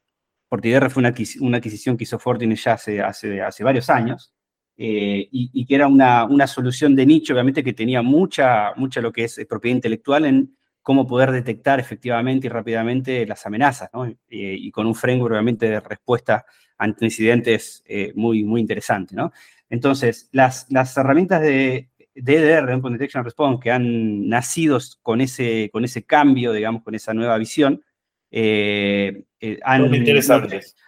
FortiEDR 0.48 0.90
fue 0.90 1.02
una, 1.02 1.56
adquisición 1.58 1.96
que 1.96 2.02
hizo 2.02 2.18
Fortinet 2.18 2.58
ya 2.58 2.72
hace, 2.72 3.00
hace, 3.00 3.40
hace 3.40 3.62
varios 3.62 3.88
años, 3.88 4.34
y, 4.76 5.64
que 5.66 5.74
era 5.76 5.86
una, 5.86 6.24
una, 6.24 6.48
solución 6.48 6.96
de 6.96 7.06
nicho, 7.06 7.32
obviamente, 7.32 7.62
que 7.62 7.74
tenía 7.74 8.02
mucha, 8.02 8.74
mucha 8.74 9.00
lo 9.00 9.12
que 9.12 9.22
es 9.22 9.40
propiedad 9.48 9.76
intelectual 9.76 10.24
en 10.24 10.56
cómo 10.86 11.04
poder 11.04 11.32
detectar 11.32 11.80
efectivamente 11.80 12.46
y 12.46 12.50
rápidamente 12.50 13.26
las 13.26 13.44
amenazas, 13.44 13.90
¿no? 13.92 14.08
y, 14.30 14.70
con 14.70 14.86
un 14.86 14.94
framework 14.94 15.32
obviamente 15.32 15.68
de 15.68 15.80
respuesta 15.80 16.46
ante 16.78 17.04
incidentes 17.04 17.82
eh, 17.86 18.12
muy, 18.14 18.44
muy 18.44 18.60
interesante, 18.60 19.16
¿no? 19.16 19.32
Entonces, 19.68 20.28
las, 20.30 20.64
las 20.70 20.96
herramientas 20.96 21.42
de, 21.42 21.88
DDR, 22.14 22.70
Endpoint 22.70 22.98
Detection 22.98 23.24
Response, 23.24 23.60
que 23.60 23.72
han 23.72 24.28
nacido 24.28 24.78
con 25.02 25.20
ese, 25.20 25.70
con 25.72 25.84
ese 25.84 26.04
cambio, 26.04 26.52
digamos, 26.52 26.84
con 26.84 26.94
esa 26.94 27.12
nueva 27.12 27.36
visión, 27.36 27.82
eh, 28.30 29.24
eh, 29.40 29.58
han, 29.64 29.82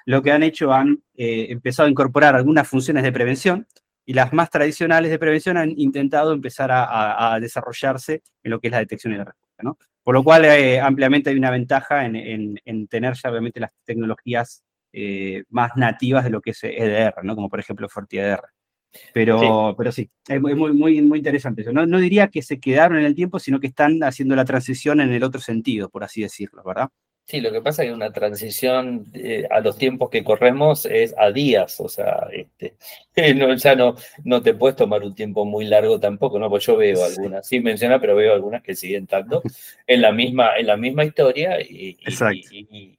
lo, 0.07 0.23
que 0.23 0.31
han 0.31 0.45
hecho 0.45 0.73
han 0.73 1.03
empezado 1.17 1.89
a 1.89 1.91
incorporar 1.91 2.37
algunas 2.37 2.69
funciones 2.69 3.03
de 3.03 3.11
prevención 3.11 3.67
y 4.07 4.13
las 4.13 4.33
más 4.33 4.49
tradicionales 4.49 5.11
de 5.11 5.19
prevención 5.19 5.57
han 5.57 5.73
intentado 5.77 6.33
empezar 6.33 6.71
a, 6.71 7.35
a 7.35 7.41
desarrollarse 7.41 8.23
en 8.45 8.53
lo 8.53 8.61
que 8.61 8.69
es 8.69 8.73
la 8.73 8.79
detección 8.79 9.13
y 9.13 9.17
la 9.17 9.25
respuesta. 9.25 9.49
Por 10.09 10.15
lo 10.15 10.25
cual, 10.25 10.47
eh, 10.47 10.81
ampliamente 10.81 11.29
hay 11.29 11.37
una 11.37 11.51
ventaja 11.51 12.07
en, 12.07 12.89
tener 12.89 13.13
ya 13.13 13.29
obviamente 13.29 13.61
las 13.61 13.73
tecnologías 13.85 14.65
eh, 14.91 15.45
más 15.51 15.73
nativas 15.77 16.25
de 16.25 16.31
lo 16.31 16.41
que 16.41 16.53
es 16.53 16.65
EDR, 16.65 17.23
¿no? 17.25 17.35
Como 17.35 17.51
por 17.51 17.61
ejemplo 17.61 17.91
FortiEDR. 17.91 18.41
Pero 19.13 19.39
sí, 19.39 19.75
pero 19.77 19.93
sí 19.93 20.11
es 20.27 20.41
muy, 20.41 20.55
muy, 20.55 21.03
muy 21.03 21.19
interesante 21.19 21.61
eso. 21.61 21.75
No, 21.75 21.85
no, 21.85 21.99
diría 21.99 22.29
que 22.29 22.41
se 22.41 22.59
quedaron 22.59 22.97
en 22.97 23.05
el 23.05 23.15
tiempo, 23.15 23.39
sino 23.39 23.61
que 23.61 23.67
están 23.67 24.03
haciendo 24.03 24.35
la 24.35 24.47
transición 24.47 25.03
en 25.03 25.13
el 25.13 25.23
otro 25.23 25.43
sentido, 25.43 25.91
por 25.91 26.05
así 26.05 26.23
decirlo, 26.23 26.63
¿verdad? 26.65 26.89
Sí, 27.29 27.43
lo 27.43 27.53
que 27.53 27.61
pasa 27.61 27.83
es 27.83 27.91
que 27.91 27.95
una 27.95 28.11
transición 28.11 29.05
eh, 29.13 29.47
a 29.51 29.61
los 29.61 29.77
tiempos 29.77 30.09
que 30.09 30.25
corremos 30.25 30.87
es 30.87 31.15
a 31.19 31.31
días, 31.31 31.79
o 31.79 31.87
sea, 31.87 32.27
este, 32.33 32.75
no, 33.35 33.55
ya 33.55 33.77
no, 33.77 33.97
no 34.25 34.41
te 34.41 34.55
puedes 34.55 34.77
tomar 34.77 35.03
un 35.03 35.15
tiempo 35.15 35.45
muy 35.45 35.67
largo 35.67 36.01
tampoco, 36.01 36.39
¿no? 36.39 36.49
Pues 36.49 36.65
yo 36.65 36.79
veo 36.79 37.05
algunas, 37.05 37.47
sí 37.47 37.61
menciona, 37.61 38.01
pero 38.01 38.17
veo 38.17 38.33
algunas 38.33 38.63
que 38.63 38.75
siguen 38.75 39.07
tanto 39.07 39.43
en 39.87 40.01
la 40.01 40.11
misma, 40.11 40.57
en 40.57 40.69
la 40.69 40.79
misma 40.79 41.05
historia 41.05 41.61
y, 41.61 41.99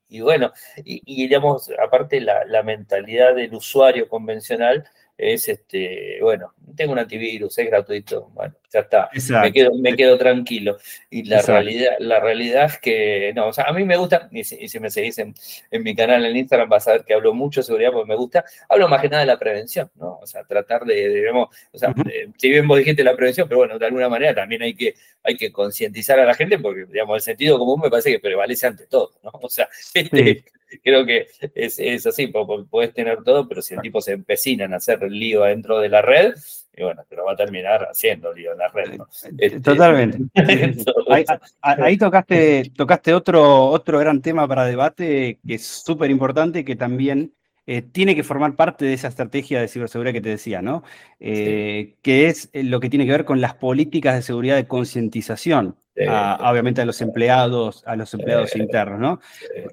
y, 0.10 0.22
bueno, 0.22 0.54
y, 0.86 1.02
digamos, 1.28 1.72
aparte 1.84 2.22
la, 2.22 2.46
la 2.46 2.62
mentalidad 2.62 3.34
del 3.34 3.56
usuario 3.56 4.08
convencional 4.08 4.86
es 5.20 5.50
este, 5.50 6.18
bueno, 6.22 6.54
tengo 6.76 6.94
un 6.94 7.00
antivirus, 7.00 7.58
es 7.58 7.68
gratuito, 7.68 8.32
bueno, 8.34 8.56
ya 8.72 8.80
está, 8.80 9.10
me 9.42 9.52
quedo, 9.52 9.72
me 9.76 9.96
quedo 9.96 10.18
tranquilo. 10.18 10.78
Y 11.10 11.24
la 11.26 11.42
realidad, 11.42 11.92
la 12.00 12.22
realidad 12.22 12.66
es 12.66 12.80
que, 12.80 13.34
no, 13.36 13.48
o 13.48 13.54
sea, 13.54 13.66
a 13.66 13.74
mí 13.74 13.84
me 13.84 13.98
gusta, 13.98 14.30
y 14.32 14.46
si, 14.46 14.80
me 14.80 14.90
seguís 14.90 15.18
en, 15.18 15.34
mi 15.72 15.94
canal 15.94 16.24
en 16.26 16.38
Instagram 16.38 16.70
vas 16.70 16.88
a 16.88 16.94
ver 16.94 17.04
que 17.04 17.14
hablo 17.14 17.34
mucho 17.34 17.60
de 17.60 17.66
seguridad 17.66 17.92
porque 17.92 18.08
me 18.08 18.16
gusta, 18.16 18.46
hablo 18.70 18.88
más 18.88 19.02
que 19.02 19.10
nada 19.10 19.22
de 19.22 19.28
la 19.28 19.38
prevención, 19.38 19.92
¿no? 19.96 20.20
O 20.22 20.26
sea, 20.26 20.46
tratar 20.46 20.86
de, 20.86 21.10
digamos, 21.10 21.50
o 21.74 21.78
sea, 21.78 21.94
si 22.38 22.50
bien 22.50 22.66
vos 22.66 22.78
dijiste 22.78 23.04
la 23.04 23.16
prevención, 23.16 23.50
pero 23.50 23.60
bueno, 23.60 23.78
de 23.78 23.86
alguna 23.86 24.08
manera 24.08 24.34
también 24.34 24.62
hay 24.62 24.74
que, 24.74 24.96
hay 25.24 25.36
que 25.36 25.52
concientizar 25.52 26.18
a 26.18 26.26
la 26.26 26.34
gente 26.34 26.58
porque, 26.60 26.86
digamos, 26.86 27.18
el 27.18 27.22
sentido 27.22 27.60
común 27.60 27.82
me 27.82 27.90
parece 27.90 28.12
que 28.12 28.20
prevalece 28.20 28.68
ante 28.68 28.88
todo, 28.88 29.12
¿no? 29.22 29.32
O 29.34 29.50
sea, 29.50 29.68
este, 29.94 30.46
creo 30.84 31.06
que 31.06 31.28
es, 31.56 31.80
es 31.80 32.06
así, 32.08 32.28
puedes 32.70 32.94
tener 32.94 33.24
todo, 33.24 33.48
pero 33.48 33.62
si 33.62 33.74
el 33.74 33.82
tipo 33.82 34.02
se 34.02 34.14
empecina 34.14 34.66
en 34.66 34.74
hacer 34.74 35.04
el 35.04 35.14
lío 35.14 35.44
adentro 35.44 35.80
de 35.80 35.90
la 35.90 36.02
red, 36.02 36.34
y 36.80 36.84
bueno, 36.84 37.04
te 37.10 37.16
lo 37.16 37.26
va 37.26 37.34
a 37.34 37.36
terminar 37.36 37.88
haciendo 37.92 38.34
lío 38.34 38.54
en 38.54 38.58
la 38.58 38.68
red. 38.70 38.94
¿no? 38.98 39.08
Este, 39.38 39.60
Totalmente. 39.60 40.20
ahí, 41.62 41.98
tocaste, 41.98 42.72
tocaste 42.76 43.14
otro, 43.14 43.66
otro 43.66 44.00
gran 44.00 44.22
tema 44.22 44.48
para 44.48 44.66
debate 44.66 45.40
que 45.46 45.56
es 45.56 45.66
súper 45.66 46.10
importante 46.10 46.60
y 46.60 46.64
que 46.64 46.78
también 46.78 47.34
eh, 47.72 47.84
tiene 47.84 48.16
que 48.16 48.24
formar 48.24 48.56
parte 48.56 48.84
de 48.86 48.94
esa 48.94 49.10
estrategia 49.10 49.62
de 49.62 49.68
ciberseguridad 49.68 50.12
que 50.12 50.22
te 50.22 50.30
decía, 50.30 50.60
¿no? 50.64 50.84
Eh, 51.20 51.98
que 52.02 52.26
es 52.26 52.50
lo 52.52 52.80
que 52.80 52.90
tiene 52.90 53.06
que 53.06 53.12
ver 53.12 53.26
con 53.26 53.42
las 53.42 53.54
políticas 53.54 54.16
de 54.16 54.24
seguridad 54.24 54.56
de 54.56 54.66
concientización 54.66 55.76
obviamente 56.08 56.82
a 56.82 56.86
los 56.86 57.02
empleados, 57.02 57.84
a 57.86 57.96
los 57.96 58.14
empleados 58.14 58.56
internos, 58.56 59.00
¿no? 59.00 59.20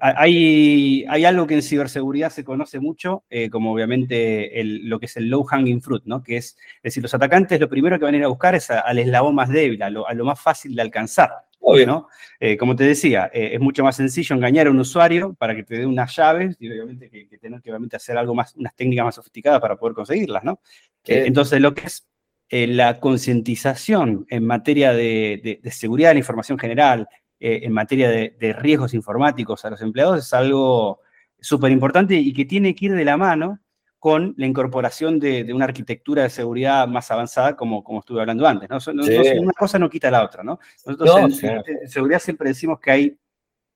Hay, 0.00 1.04
hay 1.08 1.24
algo 1.24 1.46
que 1.46 1.54
en 1.54 1.62
ciberseguridad 1.62 2.30
se 2.30 2.44
conoce 2.44 2.80
mucho, 2.80 3.24
eh, 3.30 3.48
como 3.50 3.72
obviamente 3.72 4.50
lo 4.64 4.98
que 4.98 5.06
es 5.06 5.16
el 5.16 5.28
low 5.28 5.44
hanging 5.44 5.80
fruit, 5.80 6.02
¿no? 6.04 6.22
Que 6.22 6.38
es, 6.38 6.56
decir, 6.82 7.02
los 7.02 7.14
atacantes 7.14 7.60
lo 7.60 7.68
primero 7.68 7.98
que 7.98 8.04
van 8.04 8.14
a 8.14 8.18
ir 8.18 8.24
a 8.24 8.28
buscar 8.28 8.54
es 8.54 8.70
al 8.70 8.98
eslabón 8.98 9.34
más 9.34 9.48
débil, 9.48 9.82
a 9.82 9.90
lo, 9.90 10.24
más 10.24 10.40
fácil 10.40 10.74
de 10.74 10.82
alcanzar. 10.82 11.30
¿No? 11.60 12.08
Eh, 12.38 12.56
como 12.56 12.76
te 12.76 12.84
decía, 12.84 13.30
eh, 13.32 13.50
es 13.54 13.60
mucho 13.60 13.82
más 13.82 13.96
sencillo 13.96 14.36
engañar 14.36 14.66
a 14.66 14.70
un 14.70 14.78
usuario 14.78 15.34
para 15.34 15.54
que 15.54 15.64
te 15.64 15.78
dé 15.78 15.86
unas 15.86 16.14
llaves 16.14 16.56
y 16.60 16.70
obviamente 16.70 17.10
que, 17.10 17.26
tener 17.38 17.60
que 17.60 17.70
obviamente 17.70 17.96
hacer 17.96 18.16
algo 18.16 18.34
más, 18.34 18.54
unas 18.54 18.74
técnicas 18.74 19.04
más 19.04 19.14
sofisticadas 19.14 19.60
para 19.60 19.76
poder 19.76 19.94
conseguirlas, 19.94 20.44
¿no? 20.44 20.60
entonces, 21.08 21.60
lo 21.60 21.72
que 21.72 21.86
es 21.86 22.06
eh, 22.48 22.68
la 22.68 23.00
concientización 23.00 24.24
en 24.30 24.46
materia 24.46 24.92
de, 24.92 25.60
seguridad 25.72 26.10
de 26.10 26.14
la 26.14 26.20
información 26.20 26.58
general, 26.58 27.08
eh, 27.40 27.60
en 27.64 27.72
materia 27.72 28.08
de, 28.08 28.52
riesgos 28.56 28.94
informáticos 28.94 29.64
a 29.64 29.70
los 29.70 29.82
empleados 29.82 30.18
es 30.18 30.32
algo 30.32 31.00
súper 31.40 31.72
importante 31.72 32.14
y 32.14 32.32
que 32.32 32.44
tiene 32.44 32.74
que 32.76 32.86
ir 32.86 32.94
de 32.94 33.04
la 33.04 33.16
mano 33.16 33.58
con 34.06 34.34
la 34.36 34.46
incorporación 34.46 35.18
de, 35.18 35.52
una 35.52 35.64
arquitectura 35.64 36.22
de 36.22 36.30
seguridad 36.30 36.86
más 36.86 37.10
avanzada, 37.10 37.56
como, 37.56 37.82
como 37.82 37.98
estuve 37.98 38.20
hablando 38.20 38.46
antes. 38.46 38.70
¿no? 38.70 38.78
una 39.40 39.52
cosa 39.52 39.80
no 39.80 39.90
quita 39.90 40.12
la 40.12 40.22
otra. 40.22 40.44
¿no? 40.44 40.60
Nosotros 40.86 41.42
en, 41.42 41.88
seguridad 41.88 42.20
siempre 42.20 42.50
decimos 42.50 42.78
que 42.78 42.90
hay 42.92 43.18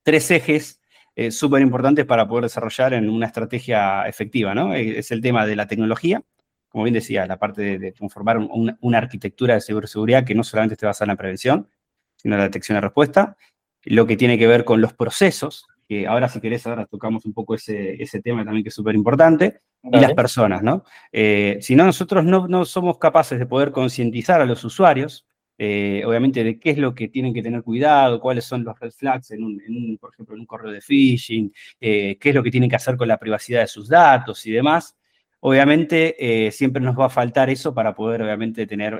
tres 0.03 0.31
ejes 0.31 0.79
eh, 1.17 1.31
súper 1.31 1.61
importantes 1.61 2.05
para 2.05 2.25
poder 2.25 2.43
desarrollar 2.43 2.93
en 2.93 3.09
una 3.09 3.25
estrategia 3.25 4.07
efectiva. 4.07 4.55
¿no? 4.55 4.73
Es 4.73 5.11
el 5.11 5.19
tema 5.19 5.45
de 5.45 5.57
la 5.57 5.67
tecnología, 5.67 6.23
como 6.69 6.85
bien 6.85 6.93
decía, 6.93 7.25
la 7.25 7.37
parte 7.37 7.77
de, 7.77 7.91
conformar 7.91 8.37
una, 8.37 8.97
arquitectura 8.97 9.55
de 9.55 9.59
ciberseguridad 9.59 10.23
que 10.23 10.33
no 10.33 10.45
solamente 10.45 10.75
esté 10.75 10.85
basada 10.85 11.07
en 11.07 11.15
la 11.15 11.17
prevención, 11.17 11.67
sino 12.15 12.35
en 12.35 12.39
la 12.39 12.45
detección 12.45 12.77
y 12.77 12.79
respuesta, 12.79 13.35
lo 13.83 14.07
que 14.07 14.15
tiene 14.15 14.37
que 14.37 14.47
ver 14.47 14.63
con 14.63 14.79
los 14.79 14.93
procesos, 14.93 15.67
que 15.91 16.07
ahora 16.07 16.29
si 16.29 16.39
querés, 16.39 16.65
ahora 16.65 16.85
tocamos 16.85 17.25
un 17.25 17.33
poco 17.33 17.53
ese, 17.53 17.97
tema 18.23 18.45
también 18.45 18.63
que 18.63 18.69
es 18.69 18.75
súper 18.75 18.95
importante, 18.95 19.59
y 19.83 19.99
las 19.99 20.13
personas, 20.13 20.63
¿no? 20.63 20.85
Eh, 21.11 21.57
si 21.59 21.75
no, 21.75 21.83
nosotros 21.83 22.23
no, 22.23 22.63
somos 22.63 22.97
capaces 22.97 23.37
de 23.37 23.45
poder 23.45 23.73
concientizar 23.73 24.39
a 24.39 24.45
los 24.45 24.63
usuarios, 24.63 25.27
eh, 25.57 26.01
obviamente, 26.05 26.45
de 26.45 26.57
qué 26.57 26.69
es 26.69 26.77
lo 26.77 26.95
que 26.95 27.09
tienen 27.09 27.33
que 27.33 27.43
tener 27.43 27.61
cuidado, 27.61 28.21
cuáles 28.21 28.45
son 28.45 28.63
los 28.63 28.79
red 28.79 28.91
flags, 28.91 29.31
en 29.31 29.43
un, 29.43 29.97
por 29.99 30.13
ejemplo, 30.13 30.33
en 30.33 30.39
un 30.39 30.45
correo 30.45 30.71
de 30.71 30.79
phishing, 30.79 31.51
eh, 31.81 32.17
qué 32.17 32.29
es 32.29 32.35
lo 32.35 32.41
que 32.41 32.51
tienen 32.51 32.69
que 32.69 32.77
hacer 32.77 32.95
con 32.95 33.09
la 33.09 33.17
privacidad 33.17 33.59
de 33.59 33.67
sus 33.67 33.89
datos 33.89 34.45
y 34.45 34.51
demás, 34.51 34.95
Obviamente, 35.43 36.51
siempre 36.51 36.83
nos 36.83 36.95
va 36.95 37.07
a 37.07 37.09
faltar 37.09 37.49
eso 37.49 37.73
para 37.73 37.95
poder, 37.95 38.21
obviamente, 38.21 38.67
tener, 38.67 38.93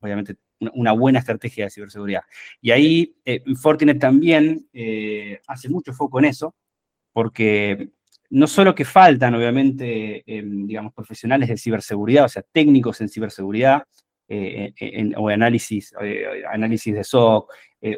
obviamente, 0.00 0.36
una 0.74 0.92
buena 0.92 1.18
estrategia 1.18 1.64
de 1.64 1.70
ciberseguridad. 1.70 2.22
Y 2.60 2.70
ahí 2.70 3.14
eh, 3.24 3.42
Fortinet 3.60 3.98
también 3.98 4.66
hace 5.46 5.68
mucho 5.68 5.92
foco 5.92 6.18
en 6.18 6.26
eso, 6.26 6.54
porque 7.12 7.90
no 8.30 8.46
solo 8.46 8.74
que 8.74 8.84
faltan, 8.84 9.34
obviamente, 9.34 10.22
em, 10.26 10.66
digamos, 10.66 10.92
profesionales 10.94 11.48
de 11.48 11.56
ciberseguridad, 11.56 12.26
o 12.26 12.28
sea, 12.28 12.42
técnicos 12.52 13.00
en 13.00 13.08
ciberseguridad, 13.08 13.82
o 15.16 15.28
análisis, 15.28 15.92
análisis 16.52 16.94
de 16.94 17.02
SOC, 17.02 17.50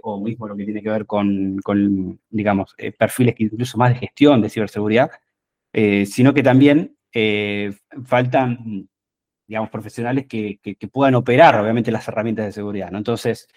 o 0.03 0.19
mismo 0.19 0.49
lo 0.49 0.57
que 0.57 0.65
tiene 0.65 0.83
que 0.83 0.89
ver 0.89 1.05
con, 1.05 1.59
con 1.63 2.19
digamos, 2.31 2.75
perfiles 2.99 3.35
que 3.35 3.45
incluso 3.45 3.77
más 3.77 3.91
de 3.91 3.97
gestión 3.97 4.41
de 4.41 4.49
ciberseguridad, 4.49 5.11
sino 6.07 6.33
que 6.33 6.43
también 6.43 6.97
eh, 7.15 7.73
faltan, 8.07 8.89
digamos, 9.53 9.69
profesionales 9.69 10.25
que, 10.27 10.59
puedan 10.91 11.15
operar, 11.15 11.61
obviamente, 11.61 11.93
las 11.93 12.09
herramientas 12.09 12.47
de 12.47 12.53
seguridad, 12.53 12.91
¿no? 12.91 12.97
Entonces, 12.97 13.49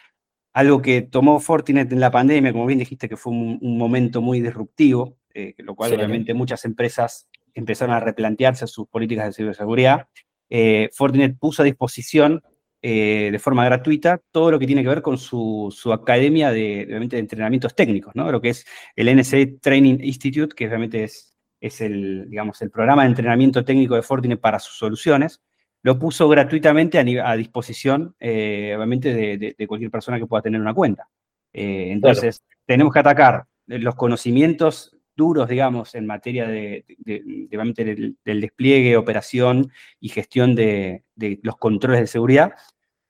algo 0.51 0.81
que 0.81 1.03
tomó 1.03 1.39
Fortinet 1.39 1.89
en 1.89 2.01
la 2.01 2.11
pandemia, 2.11 2.51
como 2.51 2.65
bien 2.65 2.79
dijiste, 2.79 3.07
que 3.07 3.15
fue 3.15 3.31
un, 3.31 3.77
momento 3.77 4.21
muy 4.21 4.41
disruptivo, 4.41 5.15
eh, 5.33 5.53
lo 5.59 5.73
cual 5.73 5.93
obviamente 5.93 6.33
muchas 6.33 6.65
empresas 6.65 7.29
empezaron 7.53 7.95
a 7.95 8.01
replantearse 8.01 8.67
sus 8.67 8.89
políticas 8.89 9.27
de 9.27 9.33
ciberseguridad. 9.33 10.09
Eh, 10.49 10.89
Fortinet 10.91 11.37
puso 11.39 11.61
a 11.61 11.65
disposición 11.65 12.43
de 12.81 13.39
forma 13.41 13.65
gratuita 13.65 14.21
todo 14.31 14.51
lo 14.51 14.59
que 14.59 14.67
tiene 14.67 14.83
que 14.83 14.89
ver 14.89 15.01
con 15.01 15.17
su, 15.17 15.71
academia 15.93 16.51
de, 16.51 16.85
de 16.85 17.17
entrenamientos 17.19 17.73
técnicos, 17.73 18.13
¿no? 18.15 18.29
Lo 18.31 18.41
que 18.41 18.49
es 18.49 18.65
el 18.97 19.15
NSA 19.15 19.37
Training 19.61 19.99
Institute, 20.01 20.53
que 20.53 20.67
obviamente 20.67 21.05
es 21.05 21.35
es 21.65 21.81
el, 21.81 22.29
digamos, 22.29 22.61
el 22.61 22.69
programa 22.69 23.03
de 23.03 23.09
entrenamiento 23.09 23.65
técnico 23.65 23.95
de 23.95 24.03
Fortinet 24.03 24.39
para 24.39 24.59
sus 24.59 24.77
soluciones, 24.77 25.41
lo 25.85 25.99
puso 25.99 26.27
gratuitamente 26.27 26.97
a, 26.97 27.35
disposición, 27.35 28.15
eh, 28.19 28.73
obviamente, 28.75 29.13
de, 29.37 29.67
cualquier 29.67 29.91
persona 29.91 30.17
que 30.17 30.25
pueda 30.25 30.41
tener 30.41 30.59
una 30.59 30.73
cuenta. 30.73 31.07
Eh, 31.53 31.89
entonces, 31.91 32.43
tenemos 32.65 32.91
que 32.91 32.97
atacar 32.97 33.45
los 33.67 33.93
conocimientos 33.93 34.97
duros, 35.15 35.47
digamos, 35.47 35.93
en 35.93 36.07
materia 36.07 36.47
de, 36.47 36.85
del, 36.97 38.17
despliegue, 38.23 38.97
operación 38.97 39.71
y 39.99 40.09
gestión 40.09 40.55
de, 40.55 41.03
los 41.43 41.55
controles 41.57 41.99
de 42.01 42.07
seguridad. 42.07 42.53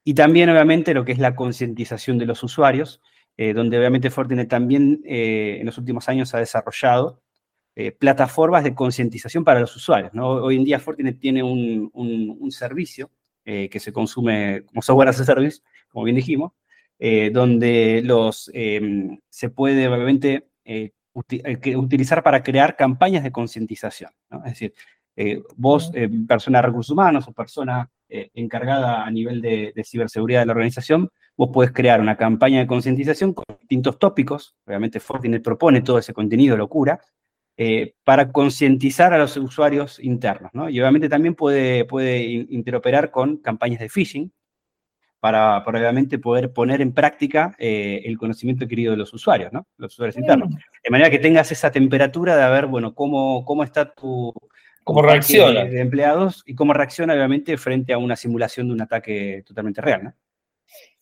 Y 0.03 0.13
también, 0.13 0.49
obviamente, 0.49 0.93
lo 0.93 1.05
que 1.05 1.13
es 1.13 1.19
la 1.19 1.33
concientización 1.33 2.17
de 2.17 2.25
los 2.25 2.43
usuarios, 2.43 2.99
eh, 3.37 3.53
donde 3.53 3.77
obviamente 3.77 4.09
Fortinet 4.09 4.49
también 4.49 5.01
en 5.05 5.65
los 5.65 5.77
últimos 5.77 6.09
años 6.09 6.35
ha 6.35 6.39
desarrollado 6.39 7.21
eh, 7.77 7.91
plataformas 7.91 8.63
de 8.63 8.73
concientización 8.73 9.43
para 9.43 9.59
los 9.59 9.75
usuarios. 9.75 10.13
Hoy 10.15 10.55
en 10.55 10.63
día 10.63 10.79
Fortinet 10.79 11.19
tiene 11.19 11.43
un, 11.43 12.49
servicio 12.49 13.11
eh, 13.43 13.67
que 13.67 13.81
se 13.81 13.91
consume 13.91 14.63
como 14.67 14.81
software 14.81 15.09
as 15.09 15.19
a 15.19 15.25
service, 15.25 15.61
como 15.89 16.05
bien 16.05 16.15
dijimos, 16.15 16.53
eh, 16.99 17.31
donde 17.33 18.01
los, 18.01 18.49
em, 18.53 19.19
se 19.27 19.49
puede 19.49 19.89
obviamente 19.89 20.47
utilizar 21.75 22.23
para 22.23 22.41
crear 22.41 22.77
campañas 22.77 23.25
de 23.25 23.31
concientización. 23.33 24.11
Es 24.45 24.51
decir, 24.57 24.73
vos, 25.57 25.91
persona 26.29 26.59
de 26.59 26.67
recursos 26.67 26.91
humanos 26.91 27.27
o 27.27 27.33
persona 27.33 27.89
encargada 28.07 29.03
a 29.05 29.11
nivel 29.11 29.41
de, 29.41 29.73
de, 29.75 29.83
ciberseguridad 29.83 30.41
de 30.41 30.45
la 30.45 30.53
organización, 30.53 31.09
vos 31.35 31.49
podés 31.53 31.71
crear 31.71 31.99
una 31.99 32.15
campaña 32.15 32.59
de 32.59 32.67
concientización 32.67 33.33
con 33.33 33.43
distintos 33.59 33.99
tópicos. 33.99 34.55
Obviamente 34.65 35.01
Fortinet 35.01 35.43
propone 35.43 35.81
todo 35.81 35.99
ese 35.99 36.13
contenido, 36.13 36.55
locura, 36.55 37.01
eh, 37.57 37.93
para 38.03 38.33
concientizar 38.33 39.13
a 39.13 39.17
los 39.17 39.37
usuarios 39.37 39.97
internos. 39.99 40.51
¿no? 40.53 40.69
Y 40.69 40.79
obviamente 40.81 41.07
también 41.07 41.35
puede, 41.35 41.85
puede 41.85 42.21
interoperar 42.23 43.11
con 43.11 43.37
campañas 43.37 43.79
de 43.79 43.87
phishing 43.87 44.31
para, 45.21 45.59
obviamente 45.59 46.19
poder 46.19 46.51
poner 46.51 46.81
en 46.81 46.91
práctica 46.91 47.55
eh, 47.57 48.01
el 48.05 48.17
conocimiento 48.17 48.67
querido 48.67 48.91
de 48.91 48.97
los 48.97 49.13
usuarios, 49.13 49.53
¿no? 49.53 49.65
los 49.77 49.93
usuarios 49.93 50.17
internos. 50.17 50.49
De 50.49 50.89
manera 50.91 51.09
que 51.09 51.17
tengas 51.17 51.49
esa 51.51 51.71
temperatura 51.71 52.35
de 52.35 52.51
ver, 52.51 52.67
bueno, 52.67 52.93
cómo, 52.93 53.45
cómo 53.45 53.63
está 53.63 53.93
tu... 53.93 54.33
¿Cómo 54.83 55.01
reacciona? 55.01 55.63
De, 55.63 55.79
empleados 55.79 56.43
y 56.45 56.53
cómo 56.53 56.73
reacciona, 56.73 57.13
obviamente, 57.13 57.57
frente 57.57 57.93
a 57.93 57.97
una 57.97 58.15
simulación 58.15 58.67
de 58.67 58.73
un 58.73 58.81
ataque 58.81 59.43
totalmente 59.47 59.81
real, 59.81 60.03
¿no? 60.03 60.13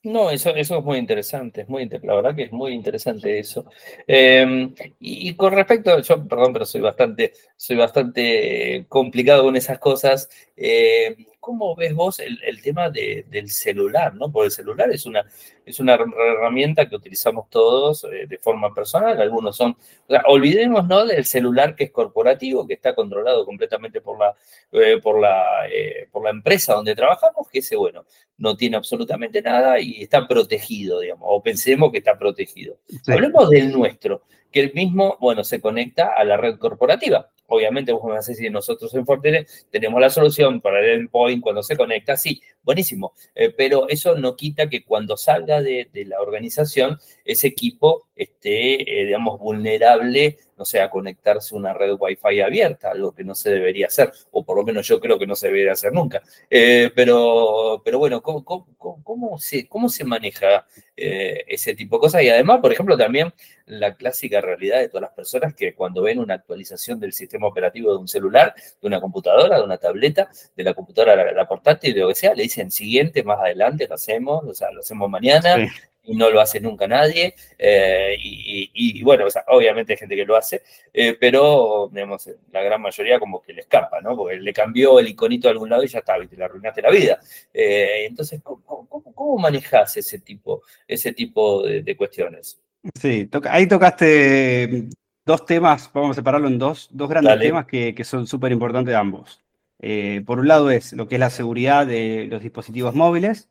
No, 0.05 0.29
eso, 0.31 0.49
eso 0.53 0.77
es 0.79 0.83
muy 0.83 0.97
interesante, 0.97 1.61
es 1.61 1.69
muy 1.69 1.87
la 1.87 2.15
verdad 2.15 2.35
que 2.35 2.43
es 2.43 2.51
muy 2.51 2.73
interesante 2.73 3.39
eso. 3.39 3.65
Em, 4.05 4.73
y, 4.99 5.33
con 5.35 5.53
respecto, 5.53 5.97
yo, 6.01 6.27
perdón, 6.27 6.51
pero 6.51 6.65
soy 6.65 6.81
bastante, 6.81 7.31
soy 7.55 7.77
bastante 7.77 8.85
complicado 8.89 9.43
con 9.43 9.55
esas 9.55 9.79
cosas. 9.79 10.29
Eh, 10.55 11.15
¿Cómo 11.39 11.75
ves 11.75 11.93
vos 11.93 12.19
el, 12.19 12.61
tema 12.61 12.89
del 12.89 13.49
celular? 13.49 14.15
¿no? 14.15 14.31
Porque 14.31 14.45
el 14.45 14.51
celular 14.51 14.89
es 14.91 15.05
una, 15.05 15.25
es 15.65 15.79
una 15.81 15.95
herramienta 15.95 16.87
que 16.87 16.95
utilizamos 16.95 17.49
todos 17.49 18.05
eh, 18.05 18.27
de 18.27 18.37
forma 18.37 18.73
personal. 18.73 19.19
Algunos 19.19 19.57
son. 19.57 19.71
O 19.71 20.09
sea, 20.09 20.23
olvidemos 20.27 20.87
¿no? 20.87 21.05
del 21.05 21.25
celular 21.25 21.75
que 21.75 21.85
es 21.85 21.91
corporativo, 21.91 22.65
que 22.65 22.75
está 22.75 22.95
controlado 22.95 23.45
completamente 23.45 23.99
por 23.99 24.19
la, 24.19 24.33
eh, 24.71 25.01
por, 25.01 25.19
la, 25.19 25.67
por 26.11 26.23
la 26.23 26.29
empresa 26.29 26.75
donde 26.75 26.95
trabajamos, 26.95 27.49
que 27.49 27.59
ese, 27.59 27.75
bueno, 27.75 28.05
no 28.37 28.55
tiene 28.55 28.77
absolutamente 28.77 29.41
nada 29.41 29.79
y 29.81 30.03
está 30.03 30.25
protegido, 30.27 31.01
digamos, 31.01 31.27
o 31.29 31.43
pensemos 31.43 31.91
que 31.91 31.97
está 31.97 32.17
protegido. 32.17 32.77
Hablemos 33.07 33.49
del 33.49 33.71
nuestro, 33.71 34.23
que 34.49 34.61
el 34.61 34.73
mismo, 34.73 35.17
bueno, 35.19 35.43
se 35.43 35.59
conecta 35.59 36.13
a 36.15 36.23
la 36.23 36.37
red 36.37 36.57
corporativa. 36.57 37.29
Obviamente, 37.53 37.91
vos 37.91 38.03
me 38.03 38.13
vas 38.13 38.27
a 38.27 38.31
decir, 38.31 38.51
nosotros 38.51 38.91
en 38.95 39.05
Fortinet 39.05 39.47
tenemos 39.69 40.01
la 40.01 40.09
solución 40.09 40.59
para 40.59 40.79
el 40.79 41.01
endpoint 41.01 41.41
cuando 41.41 41.61
se 41.61 41.77
conecta, 41.77 42.17
sí, 42.17 42.41
buenísimo, 42.63 43.13
eh, 43.35 43.53
pero 43.55 43.87
eso 43.89 44.15
no 44.15 44.35
quita 44.35 44.69
que 44.69 44.83
cuando 44.83 45.17
salga 45.17 45.61
de, 45.61 45.89
la 46.07 46.21
organización, 46.21 46.99
ese 47.25 47.47
equipo 47.47 48.07
esté, 48.15 49.01
eh, 49.01 49.05
digamos, 49.05 49.39
vulnerable, 49.39 50.37
no 50.57 50.65
sé, 50.65 50.81
a 50.81 50.89
conectarse 50.89 51.55
a 51.55 51.57
una 51.57 51.73
red 51.73 51.95
Wi-Fi 51.99 52.41
abierta, 52.41 52.91
algo 52.91 53.13
que 53.13 53.23
no 53.23 53.35
se 53.35 53.49
debería 53.49 53.87
hacer, 53.87 54.11
o 54.31 54.43
por 54.43 54.57
lo 54.57 54.63
menos 54.63 54.87
yo 54.87 54.99
creo 54.99 55.17
que 55.17 55.27
no 55.27 55.35
se 55.35 55.47
debería 55.47 55.73
hacer 55.73 55.93
nunca. 55.93 56.21
Eh, 56.49 56.91
pero, 56.95 57.81
pero 57.83 57.99
bueno, 57.99 58.21
¿cómo, 58.21 58.43
cómo, 58.43 59.37
se, 59.39 59.67
cómo 59.67 59.89
se 59.89 60.03
maneja 60.03 60.65
ese 60.95 61.73
tipo 61.75 61.97
de 61.97 62.01
cosas? 62.01 62.23
Y 62.23 62.29
además, 62.29 62.59
por 62.61 62.71
ejemplo, 62.71 62.97
también 62.97 63.33
la 63.65 63.95
clásica 63.95 64.41
realidad 64.41 64.79
de 64.79 64.89
todas 64.89 65.03
las 65.03 65.11
personas 65.11 65.53
que 65.55 65.73
cuando 65.73 66.01
ven 66.01 66.19
una 66.19 66.35
actualización 66.35 66.99
del 66.99 67.13
sistema 67.13 67.47
operativo 67.47 67.91
de 67.91 67.97
un 67.97 68.07
celular, 68.07 68.53
de 68.81 68.87
una 68.87 68.99
computadora, 68.99 69.57
de 69.57 69.63
una 69.63 69.77
tableta, 69.77 70.29
de 70.55 70.63
la 70.63 70.73
computadora 70.73 71.13
a 71.13 71.31
la, 71.31 71.47
portátil, 71.47 71.93
de 71.93 72.01
lo 72.01 72.09
que 72.09 72.15
sea, 72.15 72.33
le 72.33 72.43
dicen 72.43 72.52
siguiente, 72.71 73.23
más 73.23 73.39
adelante, 73.39 73.87
lo 73.87 73.95
hacemos, 73.95 74.43
o 74.45 74.53
sea, 74.53 74.71
lo 74.71 74.81
hacemos 74.81 75.09
mañana. 75.09 75.69
Y 76.05 76.17
no 76.17 76.29
lo 76.29 76.41
hace 76.41 76.59
nunca 76.59 76.85
nadie. 76.85 77.33
Eh, 77.57 78.17
y, 78.19 79.01
bueno, 79.03 79.23
obviamente 79.47 79.93
hay 79.93 79.97
gente 79.97 80.17
que 80.17 80.25
lo 80.25 80.35
hace, 80.35 80.61
eh, 80.93 81.15
pero 81.17 81.89
digamos, 81.93 82.29
la 82.51 82.61
gran 82.61 82.81
mayoría 82.81 83.19
como 83.19 83.41
que 83.41 83.53
le 83.53 83.61
escapa, 83.61 84.01
¿no? 84.01 84.13
Porque 84.17 84.35
le 84.35 84.51
cambió 84.51 84.99
el 84.99 85.07
iconito 85.07 85.47
a 85.47 85.51
algún 85.51 85.69
lado 85.69 85.81
y 85.81 85.87
ya 85.87 85.99
está, 85.99 86.21
y 86.21 86.27
te 86.27 86.35
le 86.35 86.43
arruinaste 86.43 86.81
la 86.81 86.91
vida. 86.91 87.19
Eh, 87.53 88.05
entonces, 88.05 88.41
¿cómo, 88.43 88.85
cómo, 88.89 89.37
manejas 89.37 89.95
ese 89.95 90.19
tipo, 90.19 90.63
ese 90.85 91.13
tipo 91.13 91.63
de 91.63 91.95
cuestiones? 91.95 92.59
Sí, 92.99 93.29
ahí 93.45 93.65
tocaste 93.65 94.89
dos 95.25 95.45
temas, 95.45 95.89
vamos 95.93 96.11
a 96.11 96.13
separarlo 96.15 96.47
en 96.47 96.59
dos, 96.59 96.89
dos 96.91 97.09
grandes 97.09 97.39
temas 97.39 97.65
que, 97.65 98.03
son 98.03 98.27
súper 98.27 98.51
importantes 98.51 98.93
ambos. 98.95 99.42
Eh, 99.85 100.23
por 100.25 100.39
un 100.39 100.47
lado 100.47 100.71
es 100.71 100.93
lo 100.93 101.09
que 101.09 101.15
es 101.15 101.19
la 101.19 101.29
seguridad 101.29 101.85
de 101.85 102.27
los 102.31 102.41
dispositivos 102.41 102.95
móviles 102.95 103.49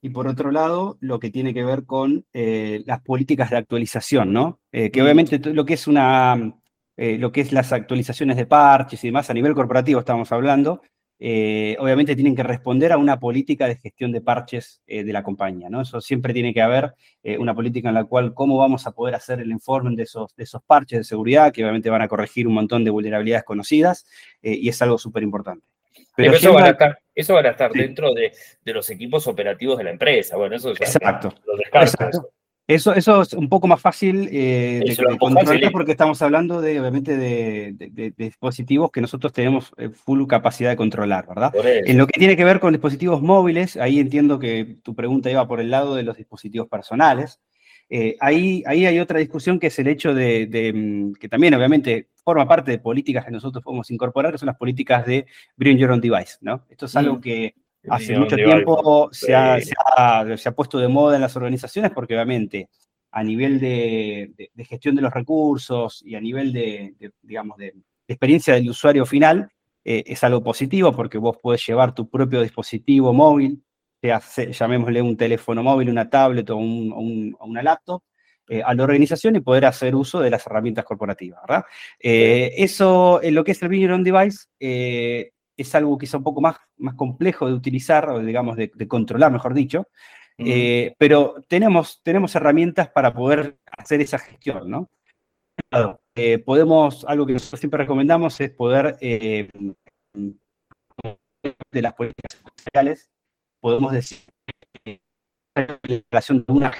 y 0.00 0.08
por 0.08 0.26
otro 0.26 0.50
lado 0.50 0.96
lo 1.00 1.20
que 1.20 1.28
tiene 1.28 1.52
que 1.52 1.62
ver 1.62 1.84
con 1.84 2.24
eh, 2.32 2.82
las 2.86 3.02
políticas 3.02 3.50
de 3.50 3.58
actualización, 3.58 4.32
¿no? 4.32 4.60
Eh, 4.72 4.90
que 4.90 5.02
mm. 5.02 5.04
obviamente 5.04 5.38
lo 5.52 5.66
que 5.66 5.74
es 5.74 5.86
una, 5.86 6.54
lo 6.96 7.32
que 7.32 7.42
es 7.42 7.52
las 7.52 7.70
actualizaciones 7.74 8.38
de 8.38 8.46
parches 8.46 9.04
y 9.04 9.08
demás 9.08 9.28
a 9.28 9.34
nivel 9.34 9.52
corporativo 9.52 10.00
estamos 10.00 10.32
hablando, 10.32 10.80
obviamente 11.20 12.14
tienen 12.14 12.34
que 12.34 12.42
responder 12.42 12.90
a 12.92 12.96
una 12.96 13.20
política 13.20 13.66
de 13.66 13.76
gestión 13.76 14.10
de 14.10 14.22
parches 14.22 14.82
de 14.86 15.12
la 15.12 15.22
compañía, 15.22 15.68
¿no? 15.68 15.82
Eso 15.82 16.00
siempre 16.00 16.32
tiene 16.32 16.54
que 16.54 16.62
haber 16.62 16.94
una 17.38 17.54
política 17.54 17.88
en 17.88 17.94
la 17.94 18.04
cual 18.04 18.32
cómo 18.32 18.56
vamos 18.56 18.86
a 18.86 18.92
poder 18.92 19.14
hacer 19.14 19.40
el 19.40 19.50
informe 19.50 19.96
de 19.96 20.04
esos, 20.04 20.34
de 20.34 20.44
esos 20.44 20.62
parches 20.62 20.98
de 21.00 21.04
seguridad, 21.04 21.52
que 21.52 21.62
obviamente 21.62 21.90
van 21.90 22.02
a 22.02 22.08
corregir 22.08 22.46
un 22.46 22.54
montón 22.54 22.84
de 22.84 22.90
vulnerabilidades 22.90 23.44
conocidas, 23.44 24.06
y 24.42 24.68
es 24.68 24.80
algo 24.82 24.98
súper 24.98 25.22
importante. 25.22 25.73
Pero, 26.16 26.34
eso, 26.34 26.52
va 26.52 26.64
a 26.64 26.70
estar, 26.70 26.98
eso, 27.14 27.36
a 27.36 27.40
estar, 27.40 27.72
dentro 27.72 28.12
de, 28.12 28.32
los 28.64 28.88
equipos 28.90 29.26
operativos 29.26 29.78
de 29.78 29.84
la 29.84 29.90
empresa. 29.90 30.36
Bueno, 30.36 30.56
eso 30.56 30.70
Exacto. 30.70 31.34
Lo 31.46 31.56
descarto. 31.56 32.30
Eso, 32.66 32.94
eso 32.94 33.20
es 33.20 33.34
un 33.34 33.50
poco 33.50 33.66
más 33.66 33.78
fácil 33.78 34.26
eh, 34.32 34.80
de, 34.86 35.18
controlar 35.18 35.70
porque 35.70 35.92
estamos 35.92 36.22
hablando 36.22 36.62
de, 36.62 36.80
obviamente, 36.80 37.14
de, 37.18 38.14
dispositivos 38.16 38.90
que 38.90 39.02
nosotros 39.02 39.34
tenemos 39.34 39.70
eh, 39.76 39.90
full 39.90 40.26
capacidad 40.26 40.70
de 40.70 40.76
controlar, 40.76 41.26
¿verdad? 41.26 41.52
En 41.62 41.98
lo 41.98 42.06
que 42.06 42.18
tiene 42.18 42.38
que 42.38 42.44
ver 42.44 42.60
con 42.60 42.72
dispositivos 42.72 43.20
móviles, 43.20 43.76
ahí 43.76 44.00
entiendo 44.00 44.38
que 44.38 44.78
tu 44.82 44.94
pregunta 44.94 45.30
iba 45.30 45.46
por 45.46 45.60
el 45.60 45.70
lado 45.70 45.94
de 45.94 46.04
los 46.04 46.16
dispositivos 46.16 46.66
personales. 46.68 47.38
Eh, 47.96 48.16
ahí, 48.18 48.64
ahí 48.66 48.86
hay 48.86 48.98
otra 48.98 49.20
discusión 49.20 49.60
que 49.60 49.68
es 49.68 49.78
el 49.78 49.86
hecho 49.86 50.12
de, 50.12 50.72
mm, 50.74 51.12
que 51.12 51.28
también 51.28 51.54
obviamente 51.54 52.08
forma 52.24 52.44
parte 52.44 52.72
de 52.72 52.80
políticas 52.80 53.24
que 53.24 53.30
nosotros 53.30 53.62
podemos 53.62 53.88
incorporar, 53.88 54.32
que 54.32 54.38
son 54.38 54.48
las 54.48 54.56
políticas 54.56 55.06
de 55.06 55.26
Bring 55.56 55.78
Your 55.78 55.92
Own 55.92 56.00
Device, 56.00 56.38
¿no? 56.40 56.66
Esto 56.68 56.86
es 56.86 56.96
algo 56.96 57.18
mm. 57.18 57.20
que 57.20 57.54
hace 57.88 58.18
mucho 58.18 58.34
tiempo 58.34 59.10
se 59.12 59.32
ha, 59.32 59.56
puesto 60.56 60.80
de 60.80 60.88
moda 60.88 61.14
en 61.14 61.20
las 61.20 61.36
organizaciones 61.36 61.92
porque 61.92 62.14
obviamente 62.14 62.68
a 63.12 63.22
nivel 63.22 63.60
de, 63.60 64.50
gestión 64.68 64.96
de 64.96 65.02
los 65.02 65.14
recursos 65.14 66.02
y 66.04 66.16
a 66.16 66.20
nivel 66.20 66.52
de, 66.52 66.96
digamos, 67.22 67.56
de, 67.58 67.74
experiencia 68.08 68.54
del 68.54 68.70
usuario 68.70 69.06
final, 69.06 69.48
eh, 69.84 70.02
es 70.04 70.24
algo 70.24 70.42
positivo 70.42 70.90
porque 70.90 71.16
vos 71.16 71.36
podés 71.40 71.64
llevar 71.64 71.94
tu 71.94 72.10
propio 72.10 72.42
dispositivo 72.42 73.12
móvil, 73.12 73.62
sea, 74.20 74.50
llamémosle 74.50 75.02
un 75.02 75.16
teléfono 75.16 75.62
móvil, 75.62 75.90
una 75.90 76.08
tablet 76.08 76.48
o, 76.50 76.56
una 76.56 77.62
laptop, 77.62 78.02
eh, 78.48 78.62
a 78.62 78.74
la 78.74 78.84
organización 78.84 79.36
y 79.36 79.40
poder 79.40 79.64
hacer 79.64 79.94
uso 79.94 80.20
de 80.20 80.30
las 80.30 80.46
herramientas 80.46 80.84
corporativas, 80.84 81.40
¿verdad? 81.46 81.64
Eh, 81.98 82.52
eso, 82.56 83.22
en 83.22 83.34
lo 83.34 83.42
que 83.42 83.52
es 83.52 83.62
el 83.62 83.68
Bring 83.68 83.90
On 83.90 84.04
Device, 84.04 84.46
es 85.56 85.74
algo 85.74 85.96
quizá 85.98 86.18
un 86.18 86.24
poco 86.24 86.40
más, 86.40 86.56
más 86.78 86.94
complejo 86.94 87.46
de 87.46 87.54
utilizar, 87.54 88.08
o 88.10 88.20
digamos, 88.20 88.56
de, 88.56 88.70
controlar, 88.88 89.32
mejor 89.32 89.54
dicho, 89.54 89.88
eh, 90.38 90.94
pero 90.98 91.36
tenemos, 91.48 92.00
tenemos 92.02 92.34
herramientas 92.34 92.88
para 92.88 93.14
poder 93.14 93.56
hacer 93.78 94.00
esa 94.00 94.18
gestión, 94.18 94.68
¿no? 94.68 94.90
Eh, 96.16 96.38
podemos, 96.38 97.04
algo 97.04 97.26
que 97.26 97.34
nosotros 97.34 97.60
siempre 97.60 97.78
recomendamos 97.78 98.40
es 98.40 98.50
poder, 98.50 98.96
eh, 99.00 99.48
de 101.72 101.82
las 101.82 101.94
políticas 101.94 102.42
sociales, 102.56 103.10
podemos 103.64 103.92
decir, 103.92 104.18
la 105.54 105.80
relación 105.82 106.44
de 106.46 106.52
una 106.52 106.72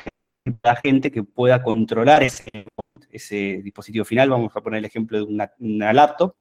gente 0.82 1.10
que 1.10 1.22
pueda 1.22 1.62
controlar 1.62 2.22
ese, 2.22 2.66
ese 3.10 3.62
dispositivo 3.64 4.04
final, 4.04 4.28
vamos 4.28 4.54
a 4.54 4.60
poner 4.60 4.80
el 4.80 4.84
ejemplo 4.84 5.16
de 5.16 5.48
una 5.60 5.92
laptop, 5.94 6.34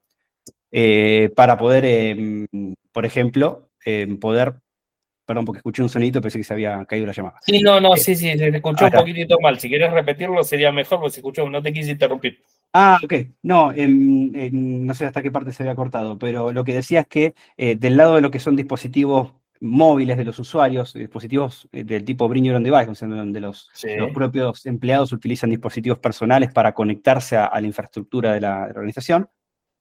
eh, 0.70 1.32
para 1.34 1.56
poder, 1.56 1.86
em, 1.86 2.46
por 2.92 3.06
ejemplo, 3.06 3.70
em, 3.86 4.18
poder 4.18 4.56
Perdón, 5.26 5.46
porque 5.46 5.60
escuché 5.60 5.80
un 5.80 5.88
sonido, 5.88 6.20
pensé 6.20 6.36
que 6.36 6.44
se 6.44 6.52
había 6.52 6.84
caído 6.84 7.06
la 7.06 7.14
llamada. 7.14 7.38
Sí, 7.40 7.62
no, 7.62 7.80
no, 7.80 7.94
eh, 7.94 7.96
sí, 7.96 8.14
sí, 8.14 8.36
se 8.36 8.48
escuchó 8.48 8.84
un 8.84 8.90
poquitito 8.90 9.40
mal. 9.40 9.58
Si 9.58 9.70
quieres 9.70 9.90
repetirlo 9.90 10.44
sería 10.44 10.70
mejor, 10.70 10.98
porque 10.98 11.14
se 11.14 11.20
escuchó, 11.20 11.48
no 11.48 11.62
te 11.62 11.72
quise 11.72 11.92
interrumpir. 11.92 12.42
Ah, 12.74 12.98
ok. 13.02 13.14
No, 13.42 13.72
no 13.72 14.94
sé 14.94 15.06
hasta 15.06 15.22
qué 15.22 15.30
parte 15.30 15.52
se 15.52 15.62
había 15.62 15.74
cortado, 15.74 16.18
pero 16.18 16.52
lo 16.52 16.62
que 16.62 16.74
decía 16.74 17.00
es 17.00 17.06
que 17.06 17.34
eh, 17.56 17.74
del 17.74 17.96
lado 17.96 18.16
de 18.16 18.20
lo 18.20 18.30
que 18.30 18.38
son 18.38 18.54
dispositivos 18.54 19.32
móviles 19.60 20.16
de 20.16 20.24
los 20.24 20.38
usuarios, 20.38 20.92
dispositivos 20.92 21.68
del 21.72 22.04
tipo 22.04 22.28
Bring 22.28 22.44
Your 22.44 22.56
Own 22.56 22.62
Device, 22.62 23.06
donde 23.06 23.40
los, 23.40 23.70
los, 23.98 24.10
propios 24.12 24.66
empleados 24.66 25.12
utilizan 25.12 25.50
dispositivos 25.50 25.98
personales 25.98 26.52
para 26.52 26.72
conectarse 26.72 27.36
a, 27.36 27.60
la 27.60 27.66
infraestructura 27.66 28.32
de 28.32 28.40
la 28.40 28.64
organización, 28.64 29.28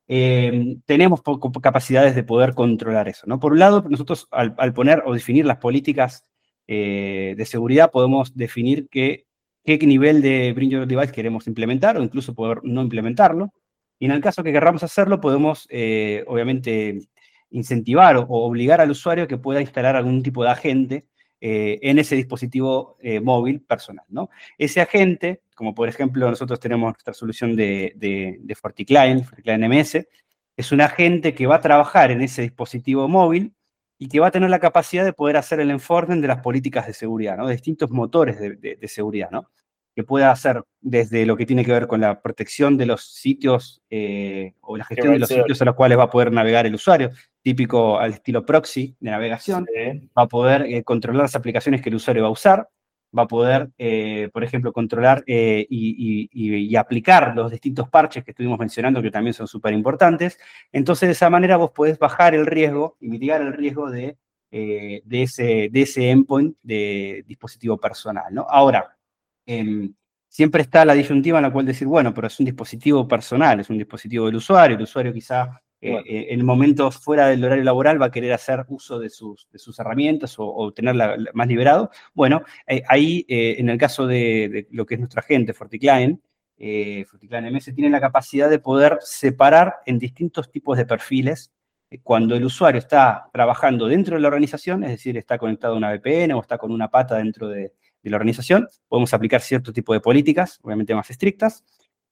eh, 0.08 0.78
tenemos 0.86 1.22
capacidades 1.62 2.16
de 2.16 2.24
poder 2.24 2.54
controlar 2.54 3.08
eso. 3.08 3.26
¿no? 3.28 3.40
Por 3.40 3.54
un 3.54 3.60
lado, 3.60 3.84
nosotros 3.90 4.28
al, 4.32 4.74
poner 4.74 5.04
o 5.06 5.14
definir 5.14 5.46
las 5.46 5.58
políticas 5.58 6.26
eh, 6.68 7.36
de 7.38 7.46
seguridad, 7.46 7.92
podemos 7.92 8.36
definir 8.36 8.88
qué, 8.90 9.26
qué 9.64 9.78
nivel 9.80 10.22
de 10.22 10.54
Bring 10.54 10.70
Your 10.70 10.88
Device 10.88 11.12
queremos 11.12 11.48
implementar 11.48 11.98
o 11.98 12.04
incluso 12.04 12.34
poder 12.34 12.60
no 12.64 12.82
implementarlo. 12.82 13.54
Y 14.00 14.06
en 14.06 14.12
el 14.12 14.22
caso 14.22 14.44
que 14.44 14.52
querramos 14.52 14.84
hacerlo, 14.84 15.22
podemos, 15.22 15.66
eh, 15.70 16.26
obviamente, 16.28 17.00
incentivar 17.54 18.18
o, 18.18 18.28
obligar 18.28 18.82
al 18.82 18.92
usuario 18.92 19.28
que 19.28 19.38
pueda 19.38 19.62
instalar 19.62 19.96
algún 19.96 20.22
tipo 20.22 20.44
de 20.44 20.50
agente 20.50 21.08
en 21.46 22.00
ese 22.00 22.16
dispositivo 22.16 22.98
móvil 23.22 23.60
personal. 23.62 24.06
¿no? 24.08 24.30
Ese 24.58 24.80
agente 24.80 25.42
como 25.56 25.74
por 25.74 25.88
ejemplo 25.88 26.30
nosotros 26.30 26.60
tenemos 26.60 26.94
nuestra 26.94 27.14
solución 27.14 27.56
de, 27.56 27.94
de, 27.96 28.56
FortiClient, 28.56 29.26
FortiClient 29.26 29.64
MS, 29.66 30.08
es 30.56 30.72
un 30.72 30.82
agente 30.82 31.34
que 31.34 31.48
va 31.48 31.56
a 31.56 31.62
trabajar 31.62 32.12
en 32.12 32.22
ese 32.22 32.42
dispositivo 32.42 33.08
móvil 33.08 33.54
y 33.98 34.08
que 34.08 34.20
va 34.20 34.28
a 34.28 34.32
tener 34.32 34.50
la 34.50 34.60
capacidad 34.60 35.06
de 35.06 35.14
poder 35.14 35.38
hacer 35.38 35.60
el 35.60 35.72
enforcement 35.72 36.22
de 36.22 36.28
las 36.28 36.42
políticas 36.42 36.88
de 36.88 36.94
seguridad, 36.94 37.38
¿no? 37.38 37.48
de 37.48 37.54
distintos 37.54 37.90
motores 37.90 38.40
de, 38.40 38.88
seguridad, 38.88 39.32
¿no? 39.32 39.50
Que 39.96 40.04
pueda 40.04 40.32
hacer 40.32 40.64
desde 40.82 41.26
lo 41.26 41.38
que 41.38 41.46
tiene 41.46 41.64
que 41.64 41.72
ver 41.72 41.88
con 41.88 42.02
la 42.02 42.22
protección 42.22 42.78
de 42.78 42.86
los 42.86 43.06
sitios 43.06 43.82
eh, 43.90 44.54
o 44.62 44.76
la 44.76 44.86
gestión 44.86 45.14
de 45.14 45.20
los 45.20 45.30
sitios 45.30 45.62
a 45.62 45.66
los 45.66 45.76
cuales 45.76 45.98
va 45.98 46.04
a 46.04 46.10
poder 46.10 46.32
navegar 46.32 46.66
el 46.66 46.76
usuario, 46.76 47.12
típico 47.42 48.00
al 48.00 48.14
estilo 48.14 48.46
proxy 48.46 48.96
de 49.00 49.12
navegación, 49.12 49.66
va 50.18 50.24
a 50.24 50.28
poder 50.28 50.64
eh, 50.64 50.84
controlar 50.84 51.24
las 51.24 51.36
aplicaciones 51.36 51.82
que 51.82 51.90
el 51.90 51.96
usuario 51.96 52.24
va 52.24 52.30
a 52.30 52.32
usar, 52.32 52.70
va 53.16 53.24
a 53.24 53.28
poder, 53.28 53.70
eh, 53.78 54.30
por 54.34 54.44
ejemplo, 54.44 54.74
controlar 54.74 55.24
y, 55.28 56.76
aplicar 56.76 57.36
los 57.36 57.52
distintos 57.52 57.88
parches 57.88 58.24
que 58.24 58.32
estuvimos 58.32 58.58
mencionando, 58.58 59.02
que 59.02 59.12
también 59.12 59.36
son 59.36 59.48
súper 59.48 59.74
importantes. 59.74 60.40
Entonces, 60.72 61.08
de 61.08 61.14
esa 61.14 61.30
manera 61.30 61.58
vos 61.58 61.70
podés 61.70 62.00
bajar 62.00 62.34
el 62.34 62.48
riesgo 62.48 62.98
y 63.00 63.10
mitigar 63.10 63.42
el 63.42 63.54
riesgo 63.54 63.92
de, 63.92 64.18
de, 64.50 65.04
ese, 65.22 65.70
de 65.72 65.82
ese 65.84 66.10
endpoint 66.10 66.58
de 66.64 67.24
dispositivo 67.28 67.78
personal. 67.78 68.34
¿no? 68.34 68.48
Ahora, 68.50 68.98
em, 69.46 69.94
siempre 70.28 70.62
está 70.64 70.84
la 70.86 70.94
disyuntiva 70.94 71.38
en 71.38 71.44
la 71.44 71.52
cual 71.52 71.66
decir, 71.66 71.88
bueno, 71.88 72.14
pero 72.14 72.28
es 72.28 72.40
un 72.40 72.46
dispositivo 72.46 73.08
personal, 73.08 73.60
es 73.60 73.70
un 73.70 73.78
dispositivo 73.78 74.26
del 74.26 74.36
usuario, 74.36 74.76
el 74.78 74.84
usuario 74.84 75.14
quizá 75.14 75.62
eh, 75.86 76.02
eh, 76.08 76.28
en 76.30 76.46
momentos 76.46 76.98
fuera 76.98 77.28
del 77.28 77.44
horario 77.44 77.66
laboral 77.66 78.02
va 78.02 78.06
a 78.06 78.12
querer 78.12 78.32
hacer 78.32 78.64
uso 78.70 79.00
de 79.00 79.10
sus, 79.10 79.50
de 79.52 79.60
sus 79.60 79.78
herramientas 79.80 80.36
o, 80.38 80.72
tenerla 80.72 81.18
más 81.34 81.48
liberado. 81.48 81.92
Bueno, 82.14 82.42
eh, 82.66 82.82
ahí 82.88 83.26
en 83.28 83.68
el 83.68 83.78
caso 83.78 84.08
de, 84.08 84.66
lo 84.72 84.86
que 84.86 84.94
es 84.94 85.00
nuestra 85.02 85.22
gente, 85.22 85.54
FortiClient, 85.54 86.22
FortiClient 87.06 87.52
MS 87.52 87.76
tiene 87.76 87.90
la 87.90 88.00
capacidad 88.00 88.50
de 88.50 88.60
poder 88.60 88.98
separar 89.02 89.76
en 89.86 90.00
distintos 90.00 90.50
tipos 90.50 90.78
de 90.78 90.86
perfiles 90.86 91.52
cuando 92.02 92.36
el 92.36 92.46
usuario 92.46 92.80
está 92.80 93.30
trabajando 93.34 93.88
dentro 93.88 94.16
de 94.16 94.22
la 94.22 94.30
organización, 94.30 94.86
es 94.86 94.92
decir, 94.92 95.18
está 95.18 95.38
conectado 95.38 95.74
a 95.74 95.78
una 95.78 95.92
VPN 95.94 96.32
o 96.32 96.40
está 96.40 96.58
con 96.58 96.72
una 96.72 96.90
pata 96.90 97.18
dentro 97.18 97.50
de, 97.50 97.74
de 98.04 98.10
la 98.10 98.18
organización, 98.18 98.68
podemos 98.88 99.14
aplicar 99.14 99.42
cierto 99.42 99.74
tipo 99.74 99.94
de 99.94 100.02
políticas, 100.02 100.60
obviamente 100.62 100.94
más 100.94 101.10
estrictas, 101.10 101.64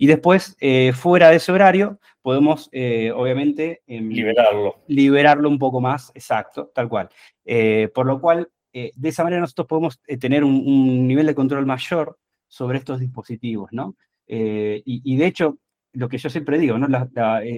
y 0.01 0.07
después, 0.07 0.57
eh, 0.59 0.93
fuera 0.93 1.29
de 1.29 1.35
ese 1.35 1.51
horario, 1.51 1.99
podemos, 2.23 2.69
eh, 2.71 3.11
obviamente, 3.11 3.83
em, 3.85 4.09
liberarlo. 4.09 4.77
Liberarlo 4.87 5.47
un 5.47 5.59
poco 5.59 5.79
más, 5.79 6.11
exacto, 6.15 6.71
tal 6.73 6.89
cual. 6.89 7.09
Eh, 7.45 7.87
por 7.93 8.07
lo 8.07 8.19
cual, 8.19 8.49
de 8.73 9.09
esa 9.09 9.23
manera 9.23 9.41
nosotros 9.41 9.67
podemos 9.67 10.01
tener 10.19 10.43
un, 10.43 11.05
nivel 11.05 11.27
de 11.27 11.35
control 11.35 11.67
mayor 11.67 12.17
sobre 12.47 12.79
estos 12.79 12.99
dispositivos, 12.99 13.69
¿no? 13.73 13.95
Y, 14.25 15.17
de 15.17 15.25
hecho, 15.27 15.59
lo 15.93 16.07
que 16.07 16.17
yo 16.17 16.29
siempre 16.29 16.57
digo, 16.57 16.77
¿no? 16.77 16.87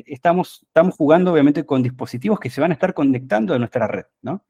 estamos, 0.06 0.62
estamos 0.66 0.96
jugando, 0.96 1.32
obviamente, 1.32 1.66
con 1.66 1.84
dispositivos 1.84 2.40
que 2.40 2.50
se 2.50 2.62
van 2.62 2.72
a 2.72 2.74
estar 2.74 2.94
conectando 2.94 3.54
a 3.54 3.60
nuestra 3.60 3.88
red, 3.88 4.06
¿no? 4.22 4.44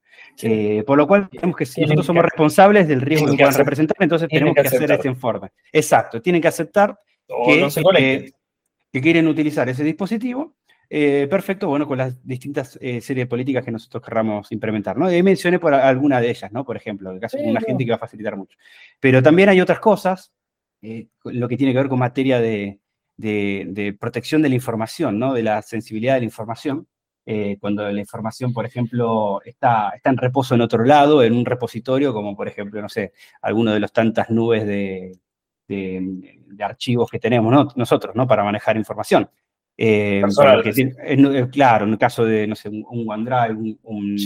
por 0.85 0.97
lo 0.97 1.07
cual, 1.07 1.29
tenemos 1.29 1.55
que, 1.55 1.65
nosotros 1.81 2.05
somos 2.05 2.23
responsables 2.23 2.87
del 2.87 3.01
riesgo 3.01 3.27
que, 3.31 3.37
puedan 3.37 3.53
representar, 3.53 3.97
entonces 3.99 4.29
tenemos 4.29 4.55
que, 4.55 4.61
hacer 4.61 4.91
este 4.91 5.07
informe. 5.07 5.51
Exacto, 5.71 6.21
tienen 6.21 6.41
que 6.41 6.47
aceptar 6.47 6.97
que, 7.45 8.31
quieren 8.91 9.27
utilizar 9.27 9.67
ese 9.69 9.83
dispositivo. 9.83 10.55
Eh, 10.95 11.27
perfecto, 11.27 11.67
bueno, 11.67 11.87
con 11.87 11.97
las 11.97 12.23
distintas 12.25 12.77
eh, 12.79 13.01
series 13.01 13.25
de 13.25 13.29
políticas 13.29 13.65
que 13.65 13.71
nosotros 13.71 14.03
querramos 14.03 14.51
implementar, 14.51 14.95
¿no? 14.95 15.11
Y 15.11 15.23
mencioné 15.23 15.57
por 15.57 15.73
alguna 15.73 16.21
de 16.21 16.29
ellas, 16.29 16.51
¿no? 16.51 16.63
Por 16.63 16.77
ejemplo, 16.77 17.09
el 17.09 17.19
caso 17.19 17.37
de 17.37 17.49
una 17.49 17.61
gente 17.61 17.83
que 17.83 17.89
va 17.89 17.95
a 17.95 17.99
facilitar 17.99 18.37
mucho. 18.37 18.55
Pero 18.99 19.23
también 19.23 19.49
hay 19.49 19.59
otras 19.59 19.79
cosas, 19.79 20.31
eh, 20.83 21.07
lo 21.23 21.47
que 21.47 21.57
tiene 21.57 21.73
que 21.73 21.79
ver 21.79 21.89
con 21.89 21.97
materia 21.97 22.39
de, 22.39 22.79
protección 23.99 24.41
de 24.41 24.49
la 24.49 24.55
información, 24.55 25.19
¿no? 25.19 25.33
De 25.33 25.43
la 25.43 25.61
sensibilidad 25.61 26.15
de 26.15 26.21
la 26.21 26.25
información. 26.25 26.87
cuando 27.59 27.89
la 27.89 27.99
información, 27.99 28.53
por 28.53 28.65
ejemplo, 28.65 29.41
está, 29.45 29.91
está 29.95 30.09
en 30.09 30.17
reposo 30.17 30.55
en 30.55 30.61
otro 30.61 30.83
lado, 30.83 31.23
en 31.23 31.33
un 31.33 31.45
repositorio, 31.45 32.13
como 32.13 32.35
por 32.35 32.47
ejemplo, 32.47 32.81
no 32.81 32.89
sé, 32.89 33.13
alguno 33.41 33.73
de 33.73 33.79
los 33.79 33.93
tantas 33.93 34.29
nubes 34.29 34.65
de, 34.65 35.17
de, 35.67 36.63
archivos 36.63 37.09
que 37.09 37.19
tenemos 37.19 37.75
nosotros, 37.75 38.15
¿no? 38.15 38.27
Para 38.27 38.43
manejar 38.43 38.77
información. 38.77 39.29
Eh, 39.75 40.21
claro, 41.51 41.85
en 41.85 41.91
el 41.91 41.97
caso 41.97 42.25
de, 42.25 42.45
no 42.47 42.55
sé, 42.55 42.69
un, 42.69 43.09
OneDrive, 43.09 43.77
un, 43.83 44.17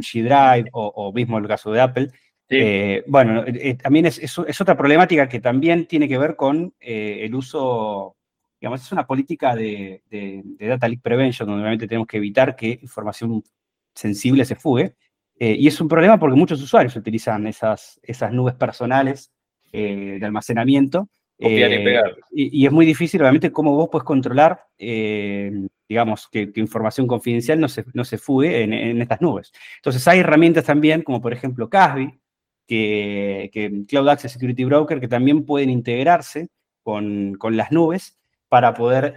G-Drive, 0.00 0.68
o, 0.72 1.12
mismo 1.12 1.38
el 1.38 1.46
caso 1.46 1.70
de 1.70 1.80
Apple. 1.80 2.10
Eh, 2.48 3.02
bueno, 3.06 3.44
eh, 3.46 3.74
también 3.74 4.06
es, 4.06 4.18
es, 4.18 4.60
otra 4.60 4.76
problemática 4.76 5.28
que 5.28 5.40
también 5.40 5.86
tiene 5.86 6.08
que 6.08 6.18
ver 6.18 6.36
con 6.36 6.74
el 6.80 7.34
uso, 7.34 8.16
digamos, 8.60 8.82
es 8.82 8.92
una 8.92 9.06
política 9.06 9.54
de, 9.54 10.02
de, 10.08 10.42
Data 10.58 10.88
Leak 10.88 11.02
Prevention, 11.02 11.48
donde 11.48 11.62
obviamente 11.62 11.88
tenemos 11.88 12.06
que 12.06 12.18
evitar 12.18 12.54
que 12.54 12.78
información 12.82 13.42
sensible 13.94 14.44
se 14.44 14.54
fugue. 14.54 14.94
y 15.38 15.66
es 15.66 15.80
un 15.80 15.88
problema 15.88 16.18
porque 16.18 16.36
muchos 16.36 16.62
usuarios 16.62 16.94
utilizan 16.96 17.46
esas, 17.46 17.98
esas 18.02 18.32
nubes 18.32 18.54
personales 18.54 19.32
eh, 19.72 20.16
de 20.18 20.24
almacenamiento. 20.24 21.08
Eh, 21.38 22.00
y, 22.30 22.64
es 22.64 22.72
muy 22.72 22.86
difícil, 22.86 23.20
obviamente, 23.20 23.52
cómo 23.52 23.76
vos 23.76 23.90
puedes 23.92 24.04
controlar, 24.04 24.64
eh, 24.78 25.52
digamos, 25.86 26.28
que, 26.28 26.50
información 26.54 27.06
confidencial 27.06 27.60
no 27.60 27.68
se, 27.68 27.84
no 27.92 28.04
se 28.04 28.16
fugue 28.16 28.62
en, 28.62 29.02
estas 29.02 29.20
nubes. 29.20 29.52
Entonces, 29.76 30.06
hay 30.08 30.20
herramientas 30.20 30.64
también, 30.64 31.02
como 31.02 31.20
por 31.20 31.34
ejemplo 31.34 31.68
Casby, 31.68 32.18
que, 32.66 33.50
que 33.52 33.84
Cloud 33.86 34.08
Access 34.08 34.32
Security 34.32 34.64
Broker, 34.64 35.00
que 35.00 35.08
también 35.08 35.44
pueden 35.44 35.70
integrarse 35.70 36.48
con, 36.82 37.34
con 37.34 37.56
las 37.56 37.72
nubes 37.72 38.18
para 38.48 38.74
poder, 38.74 39.14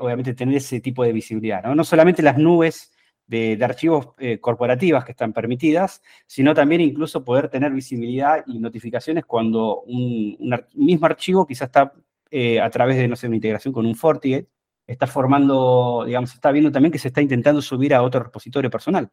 obviamente, 0.00 0.34
tener 0.34 0.56
ese 0.56 0.80
tipo 0.80 1.02
de 1.02 1.12
visibilidad. 1.12 1.62
No, 1.62 1.74
no 1.74 1.82
solamente 1.82 2.22
las 2.22 2.36
nubes 2.36 2.92
de, 3.26 3.58
archivos 3.62 4.08
eh, 4.18 4.38
corporativas 4.38 5.04
que 5.04 5.12
están 5.12 5.32
permitidas, 5.32 6.02
sino 6.26 6.54
también 6.54 6.80
incluso 6.80 7.24
poder 7.24 7.48
tener 7.48 7.72
visibilidad 7.72 8.44
y 8.46 8.58
notificaciones 8.58 9.24
cuando 9.24 9.82
un, 9.82 10.36
mismo 10.74 11.06
archivo 11.06 11.46
quizás 11.46 11.66
está 11.66 11.92
eh, 12.30 12.60
a 12.60 12.70
través 12.70 12.96
de, 12.96 13.08
no 13.08 13.16
sé, 13.16 13.26
una 13.26 13.36
integración 13.36 13.74
con 13.74 13.86
un 13.86 13.94
FortiGate, 13.94 14.48
está 14.86 15.06
formando, 15.06 16.04
digamos, 16.06 16.32
está 16.32 16.52
viendo 16.52 16.70
también 16.70 16.92
que 16.92 16.98
se 16.98 17.08
está 17.08 17.20
intentando 17.20 17.60
subir 17.60 17.94
a 17.94 18.02
otro 18.02 18.22
repositorio 18.22 18.70
personal. 18.70 19.10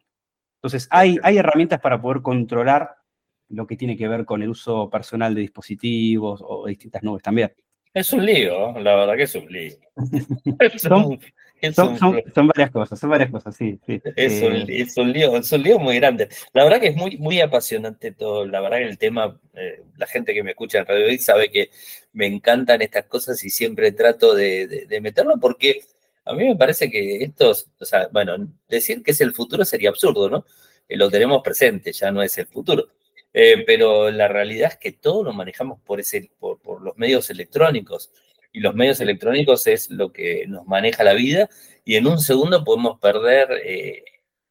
Entonces, 0.56 0.88
hay, 0.90 1.18
hay 1.22 1.38
herramientas 1.38 1.80
para 1.80 2.00
poder 2.00 2.22
controlar 2.22 2.96
lo 3.54 3.66
que 3.66 3.76
tiene 3.76 3.96
que 3.96 4.08
ver 4.08 4.24
con 4.24 4.42
el 4.42 4.50
uso 4.50 4.90
personal 4.90 5.34
de 5.34 5.42
dispositivos 5.42 6.40
o 6.44 6.66
de 6.66 6.70
distintas 6.70 7.02
nubes 7.02 7.22
también. 7.22 7.52
Es 7.94 8.12
un 8.12 8.26
lío, 8.26 8.76
la 8.80 8.96
verdad 8.96 9.16
que 9.16 9.22
es 9.22 9.34
un 9.36 9.46
lío. 9.52 9.70
son, 11.72 12.48
varias 12.48 12.72
cosas, 12.72 12.98
son 12.98 13.08
varias 13.08 13.30
cosas, 13.30 13.56
sí. 13.56 13.78
Eh, 13.86 14.00
es, 14.16 14.42
un, 14.96 15.12
lío, 15.12 15.36
es 15.36 15.52
un 15.52 15.62
lío 15.62 15.78
muy 15.78 15.94
grande. 16.00 16.28
La 16.52 16.64
verdad 16.64 16.80
que 16.80 16.88
es 16.88 16.96
muy, 16.96 17.16
muy 17.18 17.40
apasionante 17.40 18.10
todo. 18.10 18.46
La 18.46 18.60
verdad 18.60 18.78
que 18.78 18.88
el 18.88 18.98
tema, 18.98 19.40
eh, 19.54 19.84
la 19.96 20.08
gente 20.08 20.34
que 20.34 20.42
me 20.42 20.50
escucha 20.50 20.80
en 20.80 20.86
Radio 20.86 21.06
sabe 21.20 21.52
que 21.52 21.70
me 22.12 22.26
encantan 22.26 22.82
estas 22.82 23.04
cosas 23.04 23.42
y 23.44 23.50
siempre 23.50 23.92
trato 23.92 24.34
de, 24.34 24.88
meterlo 25.00 25.38
porque 25.40 25.82
a 26.24 26.32
mí 26.32 26.48
me 26.48 26.56
parece 26.56 26.90
que 26.90 27.22
estos, 27.22 27.68
o 27.78 27.84
sea, 27.84 28.08
bueno, 28.10 28.36
decir 28.68 29.04
que 29.04 29.12
es 29.12 29.20
el 29.20 29.32
futuro 29.32 29.64
sería 29.64 29.90
absurdo, 29.90 30.28
¿no? 30.28 30.44
Eh, 30.88 30.96
lo 30.96 31.08
tenemos 31.10 31.42
presente, 31.42 31.92
ya 31.92 32.10
no 32.10 32.22
es 32.24 32.36
el 32.38 32.46
futuro. 32.46 32.88
Eh, 33.34 33.64
pero 33.66 34.12
la 34.12 34.28
realidad 34.28 34.70
es 34.72 34.78
que 34.78 34.92
todo 34.92 35.24
lo 35.24 35.32
manejamos 35.32 35.80
por, 35.80 35.98
los 36.80 36.96
medios 36.96 37.28
electrónicos. 37.30 38.12
Y 38.52 38.60
los 38.60 38.74
medios 38.76 39.00
electrónicos 39.00 39.66
es 39.66 39.90
lo 39.90 40.12
que 40.12 40.46
nos 40.46 40.64
maneja 40.64 41.02
la 41.02 41.12
vida 41.14 41.48
y 41.84 41.96
en 41.96 42.06
un 42.06 42.20
segundo 42.20 42.62
podemos 42.62 43.00
perder 43.00 43.48
eh, 43.64 44.04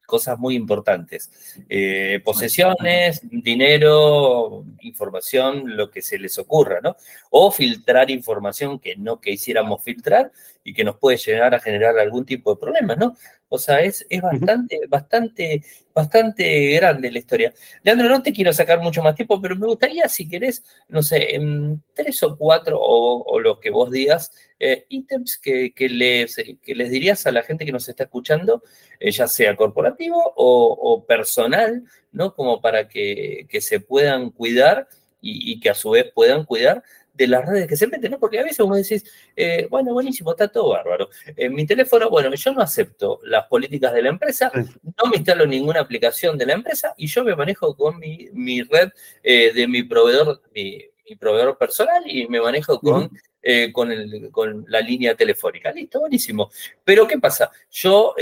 cosas 0.06 0.38
muy 0.38 0.54
importantes. 0.54 1.30
Eh, 1.70 2.20
posesiones, 2.22 3.22
dinero, 3.22 4.64
información, 4.80 5.76
lo 5.76 5.90
que 5.90 6.02
se 6.02 6.18
les 6.18 6.38
ocurra, 6.38 6.80
¿no? 6.82 6.96
O 7.30 7.50
filtrar 7.50 8.10
información 8.10 8.78
que 8.78 8.96
no 8.96 9.20
quisiéramos 9.20 9.82
filtrar 9.82 10.30
y 10.62 10.74
que 10.74 10.84
nos 10.84 10.98
puede 10.98 11.16
llegar 11.16 11.54
a 11.54 11.60
generar 11.60 11.98
algún 11.98 12.24
tipo 12.26 12.54
de 12.54 12.60
problema, 12.60 12.94
¿no? 12.94 13.16
O 13.48 13.58
sea, 13.58 13.80
es, 13.80 14.04
es 14.08 14.20
bastante, 14.20 14.80
bastante, 14.88 15.62
bastante 15.94 16.72
grande 16.72 17.10
la 17.10 17.18
historia. 17.18 17.54
Leandro, 17.82 18.08
no 18.08 18.22
te 18.22 18.32
quiero 18.32 18.52
sacar 18.52 18.80
mucho 18.80 19.02
más 19.02 19.14
tiempo, 19.14 19.40
pero 19.40 19.54
me 19.56 19.66
gustaría, 19.66 20.08
si 20.08 20.28
querés, 20.28 20.64
no 20.88 21.02
sé, 21.02 21.34
en 21.36 21.82
tres 21.94 22.22
o 22.22 22.36
cuatro, 22.36 22.78
o, 22.80 23.38
lo 23.38 23.60
que 23.60 23.70
vos 23.70 23.90
digas, 23.90 24.32
eh, 24.58 24.86
ítems 24.88 25.38
que, 25.38 25.72
les, 25.88 26.36
que 26.36 26.74
les 26.74 26.90
dirías 26.90 27.26
a 27.26 27.32
la 27.32 27.42
gente 27.42 27.64
que 27.64 27.72
nos 27.72 27.88
está 27.88 28.04
escuchando, 28.04 28.62
eh, 28.98 29.10
ya 29.10 29.28
sea 29.28 29.54
corporativo 29.56 30.20
o, 30.36 31.04
personal, 31.06 31.84
¿no? 32.12 32.34
Como 32.34 32.60
para 32.60 32.88
que, 32.88 33.46
se 33.60 33.80
puedan 33.80 34.30
cuidar 34.30 34.88
y, 35.20 35.52
y 35.52 35.60
que 35.60 35.70
a 35.70 35.74
su 35.74 35.90
vez 35.90 36.10
puedan 36.12 36.44
cuidar 36.44 36.82
de 37.14 37.28
las 37.28 37.46
redes 37.46 37.68
que 37.68 37.76
se 37.76 37.86
meten, 37.86 38.10
¿no? 38.10 38.18
Porque 38.18 38.40
a 38.40 38.42
veces 38.42 38.60
uno 38.60 38.74
decís, 38.74 39.04
eh, 39.36 39.66
bueno, 39.70 39.92
buenísimo, 39.92 40.32
está 40.32 40.48
todo 40.48 40.70
bárbaro. 40.70 41.08
En 41.36 41.54
mi 41.54 41.64
teléfono, 41.64 42.10
bueno, 42.10 42.34
yo 42.34 42.52
no 42.52 42.60
acepto 42.60 43.20
las 43.24 43.46
políticas 43.46 43.92
de 43.94 44.02
la 44.02 44.08
empresa, 44.10 44.50
no 44.54 45.10
me 45.10 45.16
instalo 45.16 45.46
ninguna 45.46 45.80
aplicación 45.80 46.36
de 46.36 46.46
la 46.46 46.54
empresa 46.54 46.94
y 46.96 47.06
yo 47.06 47.24
me 47.24 47.36
manejo 47.36 47.76
con 47.76 47.98
mi, 47.98 48.62
red 48.62 48.90
eh, 49.22 49.52
de 49.54 49.68
mi 49.68 49.84
proveedor, 49.84 50.42
mi, 50.54 50.90
proveedor 51.18 51.56
personal 51.56 52.02
y 52.06 52.26
me 52.26 52.40
manejo 52.40 52.80
con, 52.80 53.10
eh, 53.44 53.70
con, 53.72 53.92
el, 53.92 54.30
con, 54.32 54.64
la 54.68 54.80
línea 54.80 55.14
telefónica. 55.14 55.70
Listo, 55.70 56.00
buenísimo. 56.00 56.50
Pero 56.82 57.06
¿qué 57.06 57.18
pasa? 57.18 57.50
Yo 57.70 58.14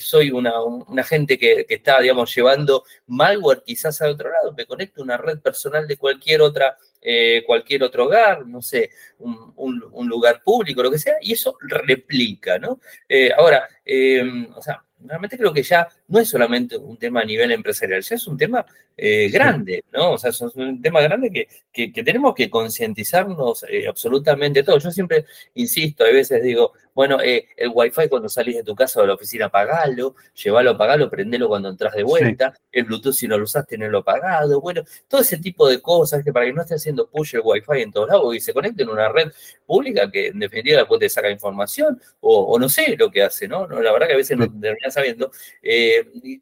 soy 0.00 0.30
una, 0.30 0.62
una 0.62 1.02
gente 1.04 1.36
que, 1.36 1.66
que, 1.66 1.74
está, 1.74 2.00
digamos, 2.00 2.34
llevando 2.34 2.84
malware 3.08 3.62
quizás 3.66 4.00
a 4.00 4.08
otro 4.08 4.30
lado, 4.30 4.54
me 4.56 4.66
conecto 4.66 5.00
a 5.00 5.04
una 5.04 5.16
red 5.16 5.40
personal 5.40 5.88
de 5.88 5.96
cualquier 5.96 6.40
otra 6.40 6.78
eh, 7.00 7.44
cualquier 7.46 7.84
otro 7.84 8.06
hogar, 8.06 8.44
no 8.46 8.60
sé, 8.60 8.90
un, 9.18 10.08
lugar 10.08 10.42
público, 10.42 10.82
lo 10.82 10.90
que 10.90 10.98
sea, 10.98 11.14
y 11.20 11.32
eso 11.32 11.56
replica, 11.60 12.58
¿no? 12.58 12.80
Eh, 13.08 13.30
ahora, 13.36 13.68
eh, 13.84 14.22
o 14.54 14.60
sea, 14.60 14.82
realmente 14.98 15.38
creo 15.38 15.52
que 15.52 15.62
ya 15.62 15.88
no 16.08 16.18
es 16.18 16.28
solamente 16.28 16.76
un 16.76 16.96
tema 16.96 17.20
a 17.20 17.24
nivel 17.24 17.52
empresarial, 17.52 18.02
ya 18.02 18.16
es 18.16 18.26
un 18.26 18.36
tema 18.36 18.64
eh, 18.96 19.28
grande, 19.30 19.84
¿no? 19.92 20.12
O 20.12 20.18
sea, 20.18 20.30
es 20.30 20.40
un 20.40 20.82
tema 20.82 21.00
grande 21.00 21.30
que, 21.30 21.92
que, 21.92 22.02
tenemos 22.02 22.34
que 22.34 22.50
concientizarnos 22.50 23.64
eh, 23.68 23.86
absolutamente 23.86 24.62
todo. 24.64 24.78
Yo 24.78 24.90
siempre 24.90 25.26
insisto, 25.54 26.04
a 26.04 26.08
veces 26.08 26.42
digo, 26.42 26.72
bueno, 26.94 27.20
eh, 27.22 27.46
el 27.56 27.70
wifi 27.72 28.08
cuando 28.08 28.28
salís 28.28 28.56
de 28.56 28.64
tu 28.64 28.74
casa 28.74 28.98
o 28.98 29.02
de 29.02 29.08
la 29.08 29.14
oficina, 29.14 29.46
apagalo, 29.46 30.16
llévalo, 30.34 30.72
apagalo, 30.72 31.08
prendelo 31.08 31.46
cuando 31.46 31.68
entras 31.68 31.94
de 31.94 32.02
vuelta, 32.02 32.52
el 32.72 32.84
Bluetooth 32.84 33.12
si 33.12 33.28
no 33.28 33.38
lo 33.38 33.44
usas, 33.44 33.68
tenerlo 33.68 33.98
apagado, 33.98 34.60
bueno, 34.60 34.82
todo 35.06 35.20
ese 35.20 35.38
tipo 35.38 35.68
de 35.68 35.80
cosas 35.80 36.24
que 36.24 36.32
para 36.32 36.46
que 36.46 36.52
no 36.52 36.62
esté 36.62 36.74
haciendo 36.74 37.08
push 37.08 37.36
el 37.36 37.42
wifi 37.44 37.82
en 37.82 37.92
todos 37.92 38.08
lados 38.08 38.34
y 38.34 38.40
se 38.40 38.52
conecte 38.52 38.82
en 38.82 38.88
una 38.88 39.08
red 39.10 39.30
pública 39.64 40.10
que 40.10 40.26
en 40.28 40.40
definitiva 40.40 40.78
después 40.78 40.98
te 40.98 41.08
saca 41.08 41.30
información 41.30 42.00
o, 42.20 42.58
no 42.58 42.68
sé 42.68 42.96
lo 42.96 43.12
que 43.12 43.22
hace, 43.22 43.46
¿no? 43.46 43.68
La 43.68 43.92
verdad 43.92 44.08
que 44.08 44.14
a 44.14 44.16
veces 44.16 44.36
no 44.36 44.48
terminas 44.60 44.94
sabiendo. 44.94 45.30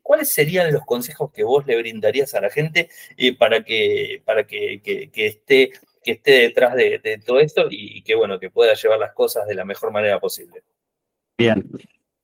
¿Cuáles 0.02 0.28
serían 0.28 0.72
los 0.72 0.84
consejos 0.84 1.30
que 1.32 1.44
vos 1.44 1.66
le 1.66 1.78
brindarías 1.78 2.34
a 2.34 2.40
la 2.40 2.50
gente 2.50 2.88
eh, 3.16 3.36
para, 3.36 3.62
que, 3.62 4.22
para 4.24 4.46
que, 4.46 4.80
esté, 5.14 5.72
que 6.02 6.12
esté 6.12 6.30
detrás 6.32 6.74
de, 6.74 7.20
todo 7.24 7.40
esto 7.40 7.66
y, 7.70 8.02
que, 8.02 8.14
bueno, 8.14 8.38
que 8.38 8.50
pueda 8.50 8.74
llevar 8.74 8.98
las 8.98 9.12
cosas 9.12 9.46
de 9.46 9.54
la 9.54 9.64
mejor 9.64 9.92
manera 9.92 10.20
posible. 10.20 10.62
Bien, 11.38 11.68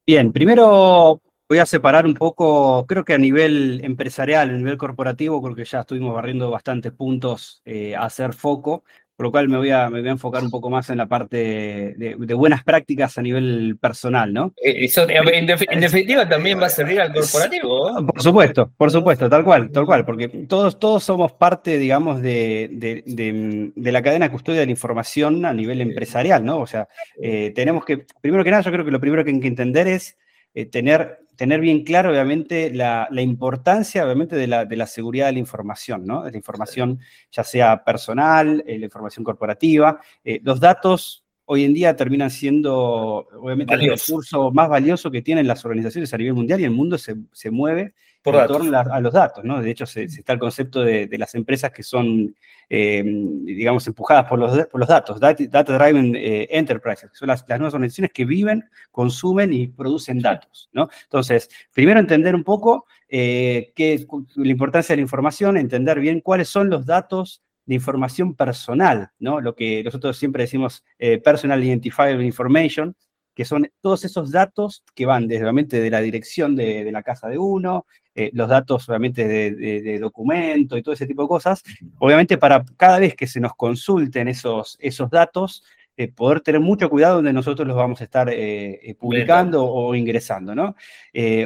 bien. 0.06 0.32
Primero 0.32 1.20
voy 1.48 1.58
a 1.58 1.66
separar 1.66 2.06
un 2.06 2.14
poco, 2.14 2.86
creo 2.86 3.04
que 3.04 3.12
a 3.12 3.18
nivel 3.18 3.84
empresarial, 3.84 4.48
a 4.48 4.52
nivel 4.54 4.78
corporativo, 4.78 5.42
creo 5.42 5.54
que 5.54 5.66
ya 5.66 5.80
estuvimos 5.80 6.14
barriendo 6.14 6.50
bastantes 6.50 6.92
puntos 6.92 7.60
eh, 7.66 7.94
a 7.94 8.04
hacer 8.04 8.32
foco 8.32 8.84
por 9.22 9.28
lo 9.28 9.30
cual 9.30 9.48
me 9.48 9.56
voy, 9.56 9.70
a, 9.70 9.88
me 9.88 10.00
voy 10.00 10.08
a 10.08 10.12
enfocar 10.12 10.42
un 10.42 10.50
poco 10.50 10.68
más 10.68 10.90
en 10.90 10.98
la 10.98 11.06
parte 11.06 11.94
de, 11.96 12.34
buenas 12.34 12.64
prácticas 12.64 13.18
a 13.18 13.22
nivel 13.22 13.78
personal, 13.80 14.32
¿no? 14.32 14.52
Eh, 14.60 14.88
en, 14.96 15.46
definitiva 15.46 16.28
también 16.28 16.60
va 16.60 16.66
a 16.66 16.68
servir 16.68 17.00
al 17.00 17.12
corporativo. 17.12 18.04
Por 18.04 18.20
supuesto, 18.20 18.72
por 18.76 18.90
supuesto, 18.90 19.30
tal 19.30 19.44
cual, 19.44 19.70
tal 19.70 19.86
cual, 19.86 20.04
porque 20.04 20.26
todos, 20.26 20.80
todos 20.80 21.04
somos 21.04 21.34
parte, 21.34 21.78
digamos, 21.78 22.20
de, 22.20 22.68
de 22.72 23.92
la 23.92 24.02
cadena 24.02 24.26
de 24.26 24.32
custodia 24.32 24.58
de 24.58 24.66
la 24.66 24.72
información 24.72 25.46
a 25.46 25.54
nivel 25.54 25.80
empresarial, 25.80 26.44
¿no? 26.44 26.58
O 26.58 26.66
sea, 26.66 26.88
eh, 27.22 27.52
tenemos 27.54 27.84
que, 27.84 28.04
primero 28.20 28.42
que 28.42 28.50
nada, 28.50 28.64
yo 28.64 28.72
creo 28.72 28.84
que 28.84 28.90
lo 28.90 28.98
primero 28.98 29.22
que 29.22 29.30
hay 29.30 29.38
que 29.38 29.46
entender 29.46 29.86
es 29.86 30.16
eh, 30.52 30.66
tener, 30.66 31.20
tener 31.36 31.60
bien 31.60 31.84
claro, 31.84 32.10
obviamente, 32.10 32.70
la, 32.72 33.08
importancia, 33.20 34.04
obviamente, 34.04 34.36
de 34.36 34.46
la, 34.46 34.64
de 34.64 34.76
la, 34.76 34.86
seguridad 34.86 35.26
de 35.26 35.32
la 35.32 35.38
información, 35.38 36.06
¿no? 36.06 36.24
De 36.24 36.30
la 36.30 36.36
información, 36.36 37.00
ya 37.30 37.44
sea 37.44 37.84
personal, 37.84 38.62
eh, 38.66 38.78
la 38.78 38.84
información 38.84 39.24
corporativa. 39.24 40.00
Eh, 40.24 40.40
los 40.42 40.60
datos 40.60 41.24
hoy 41.44 41.64
en 41.64 41.74
día 41.74 41.96
terminan 41.96 42.30
siendo, 42.30 43.26
obviamente, 43.40 43.74
el 43.74 43.90
recurso 43.90 44.50
más 44.50 44.68
valioso 44.68 45.10
que 45.10 45.22
tienen 45.22 45.46
las 45.46 45.64
organizaciones 45.64 46.12
a 46.14 46.18
nivel 46.18 46.34
mundial 46.34 46.60
y 46.60 46.64
el 46.64 46.70
mundo 46.70 46.98
se, 46.98 47.16
se 47.32 47.50
mueve 47.50 47.94
Por 48.22 48.36
en 48.36 48.46
torno 48.46 48.78
a, 48.78 49.00
los 49.00 49.12
datos, 49.12 49.44
¿no? 49.44 49.60
De 49.60 49.70
hecho, 49.70 49.84
se, 49.84 50.04
está 50.04 50.32
el 50.32 50.38
concepto 50.38 50.82
de, 50.82 51.08
de, 51.08 51.18
las 51.18 51.34
empresas 51.34 51.72
que 51.72 51.82
son 51.82 52.34
eh, 52.74 53.02
digamos, 53.04 53.86
empujadas 53.86 54.24
por 54.26 54.38
los, 54.38 54.66
por 54.68 54.80
los 54.80 54.88
datos, 54.88 55.20
Data, 55.20 55.62
Driven 55.62 56.16
eh, 56.16 56.48
Enterprises, 56.50 57.10
que 57.10 57.16
son 57.16 57.28
las, 57.28 57.46
nuevas 57.46 57.74
organizaciones 57.74 58.12
que 58.14 58.24
viven, 58.24 58.64
consumen 58.90 59.52
y 59.52 59.68
producen 59.68 60.20
datos, 60.20 60.70
¿no? 60.72 60.88
Entonces, 61.02 61.50
primero 61.74 62.00
entender 62.00 62.34
un 62.34 62.44
poco 62.44 62.86
eh, 63.10 63.74
qué, 63.76 64.06
la 64.36 64.50
importancia 64.50 64.94
de 64.94 64.96
la 64.96 65.02
información, 65.02 65.58
entender 65.58 66.00
bien 66.00 66.22
cuáles 66.22 66.48
son 66.48 66.70
los 66.70 66.86
datos 66.86 67.42
de 67.66 67.74
información 67.74 68.34
personal, 68.34 69.10
¿no? 69.18 69.42
Lo 69.42 69.54
que 69.54 69.84
nosotros 69.84 70.16
siempre 70.16 70.44
decimos 70.44 70.82
Personal 71.22 71.62
Identifiable 71.62 72.24
Information, 72.24 72.96
que 73.34 73.44
son 73.44 73.70
todos 73.82 74.06
esos 74.06 74.30
datos 74.30 74.82
que 74.94 75.04
van 75.04 75.28
desde 75.28 75.42
realmente 75.42 75.78
de 75.78 75.90
la 75.90 76.00
dirección 76.00 76.56
de, 76.56 76.84
de 76.84 76.92
la 76.92 77.02
casa 77.02 77.28
de 77.28 77.36
uno, 77.36 77.84
eh, 78.14 78.30
los 78.34 78.46
datos 78.46 78.86
obviamente 78.90 79.26
de, 79.26 79.98
documento 79.98 80.76
y 80.76 80.82
todo 80.82 80.92
ese 80.92 81.06
tipo 81.06 81.22
de 81.22 81.28
cosas, 81.28 81.62
obviamente 81.98 82.36
para 82.36 82.62
cada 82.76 82.98
vez 82.98 83.14
que 83.14 83.26
se 83.26 83.40
nos 83.40 83.54
consulten 83.54 84.28
esos, 84.28 84.76
esos 84.80 85.08
datos, 85.08 85.64
eh, 85.96 86.08
poder 86.08 86.42
tener 86.42 86.60
mucho 86.60 86.90
cuidado 86.90 87.16
donde 87.16 87.32
nosotros 87.32 87.66
los 87.66 87.76
vamos 87.76 88.02
a 88.02 88.04
estar 88.04 88.28
eh, 88.30 88.94
publicando 88.98 89.64
o 89.64 89.94
ingresando, 89.94 90.54
¿no? 90.54 90.76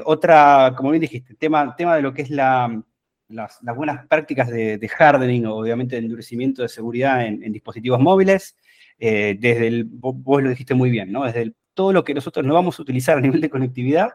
otra, 0.04 0.74
como 0.76 0.90
bien 0.90 1.02
dijiste, 1.02 1.34
tema, 1.34 1.76
tema 1.76 1.94
de 1.94 2.02
lo 2.02 2.12
que 2.12 2.22
es 2.22 2.30
la, 2.30 2.82
las, 3.28 3.60
buenas 3.76 4.04
prácticas 4.08 4.48
de, 4.48 4.90
hardening, 4.98 5.46
obviamente 5.46 5.94
de 5.94 6.02
endurecimiento 6.02 6.62
de 6.62 6.68
seguridad 6.68 7.26
en, 7.26 7.52
dispositivos 7.52 8.00
móviles, 8.00 8.56
desde 8.98 9.68
el, 9.68 9.84
vos, 9.84 10.42
lo 10.42 10.48
dijiste 10.48 10.74
muy 10.74 10.90
bien, 10.90 11.12
¿no? 11.12 11.24
Desde 11.24 11.52
todo 11.74 11.92
lo 11.92 12.02
que 12.02 12.14
nosotros 12.14 12.44
no 12.44 12.54
vamos 12.54 12.78
a 12.78 12.82
utilizar 12.82 13.18
a 13.18 13.20
nivel 13.20 13.40
de 13.40 13.50
conectividad, 13.50 14.10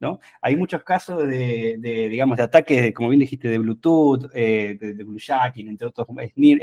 apagarlo. 0.00 0.20
Hay 0.40 0.56
muchos 0.56 0.82
casos 0.82 1.26
de, 1.26 1.78
digamos, 2.10 2.36
de 2.36 2.42
ataques, 2.42 2.94
como 2.94 3.08
bien 3.08 3.20
dijiste, 3.20 3.48
de 3.48 3.58
Bluetooth, 3.58 4.30
eh, 4.34 4.76
de, 4.78 4.94
de 4.94 5.04
Bluejacking, 5.04 5.68
entre 5.68 5.88
otros, 5.88 6.06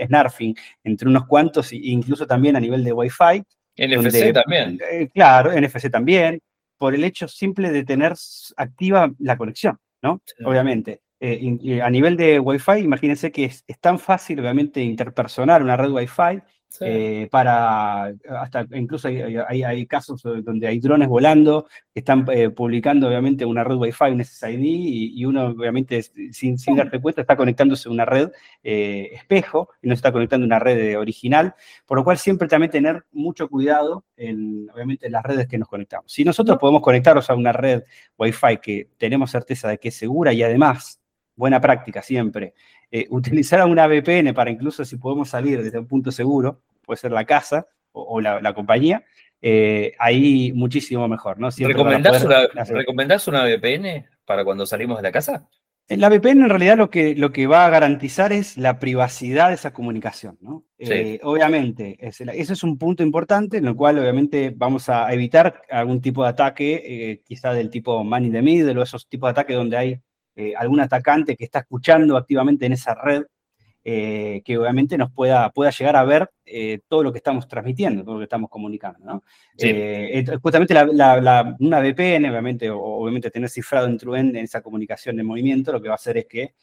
snarfing, 0.06 0.56
entre 0.84 1.08
unos 1.08 1.26
cuantos, 1.26 1.72
e 1.72 1.78
incluso 1.78 2.26
también 2.28 2.56
a 2.56 2.60
nivel 2.60 2.84
de 2.84 2.94
Wi-Fi. 2.94 3.44
NFC 3.78 4.34
también. 4.34 4.80
Eh, 4.92 5.10
claro, 5.14 5.52
NFC 5.54 5.90
también, 5.90 6.40
por 6.78 6.94
el 6.94 7.04
hecho 7.04 7.28
simple 7.28 7.72
de 7.72 7.84
tener 7.84 8.14
activa 8.58 9.12
la 9.20 9.38
conexión, 9.38 9.78
¿no? 10.02 10.22
Obviamente. 10.44 11.02
Eh, 11.24 11.80
a 11.84 11.90
nivel 11.92 12.18
de 12.18 12.40
Wi-Fi, 12.40 12.80
imagínense 12.80 13.32
que 13.32 13.46
es, 13.46 13.64
es, 13.68 13.80
tan 13.80 14.00
fácil, 14.00 14.40
obviamente, 14.40 14.82
interpersonal 14.82 15.62
una 15.62 15.78
red 15.78 15.92
Wi-Fi 15.92 16.42
eh, 16.80 17.28
para, 17.30 18.14
hasta 18.30 18.66
incluso 18.72 19.08
hay, 19.08 19.64
hay, 19.64 19.86
casos 19.86 20.22
donde 20.24 20.68
hay 20.68 20.80
drones 20.80 21.10
volando 21.10 21.68
que 21.94 22.00
están 22.00 22.26
eh, 22.32 22.50
publicando 22.50 23.08
obviamente 23.08 23.46
una 23.46 23.64
red 23.64 23.76
Wi-Fi, 23.76 24.12
un 24.12 24.24
SSID, 24.24 24.60
y, 24.62 25.26
uno 25.26 25.48
obviamente 25.48 26.02
sin, 26.32 26.58
sin 26.58 26.76
darte 26.76 27.02
cuenta 27.02 27.22
está 27.22 27.36
conectándose 27.36 27.90
a 27.90 27.92
una 27.92 28.06
red 28.06 28.32
eh, 28.64 29.10
espejo 29.14 29.70
y 29.82 29.88
no 29.88 29.94
está 29.94 30.12
conectando 30.12 30.46
a 30.46 30.48
una 30.48 30.60
red 30.60 30.98
original, 30.98 31.54
por 31.86 31.98
lo 31.98 32.04
cual 32.04 32.18
siempre 32.18 32.48
también 32.48 32.72
tener 32.72 33.06
mucho 33.12 33.50
cuidado 33.50 34.06
en, 34.16 34.70
obviamente, 34.74 35.08
en 35.08 35.12
las 35.12 35.24
redes 35.24 35.48
que 35.48 35.58
nos 35.58 35.68
conectamos. 35.68 36.12
Si 36.12 36.24
nosotros 36.24 36.58
podemos 36.58 36.82
conectarnos 36.82 37.30
a 37.30 37.36
una 37.36 37.52
red 37.52 37.84
Wi-Fi 38.18 38.58
que 38.62 38.90
tenemos 38.98 39.32
certeza 39.32 39.68
de 39.68 39.78
que 39.78 39.90
es 39.90 39.96
segura 39.96 40.32
y 40.32 40.42
además, 40.44 41.01
buena 41.36 41.60
práctica 41.60 42.02
siempre, 42.02 42.54
eh, 42.92 43.08
utilizar 43.10 43.66
una 43.66 43.88
VPN 43.88 44.34
para 44.34 44.52
incluso 44.52 44.86
si 44.86 44.98
podemos 44.98 45.30
salir 45.30 45.62
desde 45.64 45.80
un 45.80 45.88
punto 45.88 46.12
seguro, 46.12 46.62
puede 46.86 46.98
ser 46.98 47.12
la 47.12 47.26
casa 47.26 47.68
o, 47.94 48.22
la, 48.22 48.54
compañía, 48.54 49.04
eh, 49.42 49.94
ahí 50.00 50.54
muchísimo 50.54 51.08
mejor, 51.10 51.38
¿no? 51.40 51.50
¿Recomendás, 51.50 52.24
una, 53.28 53.44
VPN 53.44 54.06
para 54.26 54.46
cuando 54.46 54.66
salimos 54.66 54.98
de 54.98 55.04
la 55.04 55.12
casa? 55.12 55.50
Eh, 55.90 55.98
la 55.98 56.08
VPN 56.08 56.44
en 56.44 56.50
realidad 56.50 56.78
lo 56.78 56.90
que, 56.90 57.16
lo 57.16 57.34
que 57.34 57.48
va 57.48 57.66
a 57.66 57.70
garantizar 57.70 58.32
es 58.32 58.58
la 58.58 58.80
privacidad 58.80 59.50
de 59.50 59.56
esa 59.56 59.74
comunicación, 59.74 60.38
¿no? 60.40 60.64
obviamente, 61.24 61.98
ese, 62.00 62.24
es 62.32 62.64
un 62.64 62.78
punto 62.78 63.04
importante 63.04 63.58
en 63.58 63.68
el 63.68 63.76
cual 63.76 64.00
obviamente 64.00 64.54
vamos 64.56 64.88
a 64.88 65.12
evitar 65.12 65.62
algún 65.70 66.02
tipo 66.02 66.24
de 66.24 66.30
ataque, 66.30 67.22
quizá 67.26 67.54
del 67.54 67.70
tipo 67.70 68.04
man 68.06 68.24
in 68.24 68.32
the 68.32 68.42
middle 68.42 68.80
o 68.80 68.84
esos 68.84 69.08
tipos 69.10 69.28
de 69.28 69.32
ataques 69.32 69.56
donde 69.56 69.78
hay 69.78 70.02
eh, 70.36 70.54
algún 70.56 70.80
atacante 70.80 71.36
que 71.36 71.44
está 71.44 71.60
escuchando 71.60 72.16
activamente 72.16 72.66
en 72.66 72.74
esa 72.74 72.96
red, 72.96 73.24
eh, 73.84 74.42
que 74.46 74.58
obviamente 74.58 74.98
nos 74.98 75.12
pueda, 75.12 75.50
pueda 75.50 75.72
llegar 75.72 75.96
a 75.96 76.04
ver 76.04 76.30
eh, 76.46 76.80
todo 76.88 77.04
lo 77.04 77.12
que 77.12 77.18
estamos 77.18 77.48
transmitiendo, 77.48 78.04
todo 78.04 78.14
lo 78.14 78.20
que 78.20 78.26
estamos 78.26 78.50
comunicando. 78.50 79.24
justamente 80.42 80.74
una 80.74 81.80
VPN, 81.80 82.30
obviamente, 82.30 82.70
o, 82.70 82.80
obviamente 82.80 83.32
tener 83.32 83.50
cifrado 83.50 83.88
en 83.88 84.36
en 84.36 84.38
esa 84.38 84.62
comunicación 84.62 85.18
de 85.18 85.24
movimiento, 85.24 85.72
lo 85.72 85.82
que 85.82 85.90
va 85.90 85.96
a 85.96 85.96
hacer 85.96 86.18
es 86.18 86.26
que 86.28 86.54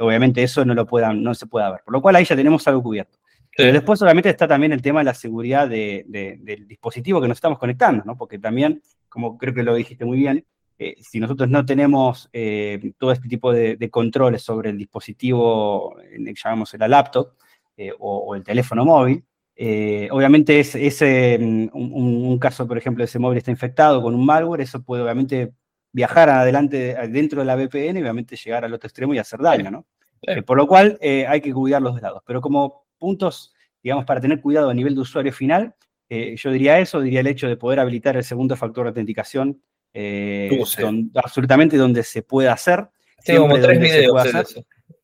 obviamente 0.00 0.42
eso 0.42 0.64
no, 0.64 0.74
lo 0.74 0.86
puedan, 0.86 1.22
no 1.22 1.34
se 1.34 1.46
pueda 1.46 1.70
ver. 1.70 1.80
Por 1.84 1.92
lo 1.92 2.00
cual 2.00 2.16
ahí 2.16 2.24
ya 2.24 2.36
tenemos 2.36 2.66
algo 2.68 2.82
cubierto. 2.82 3.18
Pero 3.56 3.72
después 3.72 4.00
obviamente 4.00 4.30
está 4.30 4.46
también 4.46 4.72
el 4.72 4.80
tema 4.80 5.00
de 5.00 5.04
la 5.04 5.14
seguridad 5.14 5.68
del 5.68 6.66
dispositivo 6.66 7.20
que 7.20 7.28
nos 7.28 7.36
estamos 7.36 7.58
conectando, 7.58 8.04
¿no? 8.04 8.16
porque 8.16 8.38
también, 8.38 8.80
como 9.08 9.36
creo 9.36 9.52
que 9.52 9.62
lo 9.62 9.74
dijiste 9.74 10.04
muy 10.04 10.18
bien, 10.18 10.46
eh, 10.82 10.96
si 11.02 11.20
nosotros 11.20 11.50
no 11.50 11.62
tenemos 11.66 12.30
eh, 12.32 12.94
todo 12.96 13.12
este 13.12 13.28
tipo 13.28 13.52
de, 13.52 13.90
controles 13.90 14.40
sobre 14.40 14.70
el 14.70 14.78
dispositivo, 14.78 15.94
que 15.94 16.34
llamamos 16.42 16.72
la 16.78 16.88
laptop 16.88 17.34
eh, 17.76 17.92
o, 17.98 18.34
el 18.34 18.42
teléfono 18.42 18.86
móvil, 18.86 19.22
obviamente 20.10 20.58
es, 20.58 20.74
mm, 20.74 21.68
un, 21.74 22.38
caso, 22.38 22.66
por 22.66 22.78
ejemplo, 22.78 23.04
ese 23.04 23.18
móvil 23.18 23.36
está 23.36 23.50
infectado 23.50 24.00
con 24.00 24.14
un 24.14 24.24
malware, 24.24 24.62
eso 24.62 24.82
puede 24.82 25.02
obviamente 25.02 25.52
viajar 25.92 26.30
adelante 26.30 26.96
dentro 27.10 27.40
de 27.40 27.44
la 27.44 27.56
VPN 27.56 27.98
y 27.98 28.00
obviamente 28.00 28.36
llegar 28.36 28.64
al 28.64 28.72
otro 28.72 28.86
extremo 28.86 29.12
y 29.12 29.18
hacer 29.18 29.40
daño, 29.40 29.70
¿no? 29.70 29.86
por 30.46 30.56
lo 30.56 30.66
cual 30.66 30.98
hay 31.02 31.42
que 31.42 31.52
cuidar 31.52 31.82
los 31.82 31.92
dos 31.92 32.00
lados. 32.00 32.22
Pero 32.26 32.40
como 32.40 32.86
puntos, 32.98 33.52
digamos, 33.82 34.06
para 34.06 34.22
tener 34.22 34.40
cuidado 34.40 34.70
a 34.70 34.74
nivel 34.74 34.94
de 34.94 35.02
usuario 35.02 35.32
final, 35.32 35.74
yo 36.08 36.50
diría 36.50 36.78
eso, 36.78 37.02
diría 37.02 37.20
el 37.20 37.26
hecho 37.26 37.48
de 37.48 37.58
poder 37.58 37.80
habilitar 37.80 38.16
el 38.16 38.24
segundo 38.24 38.56
factor 38.56 38.84
de 38.84 38.88
autenticación 38.88 39.60
eh, 39.92 40.62
absolutamente 41.14 41.76
donde 41.76 42.02
se 42.02 42.22
puede 42.22 42.48
hacer. 42.48 42.88
Tengo 43.24 43.42
como 43.42 43.58
tres 43.60 43.78
videos 43.80 44.22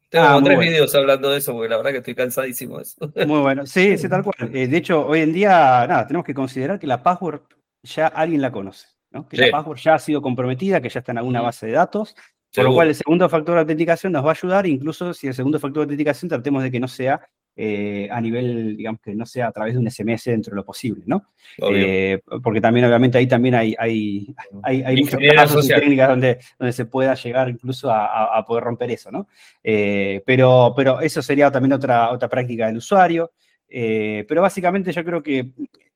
Tengo 0.08 0.24
ah, 0.24 0.40
tres 0.42 0.58
videos 0.58 0.94
hablando 0.94 1.30
de 1.30 1.38
eso, 1.38 1.52
porque 1.52 1.68
la 1.68 1.76
verdad 1.76 1.90
que 1.92 1.98
estoy 1.98 2.14
cansadísimo 2.14 2.78
de 2.78 2.82
eso. 2.84 3.12
Muy 3.26 3.40
bueno, 3.40 3.66
sí, 3.66 3.98
sí, 3.98 4.08
tal 4.08 4.22
cual. 4.22 4.50
Eh, 4.54 4.68
de 4.68 4.76
hecho, 4.76 5.06
hoy 5.06 5.20
en 5.20 5.32
día, 5.32 5.86
nada, 5.86 6.06
tenemos 6.06 6.24
que 6.24 6.34
considerar 6.34 6.78
que 6.78 6.86
la 6.86 7.02
password 7.02 7.42
ya 7.82 8.06
alguien 8.06 8.40
la 8.40 8.50
conoce. 8.50 8.86
que 9.28 9.36
la 9.36 9.50
password 9.50 9.78
ya 9.78 9.94
ha 9.94 9.98
sido 9.98 10.22
comprometida, 10.22 10.80
que 10.80 10.88
ya 10.88 11.00
está 11.00 11.12
en 11.12 11.18
alguna 11.18 11.40
base 11.40 11.66
de 11.66 11.72
datos, 11.72 12.14
por 12.54 12.64
lo 12.64 12.74
cual 12.74 12.88
el 12.88 12.94
segundo 12.94 13.28
factor 13.28 13.54
de 13.54 13.60
autenticación 13.60 14.12
nos 14.12 14.24
va 14.24 14.30
a 14.30 14.32
ayudar, 14.32 14.66
incluso 14.66 15.12
si 15.12 15.26
el 15.26 15.34
segundo 15.34 15.58
factor 15.58 15.80
de 15.80 15.84
autenticación 15.84 16.28
tratemos 16.28 16.62
de 16.62 16.70
que 16.70 16.80
no 16.80 16.88
sea 16.88 17.20
eh, 17.58 18.06
a 18.10 18.20
nivel, 18.20 18.76
digamos, 18.76 19.00
que 19.00 19.14
no 19.14 19.24
sea 19.24 19.46
a 19.48 19.52
través 19.52 19.72
de 19.72 19.80
un 19.80 19.90
SMS 19.90 20.24
dentro 20.24 20.50
de 20.50 20.56
lo 20.56 20.64
posible, 20.64 21.04
¿no? 21.06 21.30
Eh, 21.72 22.20
porque 22.42 22.60
también, 22.60 22.84
obviamente, 22.84 23.16
ahí 23.16 23.26
también 23.26 23.54
hay, 23.54 23.74
hay, 23.78 24.34
hay, 24.62 24.82
hay 24.82 24.96
muchos 24.96 25.18
casos 25.34 25.64
y 25.64 25.68
técnicas 25.68 26.10
donde, 26.10 26.38
donde 26.58 26.72
se 26.74 26.84
pueda 26.84 27.14
llegar 27.14 27.48
incluso 27.48 27.90
a, 27.90 28.44
poder 28.46 28.64
romper 28.64 28.90
eso, 28.90 29.10
¿no? 29.10 29.26
Eh, 29.64 30.22
pero, 30.26 30.74
pero 30.76 31.00
eso 31.00 31.22
sería 31.22 31.50
también 31.50 31.72
otra, 31.72 32.10
otra 32.10 32.28
práctica 32.28 32.66
del 32.66 32.76
usuario. 32.76 33.32
pero 33.68 34.42
básicamente 34.42 34.92
yo 34.92 35.02
creo 35.02 35.22
que 35.22 35.48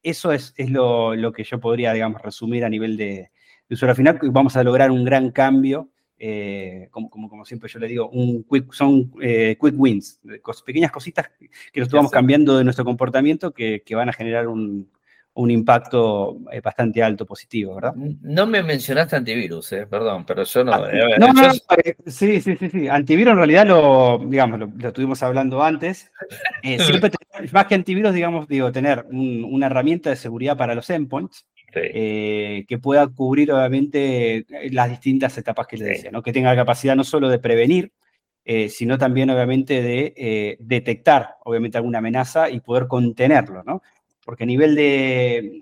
eso 0.02 0.32
es, 0.32 0.54
es 0.56 0.70
lo, 0.70 1.14
lo, 1.14 1.30
que 1.30 1.44
yo 1.44 1.60
podría, 1.60 1.92
digamos, 1.92 2.22
resumir 2.22 2.64
a 2.64 2.70
nivel 2.70 2.96
de, 2.96 3.30
de 3.68 3.74
usuario 3.74 3.94
final. 3.94 4.18
Vamos 4.30 4.56
a 4.56 4.64
lograr 4.64 4.90
un 4.90 5.04
gran 5.04 5.30
cambio 5.30 5.90
eh, 6.22 6.88
como, 6.90 7.08
como, 7.08 7.46
siempre 7.46 7.70
yo 7.70 7.78
le 7.78 7.88
digo, 7.88 8.10
un 8.10 8.44
quick, 8.44 8.74
son 8.74 9.10
eh, 9.22 9.56
quick 9.58 9.74
wins, 9.74 10.20
pequeñas 10.66 10.92
cositas 10.92 11.30
que 11.72 11.80
nos 11.80 11.90
vamos 11.90 12.10
cambiando 12.10 12.58
de 12.58 12.64
nuestro 12.64 12.84
comportamiento 12.84 13.52
que, 13.52 13.82
van 13.92 14.10
a 14.10 14.12
generar 14.12 14.46
un, 14.46 14.86
impacto 15.34 16.36
eh, 16.52 16.60
bastante 16.60 17.02
alto, 17.02 17.24
positivo, 17.24 17.76
¿verdad? 17.76 17.94
No 17.94 18.46
me 18.46 18.62
mencionaste 18.62 19.16
antivirus, 19.16 19.70
perdón, 19.88 20.26
pero 20.26 20.44
yo 20.44 20.62
no. 20.62 20.76
No, 21.18 21.32
no, 21.32 21.54
sí, 22.06 22.42
sí, 22.42 22.54
sí, 22.58 22.68
sí. 22.70 22.88
Antivirus 22.88 23.32
en 23.32 23.38
realidad 23.38 23.66
lo, 23.66 24.20
digamos, 24.22 24.60
lo, 24.60 24.88
estuvimos 24.88 25.22
hablando 25.22 25.62
antes. 25.62 26.12
siempre, 26.62 27.10
más 27.52 27.64
que 27.64 27.76
antivirus, 27.76 28.12
digamos, 28.12 28.46
digo, 28.46 28.70
tener 28.70 29.06
una 29.10 29.66
herramienta 29.66 30.10
de 30.10 30.16
seguridad 30.16 30.58
para 30.58 30.74
los 30.74 30.90
endpoints. 30.90 31.46
Eh, 31.74 32.64
que 32.68 32.78
pueda 32.78 33.06
cubrir 33.08 33.52
obviamente 33.52 34.46
las 34.70 34.90
distintas 34.90 35.36
etapas 35.38 35.66
que 35.66 35.76
le 35.76 35.86
decía, 35.86 36.10
¿no? 36.10 36.22
que 36.22 36.32
tenga 36.32 36.50
la 36.50 36.56
capacidad 36.56 36.96
no 36.96 37.04
solo 37.04 37.28
de 37.28 37.38
prevenir, 37.38 37.92
eh, 38.44 38.68
sino 38.68 38.98
también 38.98 39.30
obviamente 39.30 39.82
de 39.82 40.14
eh, 40.16 40.56
detectar 40.60 41.36
obviamente 41.44 41.78
alguna 41.78 41.98
amenaza 41.98 42.50
y 42.50 42.60
poder 42.60 42.86
contenerlo, 42.88 43.62
¿no? 43.62 43.82
Porque 44.24 44.44
a 44.44 44.46
nivel 44.46 44.74
de, 44.74 45.60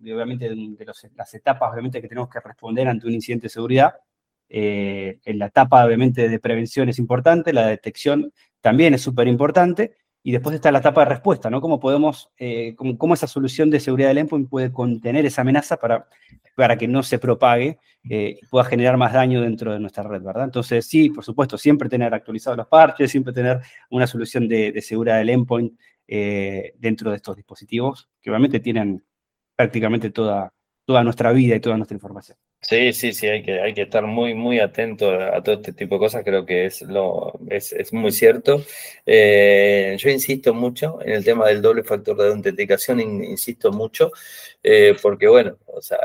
obviamente 0.00 0.48
de 0.48 0.86
las 1.16 1.34
etapas 1.34 1.72
obviamente 1.72 2.00
que 2.00 2.08
tenemos 2.08 2.28
que 2.28 2.40
responder 2.40 2.88
ante 2.88 3.06
un 3.06 3.14
incidente 3.14 3.44
de 3.44 3.50
seguridad, 3.50 3.94
en 4.48 5.38
la 5.38 5.46
etapa 5.46 5.84
obviamente 5.84 6.28
de 6.28 6.38
prevención 6.40 6.88
es 6.88 6.98
importante, 6.98 7.52
la 7.52 7.66
detección 7.66 8.32
también 8.60 8.94
es 8.94 9.02
súper 9.02 9.28
importante, 9.28 9.94
y 10.22 10.32
después 10.32 10.54
está 10.54 10.70
la 10.70 10.80
etapa 10.80 11.02
de 11.02 11.10
respuesta, 11.10 11.48
¿no? 11.48 11.60
Cómo 11.60 11.80
podemos, 11.80 12.30
eh, 12.38 12.74
cómo, 12.76 13.14
esa 13.14 13.26
solución 13.26 13.70
de 13.70 13.80
seguridad 13.80 14.08
del 14.08 14.18
endpoint 14.18 14.48
puede 14.48 14.72
contener 14.72 15.24
esa 15.24 15.40
amenaza 15.42 15.78
para, 15.78 16.06
para 16.54 16.76
que 16.76 16.86
no 16.86 17.02
se 17.02 17.18
propague 17.18 17.78
eh, 18.08 18.38
y 18.40 18.46
pueda 18.46 18.64
generar 18.64 18.96
más 18.98 19.14
daño 19.14 19.40
dentro 19.40 19.72
de 19.72 19.80
nuestra 19.80 20.02
red, 20.02 20.22
¿verdad? 20.22 20.44
Entonces, 20.44 20.86
sí, 20.86 21.08
por 21.10 21.24
supuesto, 21.24 21.56
siempre 21.56 21.88
tener 21.88 22.12
actualizados 22.12 22.58
los 22.58 22.66
parches, 22.66 23.10
siempre 23.10 23.32
tener 23.32 23.60
una 23.90 24.06
solución 24.06 24.46
de, 24.46 24.78
seguridad 24.82 25.18
del 25.18 25.30
endpoint 25.30 25.72
eh, 26.06 26.74
dentro 26.78 27.10
de 27.10 27.16
estos 27.16 27.36
dispositivos, 27.36 28.10
que 28.20 28.30
obviamente 28.30 28.60
tienen 28.60 29.02
prácticamente 29.56 30.10
toda, 30.10 30.52
toda 30.84 31.02
nuestra 31.02 31.32
vida 31.32 31.56
y 31.56 31.60
toda 31.60 31.76
nuestra 31.76 31.94
información. 31.94 32.36
Sí, 32.62 32.92
sí, 32.92 33.12
sí, 33.14 33.26
hay 33.26 33.42
que, 33.42 33.60
hay 33.60 33.72
que 33.72 33.82
estar 33.82 34.04
muy, 34.06 34.34
muy 34.34 34.60
atento 34.60 35.10
a 35.10 35.42
todo 35.42 35.56
este 35.56 35.72
tipo 35.72 35.94
de 35.94 35.98
cosas, 35.98 36.22
creo 36.24 36.44
que 36.44 36.66
es, 36.66 36.82
lo, 36.82 37.32
es, 37.48 37.72
es 37.72 37.92
muy 37.92 38.12
cierto. 38.12 38.62
Eh, 39.06 39.96
yo 39.98 40.10
insisto 40.10 40.52
mucho 40.52 40.98
en 41.02 41.12
el 41.12 41.24
tema 41.24 41.48
del 41.48 41.62
doble 41.62 41.82
factor 41.82 42.16
de 42.18 42.28
autenticación, 42.28 43.00
insisto 43.00 43.72
mucho, 43.72 44.12
eh, 44.62 44.94
porque 45.00 45.26
bueno, 45.26 45.56
o 45.66 45.80
sea, 45.80 45.98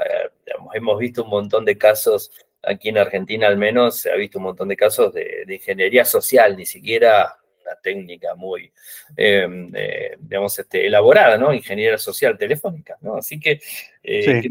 hemos 0.73 0.97
visto 0.97 1.23
un 1.23 1.29
montón 1.29 1.65
de 1.65 1.77
casos, 1.77 2.31
aquí 2.63 2.89
en 2.89 2.99
Argentina 2.99 3.47
al 3.47 3.57
menos, 3.57 3.97
se 3.99 4.11
ha 4.11 4.15
visto 4.15 4.39
un 4.39 4.45
montón 4.45 4.69
de 4.69 4.77
casos 4.77 5.13
de 5.13 5.45
ingeniería 5.47 6.05
social, 6.05 6.55
ni 6.57 6.65
siquiera 6.65 7.37
una 7.65 7.75
técnica 7.75 8.35
muy, 8.35 8.71
em, 9.15 9.71
eh, 9.73 10.15
digamos, 10.19 10.57
este, 10.57 10.85
elaborada, 10.87 11.37
¿no? 11.37 11.53
Ingeniería 11.53 11.97
social 11.97 12.37
telefónica, 12.37 12.97
¿no? 13.01 13.15
Así 13.17 13.39
que 13.39 13.59
eh, 14.03 14.43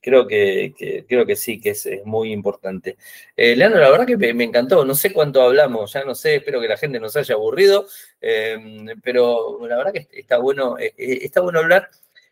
creo, 0.00 0.26
que, 0.26 1.04
creo 1.08 1.26
que 1.26 1.36
sí, 1.36 1.60
que 1.60 1.70
es, 1.70 1.88
muy 2.04 2.32
importante. 2.32 2.96
Eh, 3.36 3.56
Leandro, 3.56 3.80
la 3.80 3.90
verdad 3.90 4.06
que 4.06 4.16
me, 4.16 4.44
encantó, 4.44 4.84
no 4.84 4.94
sé 4.94 5.12
cuánto 5.12 5.42
hablamos, 5.42 5.92
ya 5.92 6.04
no 6.04 6.14
sé, 6.14 6.36
espero 6.36 6.60
que 6.60 6.68
la 6.68 6.76
gente 6.76 7.00
no 7.00 7.08
se 7.08 7.20
haya 7.20 7.34
aburrido, 7.34 7.86
em, 8.20 8.86
pero 9.02 9.58
la 9.66 9.76
verdad 9.76 9.92
que 9.92 10.08
está 10.12 10.38
bueno, 10.38 10.76
está 10.78 11.40
bueno 11.40 11.58
hablar 11.58 11.90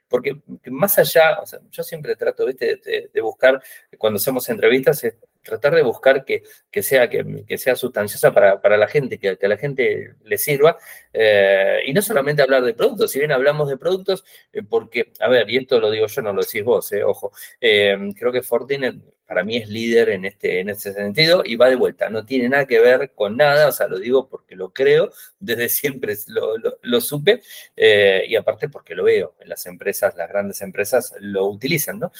porque 0.08 0.38
más 0.70 0.98
allá, 0.98 1.38
yo 1.70 1.82
siempre 1.82 2.16
trato 2.16 2.46
De, 2.46 3.10
de, 3.12 3.20
buscar, 3.20 3.62
cuando 3.98 4.16
hacemos 4.16 4.48
entrevistas, 4.48 5.04
tratar 5.48 5.74
de 5.74 5.82
buscar 5.82 6.24
que, 6.24 6.42
que 6.70 6.82
sea, 6.82 7.08
que, 7.08 7.44
que, 7.46 7.58
sea 7.58 7.74
sustanciosa 7.74 8.32
para, 8.32 8.60
para, 8.60 8.76
la 8.76 8.86
gente, 8.86 9.18
que, 9.18 9.36
que 9.36 9.46
a 9.46 9.48
la 9.48 9.56
gente 9.56 10.14
le 10.24 10.38
sirva. 10.38 10.76
Eh, 11.12 11.80
y 11.86 11.92
no 11.92 12.02
solamente 12.02 12.42
hablar 12.42 12.62
de 12.62 12.74
productos, 12.74 13.10
si 13.10 13.18
bien 13.18 13.32
hablamos 13.32 13.68
de 13.68 13.76
productos, 13.76 14.24
eh, 14.52 14.62
porque, 14.62 15.12
a 15.20 15.28
ver, 15.28 15.50
y 15.50 15.56
esto 15.56 15.80
lo 15.80 15.90
digo 15.90 16.06
yo, 16.06 16.22
no 16.22 16.32
lo 16.32 16.42
decís 16.42 16.64
vos, 16.64 16.92
eh, 16.92 17.02
ojo, 17.02 17.32
creo 17.60 18.32
que 18.32 18.42
Fortinet 18.42 18.96
para 19.28 19.44
mí 19.44 19.58
es 19.58 19.68
líder 19.68 20.08
en 20.08 20.24
este, 20.24 20.60
en 20.60 20.70
este 20.70 20.94
sentido 20.94 21.42
y 21.44 21.56
va 21.56 21.68
de 21.68 21.76
vuelta, 21.76 22.08
no 22.08 22.24
tiene 22.24 22.48
nada 22.48 22.66
que 22.66 22.80
ver 22.80 23.12
con 23.14 23.36
nada, 23.36 23.68
o 23.68 23.72
sea, 23.72 23.86
lo 23.86 23.98
digo 23.98 24.26
porque 24.26 24.56
lo 24.56 24.72
creo, 24.72 25.10
desde 25.38 25.68
siempre 25.68 26.16
lo, 26.28 26.54
lo, 26.80 27.00
supe 27.00 27.42
y 27.76 28.34
aparte 28.36 28.68
porque 28.70 28.94
lo 28.94 29.04
veo, 29.04 29.34
las 29.44 29.66
empresas, 29.66 30.16
las 30.16 30.28
grandes 30.28 30.62
empresas 30.62 31.14
lo 31.20 31.44
utilizan, 31.46 31.98
¿no? 31.98 32.10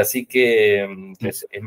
así 0.00 0.26
que 0.26 0.86
mm, 0.88 1.14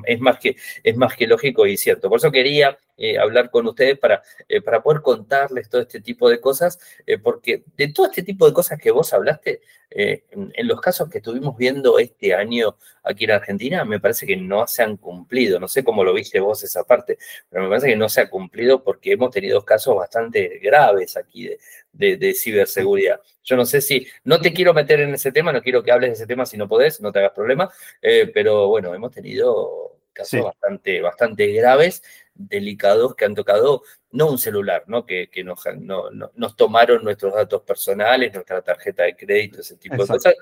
es, 0.06 0.20
más 0.20 0.40
que, 0.40 0.58
es 0.84 0.98
más 0.98 1.16
que 1.16 1.26
lógico 1.26 1.66
y 1.66 1.78
cierto. 1.78 2.10
Por 2.10 2.20
eso 2.20 2.32
quería 2.32 2.78
eh, 3.02 3.18
hablar 3.18 3.50
con 3.50 3.66
ustedes 3.66 3.98
para, 3.98 4.22
eh, 4.50 4.62
para 4.62 4.84
poder 4.84 5.02
contarles 5.02 5.70
todo 5.70 5.82
este 5.82 6.02
tipo 6.02 6.30
de 6.30 6.42
cosas, 6.42 6.78
eh, 7.08 7.18
porque 7.18 7.64
de 7.78 7.94
todo 7.94 8.08
este 8.08 8.24
tipo 8.24 8.46
de 8.46 8.52
cosas 8.52 8.78
que 8.78 8.92
vos 8.92 9.14
hablaste, 9.14 9.62
en, 9.92 10.68
los 10.68 10.80
casos 10.82 11.10
que 11.10 11.18
estuvimos 11.18 11.58
viendo 11.58 11.98
este 11.98 12.36
año 12.36 12.78
aquí 13.02 13.24
en 13.24 13.32
Argentina, 13.32 13.86
me 13.86 14.00
parece 14.00 14.28
que 14.28 14.38
no 14.38 14.68
se 14.68 14.84
han 14.84 14.98
cumplido. 14.98 15.60
No 15.60 15.68
sé 15.68 15.84
cómo 15.84 16.04
lo 16.04 16.14
viste 16.14 16.40
vos 16.40 16.64
esa 16.64 16.84
parte, 16.84 17.18
pero 17.50 17.64
me 17.64 17.70
parece 17.70 17.88
que 17.88 17.96
no 17.96 18.08
se 18.08 18.22
ha 18.22 18.30
cumplido 18.30 18.84
porque 18.84 19.14
hemos 19.14 19.32
tenido 19.32 19.66
casos 19.66 19.96
bastante 19.96 20.60
graves 20.62 21.18
aquí 21.18 21.48
de, 21.48 21.60
de, 21.92 22.18
de 22.18 22.34
ciberseguridad. 22.36 23.20
Yo 23.44 23.56
no 23.56 23.66
sé 23.66 23.82
si, 23.82 24.06
no 24.26 24.40
te 24.40 24.54
quiero 24.54 24.76
meter 24.76 25.00
en 25.00 25.16
ese 25.16 25.32
tema, 25.32 25.52
no 25.52 25.64
quiero 25.64 25.82
que 25.82 25.92
hables 25.92 26.12
de 26.12 26.14
ese 26.16 26.28
tema 26.28 26.46
si 26.46 26.56
no 26.56 26.68
podés, 26.68 27.02
no 27.02 27.12
te 27.12 27.20
hagas 27.20 27.32
problema, 27.32 27.72
pero 28.32 28.68
bueno, 28.68 28.94
hemos 28.94 29.12
tenido 29.12 29.99
casos 30.14 30.44
bastante, 30.44 31.02
bastante 31.02 31.48
graves, 31.54 32.04
delicados, 32.34 33.16
que 33.16 33.26
han 33.26 33.36
tocado 33.36 33.84
no 34.12 34.30
un 34.30 34.38
celular, 34.38 34.84
¿no? 34.88 35.06
Que, 35.06 35.30
nos, 35.44 35.60
nos 36.36 36.56
tomaron 36.56 37.04
nuestros 37.04 37.34
datos 37.34 37.62
personales, 37.62 38.34
nuestra 38.34 38.62
tarjeta 38.62 39.04
de 39.04 39.16
crédito, 39.16 39.62
ese 39.62 39.78
tipo 39.78 40.02
de 40.02 40.08
cosas. 40.08 40.34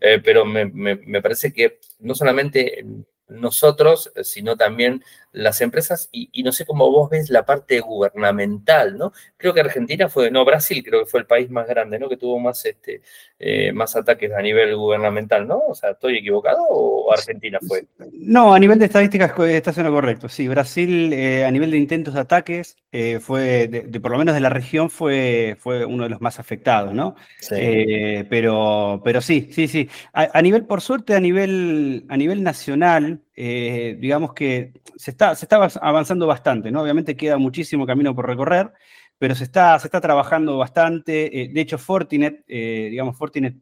Eh, 0.00 0.20
pero 0.22 0.44
me, 0.44 0.66
me, 0.66 1.22
parece 1.22 1.52
que 1.52 1.80
no 2.00 2.14
solamente 2.14 2.84
nosotros, 3.28 4.12
sino 4.22 4.56
también 4.56 5.02
las 5.36 5.60
empresas, 5.60 6.08
y, 6.12 6.42
no 6.42 6.50
sé 6.50 6.64
cómo 6.64 6.90
vos 6.90 7.10
ves 7.10 7.28
la 7.28 7.44
parte 7.44 7.80
gubernamental, 7.80 8.96
¿no? 8.96 9.12
Creo 9.36 9.52
que 9.52 9.60
Argentina 9.60 10.08
fue, 10.08 10.30
no, 10.30 10.46
Brasil 10.46 10.82
creo 10.82 11.00
que 11.00 11.10
fue 11.10 11.20
el 11.20 11.26
país 11.26 11.50
más 11.50 11.68
grande, 11.68 11.98
¿no? 11.98 12.08
Que 12.08 12.16
tuvo 12.16 12.38
más, 12.38 12.64
este, 12.64 13.02
eh, 13.38 13.70
más 13.70 13.94
ataques 13.96 14.32
a 14.32 14.40
nivel 14.40 14.74
gubernamental, 14.74 15.46
¿no? 15.46 15.58
O 15.58 15.74
sea, 15.74 15.90
¿estoy 15.90 16.16
equivocado 16.16 16.62
o 16.70 17.12
Argentina 17.12 17.58
fue? 17.68 17.84
No, 18.12 18.54
a 18.54 18.58
nivel 18.58 18.78
de 18.78 18.86
estadísticas 18.86 19.38
está 19.38 19.74
siendo 19.74 19.92
correcto, 19.92 20.30
sí. 20.30 20.48
Brasil, 20.48 21.12
eh, 21.12 21.44
a 21.44 21.50
nivel 21.50 21.70
de 21.70 21.76
intentos 21.76 22.14
de 22.14 22.20
ataques, 22.20 22.78
eh, 22.90 23.20
fue, 23.20 23.68
de, 23.68 24.00
por 24.00 24.12
lo 24.12 24.18
menos 24.18 24.34
de 24.34 24.40
la 24.40 24.48
región, 24.48 24.88
fue, 24.88 25.58
fue 25.60 25.84
uno 25.84 26.04
de 26.04 26.08
los 26.08 26.22
más 26.22 26.40
afectados, 26.40 26.94
¿no? 26.94 27.14
Sí. 27.40 28.24
pero, 28.30 29.02
pero 29.04 29.20
sí, 29.20 29.50
sí, 29.52 29.68
sí. 29.68 29.90
A, 30.14 30.40
nivel, 30.40 30.64
por 30.64 30.80
suerte, 30.80 31.14
a 31.14 31.20
nivel, 31.20 32.06
a 32.08 32.16
nivel 32.16 32.42
nacional, 32.42 33.20
digamos 33.36 34.32
que 34.32 34.72
se 34.96 35.10
está 35.10 35.34
se 35.34 35.44
está 35.44 35.56
avanzando 35.82 36.26
bastante, 36.26 36.70
¿no? 36.70 36.80
Obviamente 36.82 37.16
queda 37.16 37.36
muchísimo 37.36 37.86
camino 37.86 38.14
por 38.14 38.26
recorrer, 38.26 38.72
pero 39.18 39.34
se 39.34 39.44
está, 39.44 39.78
se 39.78 39.86
está 39.86 40.00
trabajando 40.00 40.58
bastante. 40.58 41.42
Eh, 41.42 41.48
de 41.48 41.60
hecho, 41.60 41.78
Fortinet, 41.78 42.44
eh, 42.46 42.88
digamos, 42.90 43.16
Fortinet 43.16 43.56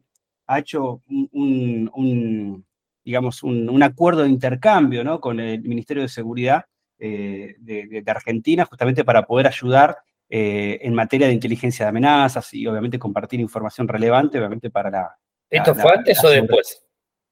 ha 0.47 0.59
hecho 0.59 1.01
un, 1.07 2.65
digamos, 3.03 3.43
un, 3.43 3.83
acuerdo 3.83 4.23
de 4.23 4.29
intercambio 4.29 5.03
¿no? 5.03 5.19
con 5.19 5.39
el 5.39 5.61
Ministerio 5.61 6.03
de 6.03 6.09
Seguridad 6.09 6.65
eh, 6.99 7.55
de, 7.57 8.03
Argentina, 8.05 8.65
justamente 8.65 9.03
para 9.03 9.23
poder 9.23 9.47
ayudar 9.47 9.97
en 10.27 10.93
materia 10.93 11.27
de 11.27 11.33
inteligencia 11.33 11.85
de 11.85 11.89
amenazas 11.89 12.51
y 12.53 12.65
obviamente 12.65 12.99
compartir 12.99 13.39
información 13.39 13.87
relevante, 13.87 14.39
obviamente 14.39 14.69
para 14.69 14.89
la... 14.89 15.15
¿Esto 15.49 15.75
fue 15.75 15.93
antes 15.93 16.23
o 16.23 16.29
después? 16.29 16.84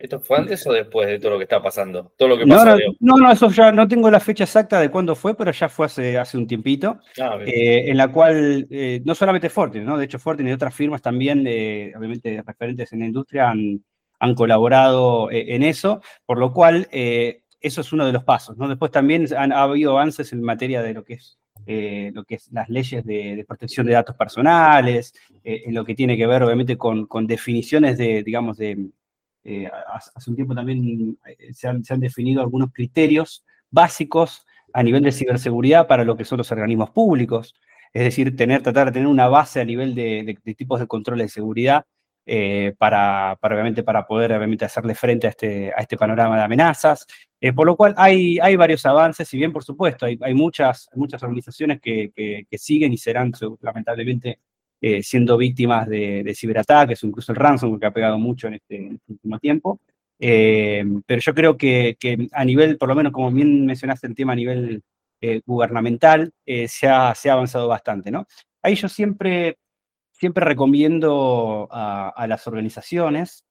¿Esto 0.03 0.19
fue 0.19 0.37
antes 0.37 0.67
o 0.67 0.73
después 0.73 1.07
de 1.07 1.17
todo 1.17 1.31
lo 1.31 1.37
que 1.37 1.43
está 1.43 1.63
pasando? 1.63 2.11
Todo 2.17 2.27
lo 2.29 2.37
que 2.37 2.45
no, 2.45 2.63
no, 2.99 3.17
no, 3.17 3.31
eso 3.31 3.49
ya 3.49 3.71
no 3.71 3.87
tengo 3.87 4.11
la 4.11 4.19
fecha 4.19 4.43
exacta 4.43 4.79
de 4.79 4.91
cuándo 4.91 5.15
fue, 5.15 5.33
pero 5.33 5.51
ya 5.51 5.69
fue 5.69 5.85
hace, 5.85 6.17
hace 6.17 6.37
un 6.37 6.45
tiempito, 6.45 6.99
ah, 7.21 7.39
eh, 7.45 7.89
en 7.89 7.95
la 7.95 8.11
cual 8.11 8.67
eh, 8.69 9.01
no 9.05 9.15
solamente 9.15 9.49
Fortinet, 9.49 9.87
¿no? 9.87 9.97
De 9.97 10.03
hecho, 10.03 10.19
Fortinet 10.19 10.51
y 10.51 10.55
otras 10.55 10.75
firmas 10.75 11.01
también, 11.01 11.39
obviamente 11.39 12.43
referentes 12.45 12.91
en 12.91 12.99
la 12.99 13.05
industria, 13.05 13.49
han, 13.49 13.81
han 14.19 14.35
colaborado 14.35 15.29
en 15.31 15.63
eso, 15.63 16.01
por 16.25 16.37
lo 16.37 16.51
cual 16.51 16.87
eso 16.91 17.81
es 17.81 17.93
uno 17.93 18.05
de 18.05 18.11
los 18.11 18.25
pasos. 18.25 18.57
¿no? 18.57 18.67
Después 18.67 18.91
también 18.91 19.25
han, 19.35 19.53
ha 19.53 19.63
habido 19.63 19.91
avances 19.91 20.33
en 20.33 20.43
materia 20.43 20.83
de 20.83 20.93
lo 20.93 21.03
que 21.03 21.13
es 21.13 21.39
eh, 21.65 22.11
lo 22.13 22.25
que 22.25 22.35
es 22.35 22.51
las 22.51 22.67
leyes 22.67 23.05
de, 23.05 23.45
protección 23.47 23.85
de 23.85 23.93
datos 23.93 24.17
personales, 24.17 25.13
eh, 25.45 25.63
en 25.65 25.73
lo 25.73 25.85
que 25.85 25.95
tiene 25.95 26.17
que 26.17 26.27
ver 26.27 26.43
obviamente 26.43 26.77
con, 26.77 27.07
definiciones 27.25 27.97
de, 27.97 28.21
digamos, 28.21 28.57
de, 28.57 28.89
eh, 29.43 29.69
hace 29.93 30.29
un 30.29 30.35
tiempo 30.35 30.55
también 30.55 31.17
se 31.53 31.67
han, 31.67 31.99
definido 31.99 32.41
algunos 32.41 32.71
criterios 32.71 33.45
básicos 33.69 34.45
a 34.73 34.83
nivel 34.83 35.03
de 35.03 35.11
ciberseguridad 35.11 35.87
para 35.87 36.03
lo 36.03 36.15
que 36.15 36.25
son 36.25 36.37
los 36.37 36.51
organismos 36.51 36.89
públicos, 36.91 37.53
es 37.93 38.03
decir, 38.03 38.35
tener, 38.35 38.63
tratar 38.63 38.87
de 38.87 38.93
tener 38.93 39.07
una 39.07 39.27
base 39.27 39.61
a 39.61 39.65
nivel 39.65 39.93
de, 39.93 40.37
tipos 40.57 40.79
de 40.79 40.87
controles 40.87 41.27
de 41.27 41.29
seguridad 41.29 41.85
para, 42.77 43.37
obviamente, 43.41 43.83
para 43.83 44.07
poder 44.07 44.31
obviamente, 44.31 44.65
hacerle 44.65 44.95
frente 44.95 45.27
a 45.27 45.29
este, 45.31 45.71
a 45.75 45.81
este 45.81 45.97
panorama 45.97 46.37
de 46.37 46.43
amenazas. 46.43 47.05
Eh, 47.45 47.51
por 47.51 47.67
lo 47.67 47.75
cual 47.75 47.93
hay, 47.97 48.39
hay 48.39 48.55
varios 48.55 48.85
avances, 48.85 49.27
si 49.27 49.35
bien 49.35 49.51
por 49.51 49.65
supuesto 49.65 50.05
hay, 50.05 50.17
hay 50.21 50.33
muchas, 50.33 50.87
muchas 50.95 51.21
organizaciones 51.23 51.81
que, 51.81 52.47
siguen 52.53 52.93
y 52.93 52.97
serán 52.97 53.33
lamentablemente 53.59 54.39
eh, 54.85 55.01
siendo 55.01 55.37
víctimas 55.37 55.87
de, 55.87 56.23
de, 56.23 56.35
ciberataques, 56.35 57.01
incluso 57.05 57.31
el 57.31 57.37
ransomware 57.37 57.79
que 57.79 57.85
ha 57.85 57.93
pegado 57.93 58.19
mucho 58.19 58.47
en 58.47 58.55
este, 58.55 58.87
este 58.87 59.13
último 59.13 59.39
tiempo. 59.39 59.79
Eh, 60.19 60.83
pero 61.05 61.21
yo 61.21 61.33
creo 61.33 61.57
que, 61.57 61.95
a 62.33 62.43
nivel, 62.43 62.77
por 62.77 62.89
lo 62.89 62.95
menos 62.95 63.13
como 63.13 63.31
bien 63.31 63.65
mencionaste 63.65 64.07
el 64.07 64.15
tema 64.15 64.33
a 64.33 64.35
nivel 64.35 64.83
gubernamental, 65.45 66.33
se 66.67 66.87
ha, 66.89 67.13
avanzado 67.31 67.69
bastante. 67.69 68.11
¿no? 68.11 68.27
Ahí 68.61 68.75
yo 68.75 68.89
siempre, 68.89 69.57
siempre 70.11 70.43
recomiendo 70.43 71.69
a, 71.71 72.25
las 72.27 72.45
organizaciones 72.45 73.45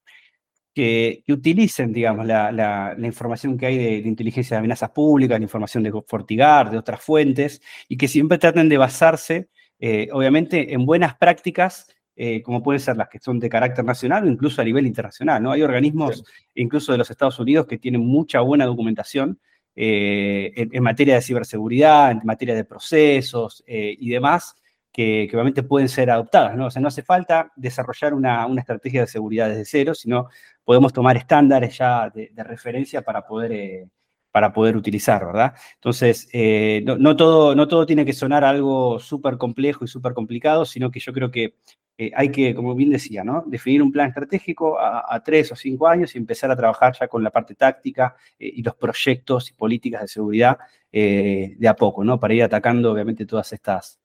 que, 0.74 1.24
utilicen, 1.28 1.95
digamos, 1.95 2.26
la, 2.26 2.95
información 2.99 3.57
que 3.57 3.64
hay 3.64 3.78
de, 3.78 4.07
inteligencia 4.07 4.57
de 4.57 4.59
amenazas 4.59 4.91
públicas, 4.91 5.39
la 5.39 5.45
información 5.45 5.83
de 5.83 5.93
Fortigar, 6.07 6.70
de 6.70 6.76
otras 6.76 7.01
fuentes, 7.01 7.62
y 7.89 7.97
que 7.97 8.07
siempre 8.07 8.37
traten 8.37 8.68
de 8.68 8.76
basarse, 8.76 9.49
eh, 9.85 10.09
obviamente, 10.12 10.72
en 10.72 10.87
buenas 10.87 11.16
prácticas, 11.16 11.89
eh, 12.14 12.41
como 12.43 12.62
pueden 12.62 12.78
ser 12.78 12.97
las 12.97 13.09
que 13.09 13.18
son 13.18 13.41
de 13.41 13.49
carácter 13.49 13.85
nacional 13.85 14.22
o 14.22 14.28
incluso 14.28 14.62
a 14.62 14.64
nivel 14.64 14.87
internacional. 14.87 15.43
¿no? 15.43 15.51
Hay 15.51 15.62
organismos, 15.62 16.22
incluso 16.55 16.93
de 16.93 16.99
los 16.99 17.11
Estados 17.11 17.41
Unidos, 17.41 17.66
que 17.66 17.78
tienen 17.78 18.01
mucha 18.01 18.43
buena 18.43 18.64
documentación 18.64 19.41
eh, 19.74 20.53
en, 20.55 20.83
materia 20.85 21.16
de 21.16 21.22
ciberseguridad, 21.22 22.12
en 22.12 22.20
materia 22.22 22.55
de 22.55 22.64
procesos 22.64 23.64
y 23.66 24.09
demás, 24.09 24.55
que, 24.93 25.28
obviamente 25.33 25.64
pueden 25.64 25.89
ser 25.89 26.12
adoptadas, 26.12 26.57
¿no? 26.57 26.66
O 26.66 26.70
sea, 26.70 26.80
no 26.80 26.87
hace 26.87 27.03
falta 27.03 27.51
desarrollar 27.57 28.14
una, 28.14 28.47
estrategia 28.57 29.01
de 29.01 29.09
seguridad 29.09 29.49
desde 29.49 29.64
cero, 29.64 29.95
sino 29.97 30.28
podemos 30.62 30.93
tomar 30.93 31.16
estándares 31.16 31.76
ya 31.76 32.09
de, 32.09 32.30
referencia 32.37 33.03
para 33.03 33.26
poder, 33.26 33.89
para 34.33 34.53
poder 34.53 34.76
utilizar, 34.76 35.24
¿verdad? 35.24 35.55
Entonces, 35.74 36.28
eh, 36.33 36.83
no, 36.85 37.16
todo, 37.16 37.55
no 37.55 37.68
todo 37.68 37.87
tiene 37.87 38.05
que 38.05 38.12
sonar 38.12 38.45
algo 38.45 38.99
súper 38.99 39.39
complejo 39.39 39.85
y 39.85 39.89
súper 39.89 40.14
complicado, 40.14 40.64
sino 40.64 40.91
que 40.91 41.01
yo 41.01 41.12
creo 41.12 41.30
que 41.30 41.55
eh, 41.99 42.11
hay 42.16 42.30
que, 42.30 42.55
como 42.55 42.74
bien 42.74 42.91
decía, 42.91 43.22
¿no? 43.22 43.45
Definir 43.47 43.83
un 43.83 43.93
plan 43.93 44.09
estratégico 44.09 44.78
a, 44.80 45.22
tres 45.22 45.53
o 45.53 45.57
cinco 45.57 45.87
años 45.87 46.14
y 46.14 46.18
empezar 46.18 46.51
a 46.51 46.57
trabajar 46.57 46.97
ya 46.99 47.07
con 47.07 47.22
la 47.22 47.30
parte 47.30 47.55
táctica 47.55 48.16
y 48.39 48.62
los 48.62 48.74
proyectos 48.74 49.51
y 49.51 49.55
políticas 49.55 50.03
de 50.03 50.09
seguridad 50.09 50.59
de 50.91 51.68
a 51.68 51.74
poco, 51.76 52.03
¿no? 52.03 52.18
Para 52.18 52.35
ir 52.35 52.43
atacando, 52.43 52.91
obviamente, 52.91 53.26
todas 53.26 53.53
estas 53.53 54.03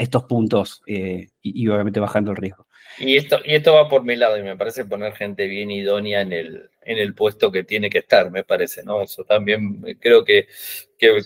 estos 0.00 0.24
puntos 0.24 0.82
eh, 0.86 1.28
y, 1.42 1.68
obviamente 1.68 2.00
bajando 2.00 2.30
el 2.30 2.36
riesgo. 2.38 2.66
Y 2.98 3.16
esto, 3.16 3.40
y 3.44 3.54
esto 3.54 3.74
va 3.74 3.88
por 3.88 4.04
mi 4.04 4.16
lado 4.16 4.36
y 4.38 4.42
me 4.42 4.56
parece 4.56 4.84
poner 4.84 5.14
gente 5.14 5.46
bien 5.46 5.70
idónea 5.70 6.20
en 6.20 6.32
el, 6.32 6.70
en 6.82 6.98
el 6.98 7.14
puesto 7.14 7.50
que 7.50 7.64
tiene 7.64 7.88
que 7.88 7.98
estar, 7.98 8.30
me 8.30 8.44
parece, 8.44 8.82
¿no? 8.82 9.02
Eso 9.02 9.24
también 9.24 9.80
creo 10.00 10.24
que, 10.24 10.48
que, 10.98 11.22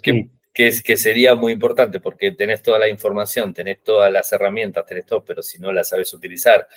que, 0.52 0.66
es, 0.66 0.82
que 0.82 0.96
sería 0.96 1.34
muy 1.34 1.52
importante 1.52 2.00
porque 2.00 2.32
tenés 2.32 2.62
toda 2.62 2.78
la 2.78 2.88
información, 2.88 3.52
tenés 3.52 3.82
todas 3.82 4.12
las 4.12 4.32
herramientas, 4.32 4.86
tenés 4.86 5.06
todo, 5.06 5.24
pero 5.24 5.42
si 5.42 5.58
no 5.58 5.72
las 5.72 5.88
sabes 5.88 6.12
utilizar 6.14 6.68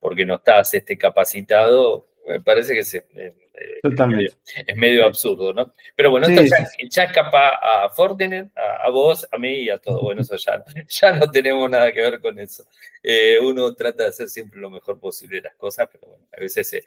porque 0.00 0.24
no 0.26 0.36
estás 0.36 0.74
este, 0.74 0.96
capacitado, 0.96 2.08
me 2.26 2.40
parece 2.40 2.74
que 2.74 2.84
se, 2.84 3.06
eh, 3.14 3.34
Totalmente. 3.82 4.34
Es 4.66 4.76
medio, 4.76 5.04
absurdo, 5.04 5.52
¿no? 5.52 5.74
Pero 5.94 6.10
bueno, 6.10 6.26
esto 6.26 6.56
ya, 6.88 7.04
escapa 7.04 7.58
a 7.62 7.88
Fortinet, 7.90 8.50
a, 8.56 8.90
vos, 8.90 9.26
a 9.30 9.38
mí 9.38 9.62
y 9.62 9.70
a 9.70 9.78
todo. 9.78 10.00
Bueno, 10.00 10.22
eso 10.22 10.36
ya, 10.36 10.64
ya 10.88 11.12
no 11.12 11.30
tenemos 11.30 11.70
nada 11.70 11.92
que 11.92 12.00
ver 12.00 12.20
con 12.20 12.38
eso. 12.38 12.64
Eh, 13.02 13.38
uno 13.40 13.74
trata 13.74 14.04
de 14.04 14.08
hacer 14.10 14.28
siempre 14.28 14.60
lo 14.60 14.70
mejor 14.70 14.98
posible 14.98 15.40
las 15.40 15.54
cosas, 15.54 15.88
pero 15.90 16.08
bueno, 16.08 16.26
a 16.36 16.40
veces 16.40 16.68
se, 16.68 16.84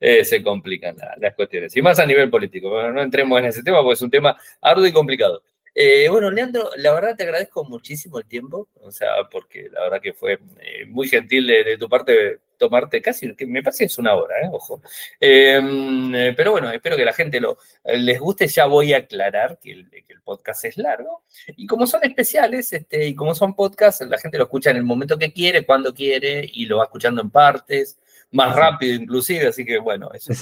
eh, 0.00 0.24
se 0.24 0.42
complican 0.42 0.96
las 1.18 1.34
cuestiones. 1.34 1.76
Y 1.76 1.82
más 1.82 1.98
a 1.98 2.06
nivel 2.06 2.30
político. 2.30 2.70
Bueno, 2.70 2.92
no 2.92 3.02
entremos 3.02 3.38
en 3.38 3.46
ese 3.46 3.62
tema 3.62 3.78
porque 3.82 3.94
es 3.94 4.02
un 4.02 4.10
tema 4.10 4.36
arduo 4.60 4.86
y 4.86 4.92
complicado. 4.92 5.42
Eh, 5.74 6.08
bueno, 6.08 6.30
Leandro, 6.30 6.70
la 6.76 6.92
verdad 6.92 7.16
te 7.16 7.24
agradezco 7.24 7.64
muchísimo 7.64 8.18
el 8.18 8.26
tiempo, 8.26 8.68
o 8.80 8.92
sea, 8.92 9.08
porque 9.30 9.68
la 9.72 9.82
verdad 9.82 10.00
que 10.00 10.12
fue 10.12 10.38
eh, 10.60 10.86
muy 10.86 11.08
gentil 11.08 11.48
de, 11.48 11.76
tu 11.78 11.88
parte 11.88 12.38
tomarte 12.56 13.02
casi, 13.02 13.34
me 13.46 13.62
parece 13.62 13.80
que 13.80 13.86
es 13.86 13.98
una 13.98 14.14
hora, 14.14 14.36
¿eh? 14.40 14.48
ojo. 14.52 14.80
Em, 15.18 16.12
pero 16.36 16.52
bueno, 16.52 16.70
espero 16.70 16.96
que 16.96 17.04
la 17.04 17.12
gente 17.12 17.40
lo, 17.40 17.58
les 17.84 18.20
guste, 18.20 18.46
ya 18.46 18.66
voy 18.66 18.92
a 18.92 18.98
aclarar 18.98 19.58
que 19.60 19.72
el, 19.72 19.90
que 19.90 20.12
el, 20.12 20.22
podcast 20.22 20.64
es 20.64 20.78
largo, 20.78 21.24
y 21.48 21.66
como 21.66 21.86
son 21.86 22.04
especiales, 22.04 22.72
este, 22.72 23.08
y 23.08 23.14
como 23.14 23.34
son 23.34 23.54
podcasts, 23.54 24.06
la 24.06 24.18
gente 24.18 24.38
lo 24.38 24.44
escucha 24.44 24.70
en 24.70 24.76
el 24.76 24.84
momento 24.84 25.18
que 25.18 25.32
quiere, 25.32 25.66
cuando 25.66 25.92
quiere, 25.92 26.48
y 26.50 26.66
lo 26.66 26.78
va 26.78 26.84
escuchando 26.84 27.20
en 27.20 27.30
partes, 27.30 27.98
más 28.34 28.54
rápido 28.54 28.94
inclusive, 28.94 29.46
así 29.46 29.64
que 29.64 29.78
bueno, 29.78 30.10
eso 30.12 30.32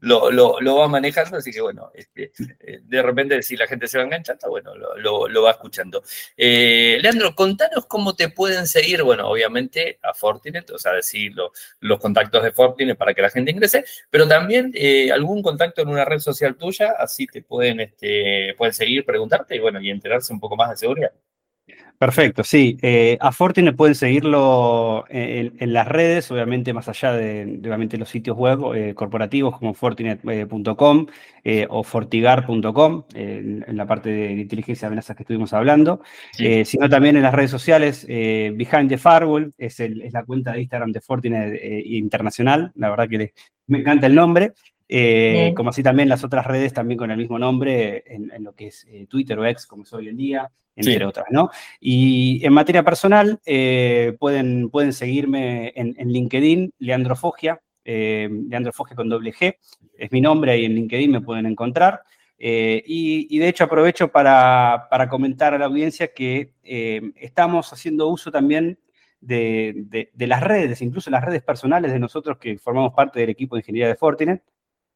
lo, 0.00 0.30
lo, 0.30 0.60
lo, 0.60 0.76
va 0.76 0.88
manejando, 0.88 1.36
así 1.36 1.52
que 1.52 1.60
bueno, 1.60 1.90
este, 1.94 2.32
eh, 2.60 2.80
de 2.82 3.02
repente 3.02 3.42
si 3.42 3.56
la 3.56 3.66
gente 3.66 3.86
se 3.86 3.98
va 3.98 4.04
enganchando, 4.04 4.48
bueno, 4.48 4.74
lo, 4.74 5.28
lo 5.28 5.42
va 5.42 5.50
escuchando. 5.50 6.02
Eh, 6.36 6.98
Leandro, 7.02 7.34
contanos 7.34 7.84
cómo 7.86 8.14
te 8.14 8.30
pueden 8.30 8.66
seguir, 8.66 9.02
bueno, 9.02 9.28
obviamente 9.28 9.98
a 10.02 10.14
Fortinet, 10.14 10.70
o 10.70 10.78
sea, 10.78 10.92
decir 10.92 11.34
los 11.80 12.00
contactos 12.00 12.42
de 12.42 12.52
Fortinet 12.52 12.96
para 12.96 13.12
que 13.12 13.20
la 13.20 13.30
gente 13.30 13.50
ingrese, 13.50 13.84
pero 14.08 14.26
también 14.26 14.72
eh, 14.74 15.12
algún 15.12 15.42
contacto 15.42 15.82
en 15.82 15.88
una 15.88 16.06
red 16.06 16.20
social 16.20 16.56
tuya, 16.56 16.94
así 16.98 17.26
te 17.26 17.42
pueden, 17.42 17.80
este, 17.80 18.54
pueden 18.56 18.72
seguir, 18.72 19.04
preguntarte 19.04 19.54
y 19.56 19.58
bueno, 19.58 19.82
y 19.82 19.90
enterarse 19.90 20.32
un 20.32 20.40
poco 20.40 20.56
más 20.56 20.70
de 20.70 20.76
seguridad. 20.78 21.12
Perfecto, 21.98 22.42
sí. 22.42 22.76
Eh, 22.82 23.16
a 23.20 23.30
Fortinet 23.30 23.76
pueden 23.76 23.94
seguirlo 23.94 25.04
en, 25.08 25.72
las 25.72 25.86
redes, 25.86 26.30
obviamente 26.30 26.72
más 26.72 26.88
allá 26.88 27.12
de, 27.12 27.60
obviamente, 27.60 27.96
los 27.96 28.08
sitios 28.08 28.36
web 28.36 28.74
eh, 28.74 28.94
corporativos 28.94 29.58
como 29.58 29.74
fortinet.com 29.74 31.06
eh, 31.44 31.66
o 31.70 31.84
fortigar.com, 31.84 33.04
en, 33.14 33.64
la 33.68 33.86
parte 33.86 34.10
de, 34.10 34.32
inteligencia 34.32 34.86
de 34.86 34.88
amenazas 34.88 35.16
que 35.16 35.22
estuvimos 35.22 35.52
hablando, 35.52 36.00
sino 36.64 36.88
también 36.88 37.16
en 37.16 37.22
las 37.22 37.34
redes 37.34 37.50
sociales. 37.50 38.04
Behind 38.06 38.88
the 38.88 38.98
Firewall 38.98 39.54
es, 39.56 39.78
la 40.12 40.24
cuenta 40.24 40.52
de 40.52 40.62
Instagram 40.62 40.90
de 40.92 41.00
Fortinet 41.00 41.60
Internacional, 41.86 42.72
la 42.74 42.90
verdad 42.90 43.08
que 43.08 43.32
me 43.66 43.78
encanta 43.78 44.06
el 44.06 44.14
nombre. 44.14 44.52
Como 45.56 45.70
así 45.70 45.82
también 45.82 46.08
las 46.08 46.24
otras 46.24 46.46
redes 46.46 46.72
también 46.72 46.98
con 46.98 47.10
el 47.10 47.16
mismo 47.16 47.38
nombre 47.38 48.04
en, 48.06 48.30
en 48.32 48.44
lo 48.44 48.52
que 48.54 48.68
es 48.68 48.86
Twitter 49.08 49.38
o 49.38 49.46
X, 49.46 49.66
como 49.66 49.84
es 49.84 49.92
hoy 49.92 50.08
en 50.08 50.16
día, 50.16 50.50
entre 50.76 51.04
otras, 51.04 51.26
¿no? 51.30 51.50
Y 51.80 52.44
en 52.44 52.52
materia 52.52 52.82
personal, 52.82 53.40
eh, 53.46 54.16
pueden, 54.18 54.70
pueden 54.70 54.92
seguirme 54.92 55.72
en, 55.76 55.94
LinkedIn, 55.96 56.74
Leandro 56.78 57.16
Fogia, 57.16 57.60
eh, 57.84 58.28
Leandro 58.48 58.72
Fogia 58.72 58.96
con 58.96 59.08
doble 59.08 59.32
G, 59.32 59.56
es 59.96 60.10
mi 60.10 60.20
nombre, 60.20 60.52
ahí 60.52 60.64
en 60.64 60.74
LinkedIn 60.74 61.10
me 61.10 61.20
pueden 61.20 61.46
encontrar. 61.46 62.02
Eh, 62.36 62.82
y, 62.86 63.38
de 63.38 63.48
hecho 63.48 63.64
aprovecho 63.64 64.08
para, 64.08 64.88
comentar 65.08 65.54
a 65.54 65.58
la 65.58 65.66
audiencia 65.66 66.12
que 66.12 66.52
estamos 67.16 67.72
haciendo 67.72 68.08
uso 68.08 68.32
también 68.32 68.78
de, 69.20 70.10
de, 70.12 70.26
las 70.26 70.42
redes, 70.42 70.82
incluso 70.82 71.10
las 71.10 71.24
redes 71.24 71.42
personales 71.42 71.92
de 71.92 71.98
nosotros 71.98 72.38
que 72.38 72.58
formamos 72.58 72.92
parte 72.92 73.20
del 73.20 73.30
equipo 73.30 73.54
de 73.54 73.60
ingeniería 73.60 73.88
de 73.88 73.94
Fortinet, 73.94 74.42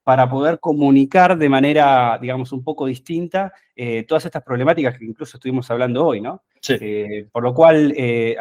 para 0.09 0.27
poder 0.27 0.59
comunicar 0.59 1.37
de 1.37 1.51
manera, 1.51 2.19
digamos, 2.19 2.53
un 2.53 2.65
poco 2.65 2.87
distinta 2.87 3.53
eh, 3.77 4.05
todas 4.05 4.25
estas 4.25 4.43
problemáticas 4.43 4.97
que 4.97 5.05
incluso 5.05 5.37
estuvimos 5.37 5.71
hablando 5.71 6.07
hoy, 6.07 6.23
¿no? 6.23 6.45
Eh, 6.67 7.27
por 7.31 7.43
lo 7.43 7.53
cual, 7.53 7.93
eh, 7.95 8.35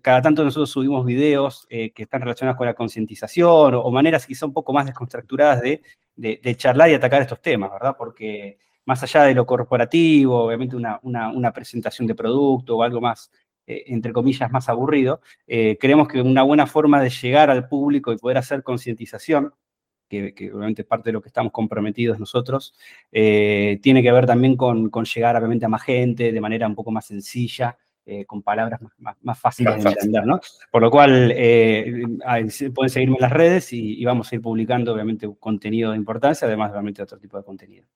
cada 0.00 0.22
tanto 0.22 0.42
nosotros 0.42 0.70
subimos 0.70 1.04
videos 1.04 1.66
que 1.68 1.92
están 1.94 2.22
relacionados 2.22 2.56
con 2.56 2.66
la 2.66 2.72
concientización 2.72 3.74
o, 3.74 3.90
maneras 3.90 4.24
quizá 4.24 4.46
un 4.46 4.54
poco 4.54 4.72
más 4.72 4.86
desconstructuradas 4.86 5.60
de, 5.60 5.82
de, 6.16 6.56
charlar 6.56 6.88
y 6.88 6.94
atacar 6.94 7.20
estos 7.20 7.42
temas, 7.42 7.70
¿verdad? 7.70 7.96
Porque 7.98 8.56
más 8.86 9.02
allá 9.02 9.24
de 9.24 9.34
lo 9.34 9.44
corporativo, 9.44 10.44
obviamente 10.44 10.74
una, 10.74 11.00
una 11.02 11.52
presentación 11.52 12.06
de 12.06 12.14
producto 12.14 12.78
o 12.78 12.82
algo 12.82 13.02
más, 13.02 13.30
entre 13.66 14.14
comillas, 14.14 14.50
más 14.50 14.70
aburrido, 14.70 15.20
creemos 15.46 16.08
que 16.08 16.22
una 16.22 16.44
buena 16.44 16.66
forma 16.66 17.02
de 17.02 17.10
llegar 17.10 17.50
al 17.50 17.68
público 17.68 18.10
y 18.10 18.16
poder 18.16 18.38
hacer 18.38 18.62
concientización 18.62 19.52
que, 20.34 20.52
obviamente 20.52 20.82
es 20.82 20.88
parte 20.88 21.10
de 21.10 21.12
lo 21.14 21.22
que 21.22 21.28
estamos 21.28 21.52
comprometidos 21.52 22.18
nosotros, 22.18 22.74
eh, 23.12 23.78
tiene 23.82 24.02
que 24.02 24.12
ver 24.12 24.26
también 24.26 24.56
con, 24.56 24.90
llegar 25.04 25.36
obviamente 25.36 25.66
a 25.66 25.68
más 25.68 25.82
gente 25.82 26.32
de 26.32 26.40
manera 26.40 26.66
un 26.66 26.74
poco 26.74 26.90
más 26.90 27.06
sencilla 27.06 27.76
eh, 28.06 28.26
con 28.26 28.42
palabras 28.42 28.80
más, 28.98 29.38
fáciles 29.38 29.82
de 29.82 29.88
entender, 29.88 30.26
¿no? 30.26 30.40
Por 30.70 30.82
lo 30.82 30.90
cual, 30.90 31.32
eh, 31.34 32.02
pueden 32.74 32.90
seguirme 32.90 33.16
en 33.16 33.22
las 33.22 33.32
redes 33.32 33.72
y, 33.72 34.04
vamos 34.04 34.30
a 34.30 34.34
ir 34.34 34.42
publicando, 34.42 34.92
obviamente, 34.92 35.28
contenido 35.40 35.92
de 35.92 35.96
importancia, 35.96 36.46
además, 36.46 36.70
obviamente, 36.72 37.02
otro 37.02 37.18
tipo 37.18 37.38
de 37.38 37.44
contenido. 37.44 37.86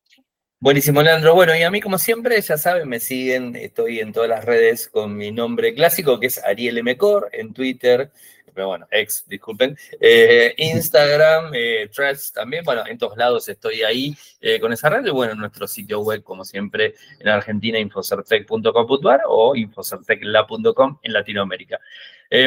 Buenísimo, 0.61 1.03
Leandro. 1.03 1.36
Bueno, 1.36 1.55
y 1.55 1.62
a 1.62 1.70
mí, 1.70 1.81
como 1.81 1.99
siempre, 1.99 2.40
ya 2.40 2.57
saben, 2.57 2.89
me 2.89 2.99
siguen, 2.99 3.55
estoy 3.55 4.01
en 4.01 4.12
todas 4.12 4.28
las 4.28 4.45
redes 4.45 4.89
con 4.89 5.16
mi 5.16 5.31
nombre 5.31 5.73
clásico, 5.73 6.19
que 6.19 6.27
es 6.27 6.45
Ariel 6.45 6.82
Mcor, 6.82 7.28
en 7.32 7.53
Twitter, 7.53 8.11
pero 8.59 8.70
bueno, 8.70 8.89
ex, 8.90 9.24
disculpen, 9.28 9.78
eh, 10.01 10.52
Instagram, 10.56 11.52
eh, 11.55 11.89
Threads 11.94 12.32
también, 12.32 12.64
bueno, 12.64 12.82
en 12.89 12.98
todos 12.98 13.16
lados 13.16 13.48
estoy 13.48 13.82
ahí 13.82 14.16
eh, 14.40 14.59
con 14.59 14.72
esa 14.72 14.89
red, 14.90 15.06
y 15.06 15.10
bueno, 15.10 15.36
nuestro 15.36 15.68
sitio 15.68 16.01
web, 16.01 16.24
como 16.24 16.44
siempre, 16.44 16.97
en 17.20 17.28
Argentina, 17.28 17.78
infocertec.com.ar 17.78 19.20
o 19.28 19.55
infocertecla.com 19.55 20.98
en 21.05 21.12
Latinoamérica. 21.12 21.78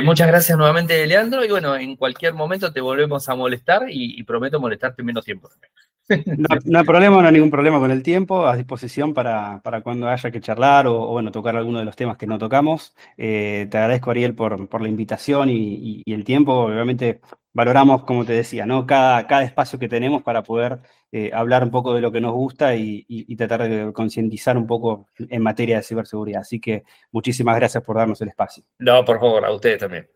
Muchas 0.03 0.27
gracias 0.27 0.57
nuevamente, 0.57 1.05
Leandro, 1.07 1.43
y 1.43 1.49
bueno, 1.49 1.75
en 1.75 1.95
cualquier 1.95 2.33
momento 2.33 2.71
te 2.71 2.81
volvemos 2.81 3.27
a 3.29 3.35
molestar 3.35 3.83
y, 3.89 4.21
prometo 4.23 4.59
molestarte 4.59 5.03
menos 5.03 5.25
tiempo. 5.25 5.49
No, 6.65 6.79
hay 6.79 6.85
problema, 6.85 7.21
no 7.21 7.27
hay 7.27 7.33
ningún 7.33 7.51
problema 7.51 7.79
con 7.79 7.89
el 7.89 8.03
tiempo, 8.03 8.45
a 8.45 8.57
disposición 8.57 9.13
para, 9.13 9.61
cuando 9.83 10.09
haya 10.09 10.29
que 10.29 10.41
charlar 10.41 10.87
o, 10.87 11.07
bueno, 11.07 11.31
tocar 11.31 11.55
alguno 11.55 11.79
de 11.79 11.85
los 11.85 11.95
temas 11.95 12.17
que 12.17 12.27
no 12.27 12.37
tocamos. 12.37 12.93
Eh, 13.17 13.67
te 13.71 13.77
agradezco, 13.77 14.11
Ariel, 14.11 14.35
por, 14.35 14.81
la 14.81 14.89
invitación 14.89 15.49
y, 15.49 16.03
el 16.05 16.23
tiempo. 16.25 16.53
Obviamente 16.53 17.21
valoramos, 17.53 18.03
como 18.03 18.25
te 18.25 18.33
decía, 18.33 18.65
¿no? 18.65 18.85
cada, 18.85 19.27
cada 19.27 19.43
espacio 19.43 19.79
que 19.79 19.89
tenemos 19.89 20.23
para 20.23 20.43
poder 20.43 20.79
eh, 21.11 21.31
hablar 21.33 21.63
un 21.63 21.71
poco 21.71 21.93
de 21.93 22.01
lo 22.01 22.11
que 22.11 22.21
nos 22.21 22.33
gusta 22.33 22.75
y, 22.75 23.05
y 23.07 23.35
tratar 23.35 23.67
de 23.67 23.91
concientizar 23.93 24.57
un 24.57 24.67
poco 24.67 25.07
en 25.17 25.41
materia 25.41 25.77
de 25.77 25.83
ciberseguridad. 25.83 26.41
Así 26.41 26.59
que 26.59 26.83
muchísimas 27.11 27.55
gracias 27.55 27.83
por 27.83 27.97
darnos 27.97 28.21
el 28.21 28.29
espacio. 28.29 28.63
No, 28.79 29.03
por 29.03 29.19
favor, 29.19 29.45
a 29.45 29.51
ustedes 29.51 29.79
también. 29.79 30.07